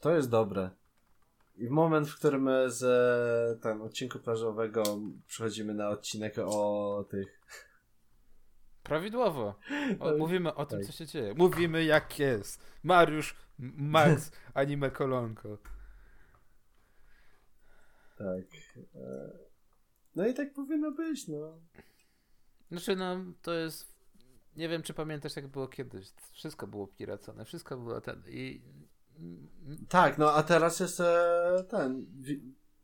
[0.00, 0.70] to jest dobre.
[1.58, 4.82] I w moment, w którym z ten odcinku plażowego
[5.26, 7.40] przechodzimy na odcinek o tych.
[8.82, 9.54] Prawidłowo.
[10.00, 10.86] O, mówimy o tym, tak.
[10.86, 11.34] co się dzieje.
[11.34, 12.62] Mówimy jak jest.
[12.82, 15.58] Mariusz, Max, anime kolonko.
[18.18, 18.44] Tak.
[18.94, 19.30] E,
[20.14, 21.60] no i tak powinno być, no.
[22.70, 23.98] Znaczy, no, to jest.
[24.56, 26.12] Nie wiem, czy pamiętasz, jak było kiedyś.
[26.32, 28.22] Wszystko było piracone, wszystko było ten.
[28.28, 28.62] I
[29.88, 32.06] tak, no a teraz jest e, ten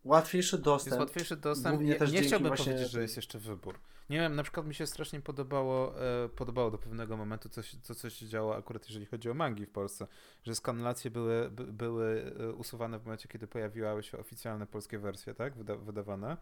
[0.05, 0.93] łatwiejszy dostęp.
[0.93, 1.81] Jest łatwiejszy dostęp.
[1.81, 2.73] Nie, nie chciałbym właśnie...
[2.73, 3.79] powiedzieć, że jest jeszcze wybór.
[4.11, 7.95] Nie wiem, na przykład mi się strasznie podobało, e, podobało do pewnego momentu coś, to,
[7.95, 10.07] co się działo akurat jeżeli chodzi o mangi w Polsce,
[10.43, 15.35] że skanulacje były, by, były e, usuwane w momencie, kiedy pojawiły się oficjalne polskie wersje,
[15.35, 15.57] tak?
[15.57, 16.37] Wyda, wydawane.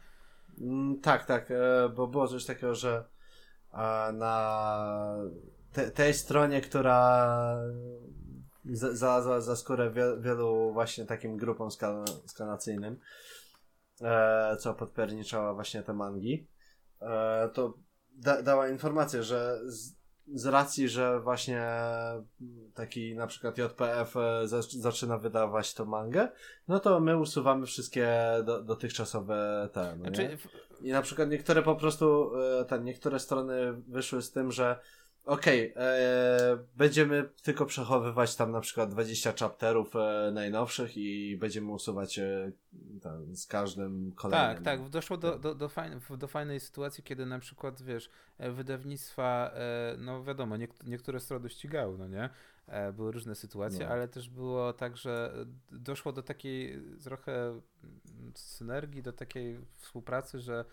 [0.60, 3.04] Mm, tak, tak, e, bo było coś takiego, że
[4.12, 5.16] na
[5.72, 7.58] te, tej stronie, która
[8.64, 12.98] za, za, za skórę wielu właśnie takim grupom skal, skanacyjnym,
[14.00, 16.46] e, co podpierniczała właśnie te mangi,
[17.00, 17.78] e, to
[18.12, 19.94] da, dała informację, że z,
[20.34, 21.66] z, racji, że właśnie
[22.74, 24.48] taki na przykład JPF e,
[24.78, 26.28] zaczyna wydawać tą mangę,
[26.68, 30.38] no to my usuwamy wszystkie do, dotychczasowe te, no znaczy...
[30.80, 34.78] I na przykład niektóre po prostu, e, te, niektóre strony wyszły z tym, że
[35.24, 41.72] Okej, okay, e, będziemy tylko przechowywać tam na przykład 20 chapterów e, najnowszych i będziemy
[41.72, 42.52] usuwać e,
[43.02, 44.54] tam, z każdym kolejnym.
[44.54, 44.88] Tak, tak.
[44.88, 49.96] Doszło do, do, do, fajn, do fajnej sytuacji, kiedy na przykład, wiesz, e, wydawnictwa, e,
[49.98, 52.30] no wiadomo, niek- niektóre strony ścigały, no nie?
[52.92, 53.92] Były różne sytuacje, no.
[53.92, 55.34] ale też było tak, że
[55.70, 57.60] doszło do takiej trochę
[58.34, 60.64] synergii, do takiej współpracy, że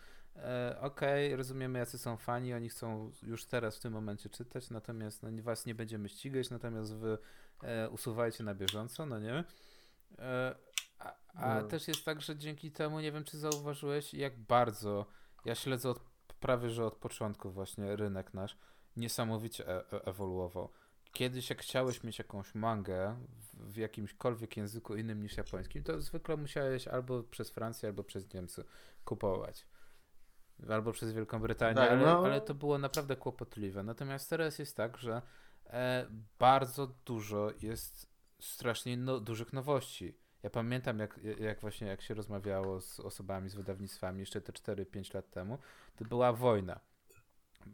[0.82, 5.24] okej, okay, rozumiemy jacy są fani, oni chcą już teraz w tym momencie czytać, natomiast
[5.24, 7.18] no, was nie będziemy ścigać, natomiast wy
[7.64, 9.44] e, usuwajcie na bieżąco, no nie?
[10.20, 10.56] E,
[10.99, 11.68] a, a no.
[11.68, 15.06] też jest tak, że dzięki temu, nie wiem czy zauważyłeś, jak bardzo
[15.45, 15.99] ja śledzę od,
[16.40, 18.57] prawie że od początku właśnie rynek nasz
[18.98, 20.70] niesamowicie e, e ewoluował.
[21.11, 26.38] Kiedyś jak chciałeś mieć jakąś mangę w, w jakimśkolwiek języku innym niż japońskim, to zwykle
[26.38, 28.64] musiałeś albo przez Francję, albo przez Niemcy
[29.06, 29.66] kupować
[30.69, 32.26] albo przez Wielką Brytanię, tak, ale, no.
[32.26, 33.84] ale, to było naprawdę kłopotliwe.
[33.84, 35.22] Natomiast teraz jest tak, że
[35.65, 36.06] e,
[36.40, 38.10] bardzo dużo jest
[38.40, 40.18] strasznie no, dużych nowości.
[40.44, 45.15] Ja pamiętam, jak, jak właśnie jak się rozmawiało z osobami, z wydawnictwami jeszcze te 4-5
[45.15, 45.57] lat temu,
[45.95, 46.80] to była wojna.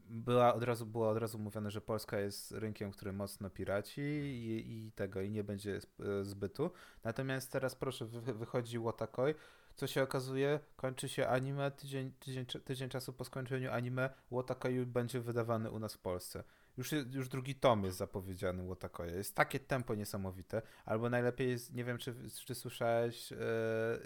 [0.09, 4.71] Była od razu, było od razu mówione, że Polska jest rynkiem, który mocno piraci i,
[4.71, 6.71] i tego, i nie będzie e, zbytu.
[7.03, 9.35] Natomiast teraz proszę, wychodzi Łotakoj,
[9.75, 15.19] co się okazuje, kończy się anime, tydzień, tydzień, tydzień czasu po skończeniu anime, Wotakoyu będzie
[15.19, 16.43] wydawany u nas w Polsce.
[16.77, 19.11] Już, już drugi tom jest zapowiedziany Wotakoya.
[19.15, 20.61] Jest takie tempo niesamowite.
[20.85, 22.15] Albo najlepiej jest, nie wiem, czy,
[22.45, 23.37] czy słyszałeś yy,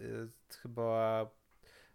[0.01, 0.29] yy,
[0.61, 1.29] chyba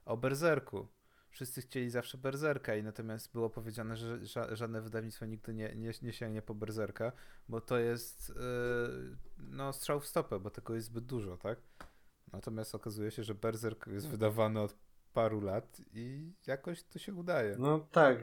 [0.05, 0.88] o Berserku.
[1.30, 5.92] Wszyscy chcieli zawsze Berserka i natomiast było powiedziane, że ża żadne wydawnictwo nigdy nie, nie,
[6.02, 7.12] nie sięgnie po Berserka,
[7.48, 11.59] bo to jest yy, no strzał w stopę, bo tego jest zbyt dużo, tak?
[12.32, 14.76] Natomiast okazuje się, że Berserk jest wydawany od
[15.12, 17.56] paru lat i jakoś to się udaje.
[17.59, 18.18] No tak,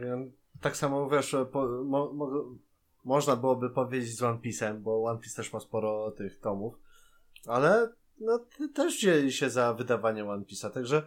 [0.61, 2.45] tak samo wiesz, po, mo, mo,
[3.03, 6.73] można byłoby powiedzieć z One Piece'em, bo One Piece też ma sporo tych tomów,
[7.47, 11.03] ale no, też dzieli się za wydawanie One Piece'a, także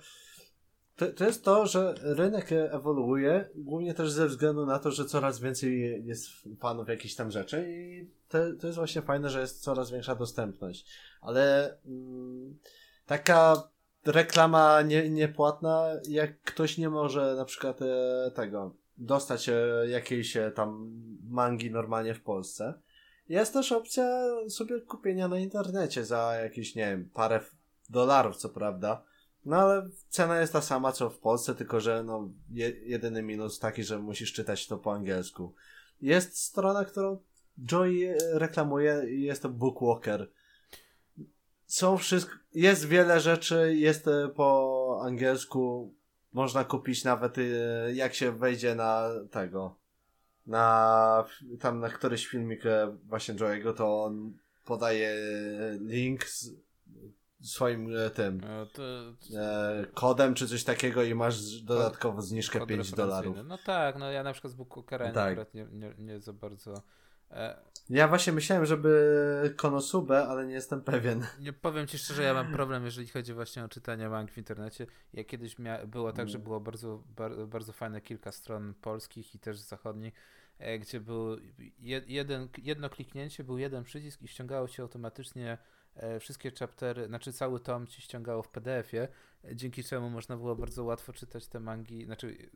[0.97, 5.41] to, to jest to, że rynek ewoluuje, głównie też ze względu na to, że coraz
[5.41, 6.29] więcej jest
[6.61, 10.87] fanów jakichś tam rzeczy i to, to jest właśnie fajne, że jest coraz większa dostępność.
[11.21, 12.59] Ale mm,
[13.07, 13.69] taka
[14.05, 19.55] reklama nie, niepłatna, jak ktoś nie może na przykład e, tego dostać e,
[19.89, 20.91] jakiejś e, tam
[21.31, 22.75] mangi normalnie w Polsce,
[23.29, 27.41] jest też opcja sobie kupienia na internecie za jakieś, nie wiem, parę
[27.91, 29.05] dolarów, co prawda
[29.45, 33.59] no ale cena jest ta sama co w Polsce, tylko że no, je, jedyny minus
[33.59, 35.55] taki, że musisz czytać to po angielsku.
[36.01, 37.19] Jest strona, którą
[37.65, 40.31] Joy reklamuje i jest to Bookwalker.
[41.75, 45.95] Są wszystko, jest wiele rzeczy, jest e, po angielsku,
[46.33, 47.43] można kupić nawet e,
[47.95, 49.77] jak się wejdzie na tego,
[50.47, 51.25] na
[51.61, 54.33] tam na któryś filmik e, właśnie Joy'ego, to on
[54.65, 55.17] podaje
[55.81, 56.51] link z,
[57.43, 58.83] swoim tym no, to...
[59.41, 63.37] e, kodem czy coś takiego i masz dodatkowo zniżkę Kod 5 dolarów.
[63.45, 65.33] No tak, no ja na przykład z Bookokera tak.
[65.33, 66.83] akurat nie, nie, nie za bardzo...
[67.31, 67.57] E...
[67.91, 71.27] Ja właśnie myślałem, żeby Konosubę, ale nie jestem pewien.
[71.41, 74.87] Nie powiem ci szczerze, ja mam problem, jeżeli chodzi właśnie o czytanie mang w internecie.
[75.13, 76.45] Ja kiedyś mia- było tak, że mm.
[76.45, 80.15] było bardzo, bardzo, bardzo fajne kilka stron polskich i też zachodnich,
[80.59, 81.37] e, gdzie był
[82.07, 85.59] jeden, jedno kliknięcie, był jeden przycisk i ściągało się automatycznie
[85.95, 89.09] E, wszystkie chaptery, znaczy cały tom ci ściągało w PDF-ie,
[89.53, 92.51] dzięki czemu można było bardzo łatwo czytać te mangi, znaczy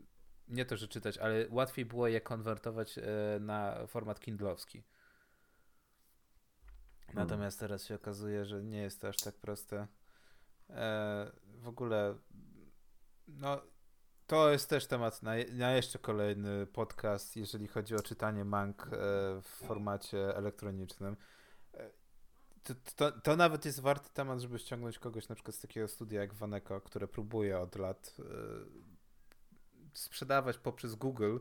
[0.49, 3.03] nie to, że czytać, ale łatwiej było je konwertować e,
[3.41, 4.83] na format kindlowski.
[7.07, 7.25] Hmm.
[7.25, 9.87] Natomiast teraz się okazuje, że nie jest to aż tak proste.
[10.70, 12.19] E, w ogóle,
[13.29, 13.61] no,
[14.27, 18.89] to jest też temat na, na jeszcze kolejny podcast, jeżeli chodzi o czytanie mang
[19.43, 21.16] w formacie elektronicznym
[22.69, 26.20] to, to, to, nawet jest warty temat, żeby ściągnąć kogoś na przykład z takiego studia
[26.20, 28.23] jak Waneko, które próbuje od lat e,
[29.99, 31.39] sprzedawać poprzez Google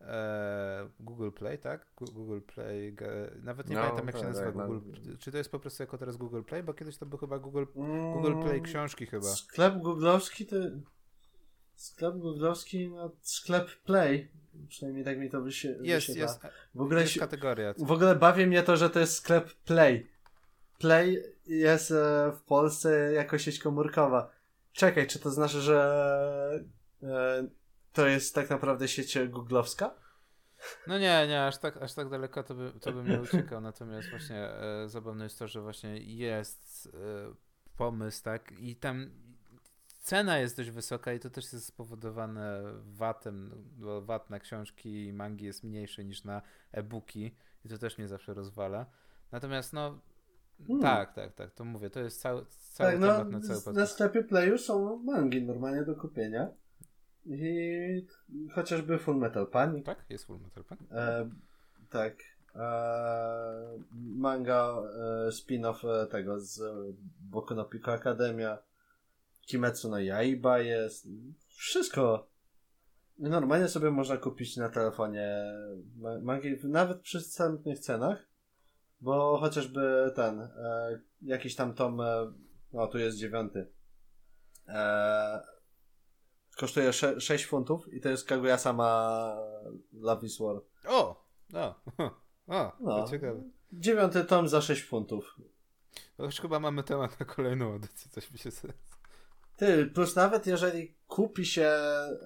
[0.00, 1.86] e, Google Play, tak?
[1.96, 2.96] Google Play,
[3.42, 4.90] nawet nie no, pamiętam jak tak, się nazywa tak, Google.
[5.04, 5.18] No.
[5.18, 6.62] Czy to jest po prostu jako teraz Google Play?
[6.62, 7.64] Bo kiedyś to był chyba Google,
[8.12, 9.26] Google Play mm, książki chyba.
[9.26, 10.56] Sklep googlowski to
[11.74, 14.28] sklep googlowski, no sklep Play
[14.68, 16.22] Przynajmniej tak mi to wysie, jest, wysiedla.
[16.22, 16.40] Jest,
[16.74, 17.74] w ogóle jest kategoria.
[17.78, 20.06] W ogóle bawi mnie to, że to jest sklep Play.
[20.78, 24.30] Play jest e, w Polsce jako sieć komórkowa.
[24.72, 26.64] Czekaj, czy to znaczy, że
[27.02, 27.46] e,
[27.96, 29.94] to jest tak naprawdę sieć googlowska?
[30.86, 34.10] No nie, nie, aż tak, aż tak daleko to, by, to bym nie uciekał, natomiast
[34.10, 37.34] właśnie e, zabawne jest to, że właśnie jest e,
[37.76, 39.10] pomysł, tak, i tam
[40.00, 45.12] cena jest dość wysoka i to też jest spowodowane VAT-em, bo VAT na książki i
[45.12, 46.42] mangi jest mniejszy niż na
[46.72, 48.86] e-booki i to też mnie zawsze rozwala.
[49.32, 50.00] Natomiast no,
[50.66, 50.82] Hmm.
[50.82, 53.58] Tak, tak, tak, to mówię, to jest cały, cały tak, no, temat no, na cały
[53.58, 53.76] podcast.
[53.76, 56.48] Na sklepie Playu są mangi normalnie do kupienia.
[57.26, 58.06] I
[58.54, 59.86] chociażby Full Metal Panic.
[59.86, 60.92] Tak, jest Full Metal Panic.
[60.92, 61.30] E,
[61.90, 62.14] tak.
[62.54, 64.76] E, manga
[65.26, 66.60] e, spin-off e, tego z
[67.20, 68.58] Boku no Pico Akademia.
[69.46, 71.08] Kimetsu no Yaiba jest.
[71.48, 72.28] Wszystko.
[73.18, 75.44] Normalnie sobie można kupić na telefonie
[76.22, 78.26] mangi, nawet przy wstępnych cenach.
[79.00, 82.32] Bo chociażby ten, e, jakiś tam tom, e,
[82.72, 83.66] o tu jest dziewiąty,
[84.68, 85.55] e,
[86.56, 89.36] kosztuje 6 funtów i to jest Kaguya sama
[89.92, 90.56] Love is War.
[90.88, 91.26] O!
[91.52, 91.74] No,
[92.48, 93.08] o, no.
[93.10, 93.42] ciekawe.
[93.72, 95.36] Dziewiąty tom za 6 funtów.
[96.16, 98.50] To już chyba mamy temat na kolejną edycję, coś mi się
[99.56, 102.16] Ty, plus nawet jeżeli kupi się, e,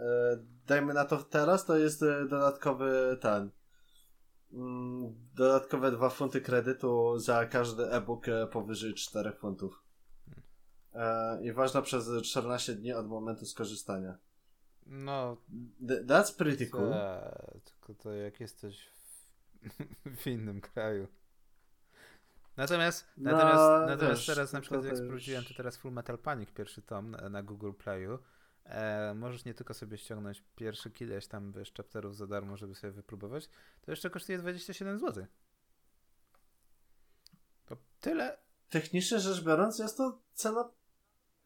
[0.67, 3.51] dajmy na to teraz, to jest e, dodatkowy ten,
[4.53, 9.83] Mm, dodatkowe 2 funty kredytu za każdy e-book e, powyżej 4 funtów.
[10.95, 14.19] E, I ważna przez 14 dni od momentu skorzystania.
[14.87, 15.37] No.
[15.83, 16.95] that's pretty cool.
[17.65, 21.09] tylko to jak jesteś w, w innym kraju.
[22.57, 26.19] Natomiast, No, natomiast, natomiast wiesz, teraz na to przykład jak sprawdziłem, to teraz Full Metal
[26.19, 28.19] Panic pierwszy tom na, na Google Playu.
[28.65, 32.93] E, możesz nie tylko sobie ściągnąć pierwszy ileś tam wiesz, chapterów za darmo, żeby sobie
[32.93, 33.49] wypróbować,
[33.81, 35.27] to jeszcze kosztuje 27 zł.
[37.67, 38.39] To tyle.
[38.71, 40.71] Technicznie rzecz biorąc, jest to cena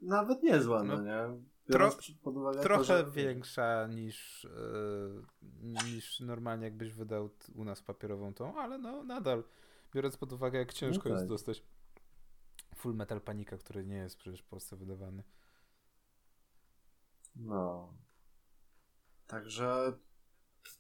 [0.05, 1.41] nawet niezła, no, No, nie?
[1.71, 3.11] Biorąc pod uwagę to, Trochę że...
[3.11, 4.51] większa niż, e,
[5.63, 9.45] niż normalnie jakbyś wydał u nas papierową tą, ale no nadal,
[9.95, 11.29] biorąc pod uwagę jak ciężko No jest tak.
[11.29, 11.63] dostać
[12.77, 15.23] Full Metal Panika, który nie jest przecież w Polsce wydawany.
[17.37, 17.95] No.
[19.27, 19.93] Także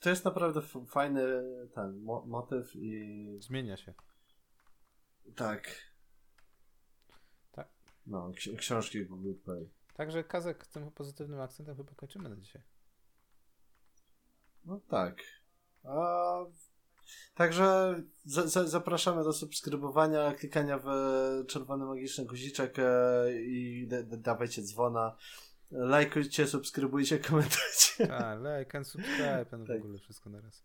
[0.00, 1.42] to jest naprawdę fajny
[1.74, 3.94] ten mo- motyw i Zmienia się.
[5.36, 5.93] tak.
[8.04, 8.12] Tak.
[8.12, 9.68] No, ksi- książki Google Play.
[9.94, 12.62] Także Kazek tym pozytywnym akcentem chyba kończymy na dzisiaj.
[14.64, 15.16] No tak.
[15.84, 16.36] A,
[17.34, 17.94] także
[18.24, 20.86] za, za, zapraszamy do subskrybowania, klikania w
[21.48, 22.84] czerwony magiczny guziczek e,
[23.42, 25.16] i da, da, dawajcie dzwona.
[25.70, 28.12] Lajkujcie, subskrybujcie, komentujcie.
[28.12, 29.76] A, like and subscribe, no w Tak.
[29.76, 30.64] ogóle wszystko naraz.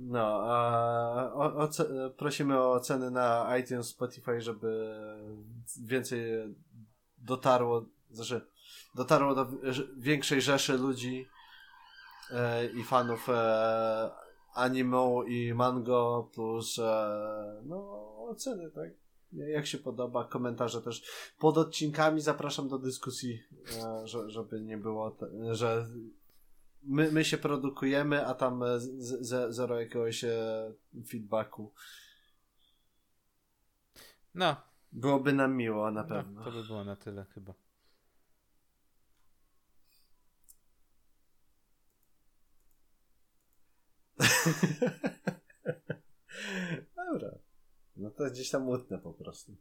[0.00, 4.94] No, a o, oce- prosimy o oceny na iTunes, Spotify, żeby
[5.84, 6.22] więcej
[7.18, 8.40] dotarło, znaczy
[8.94, 9.58] dotarło do wi-
[9.96, 11.28] większej rzeszy ludzi
[12.30, 14.10] e, i fanów e,
[15.28, 18.90] i mango, plus e, no oceny, tak?
[19.32, 21.02] Jak się podoba, komentarze też
[21.38, 22.20] pod odcinkami.
[22.20, 23.42] Zapraszam do dyskusji,
[23.84, 25.16] e, że, żeby nie było,
[25.50, 25.86] że
[26.82, 30.72] my, my się produkujemy, a tam e, z, z, zero jakiegoś e,
[31.06, 31.72] feedbacku.
[34.34, 34.56] No,
[34.92, 36.44] Byłoby nam miło, na no, pewno.
[36.44, 37.54] to by było na tyle chyba.
[46.96, 47.38] Dobra.
[47.96, 49.56] No to gdzieś tam łutne po prostu.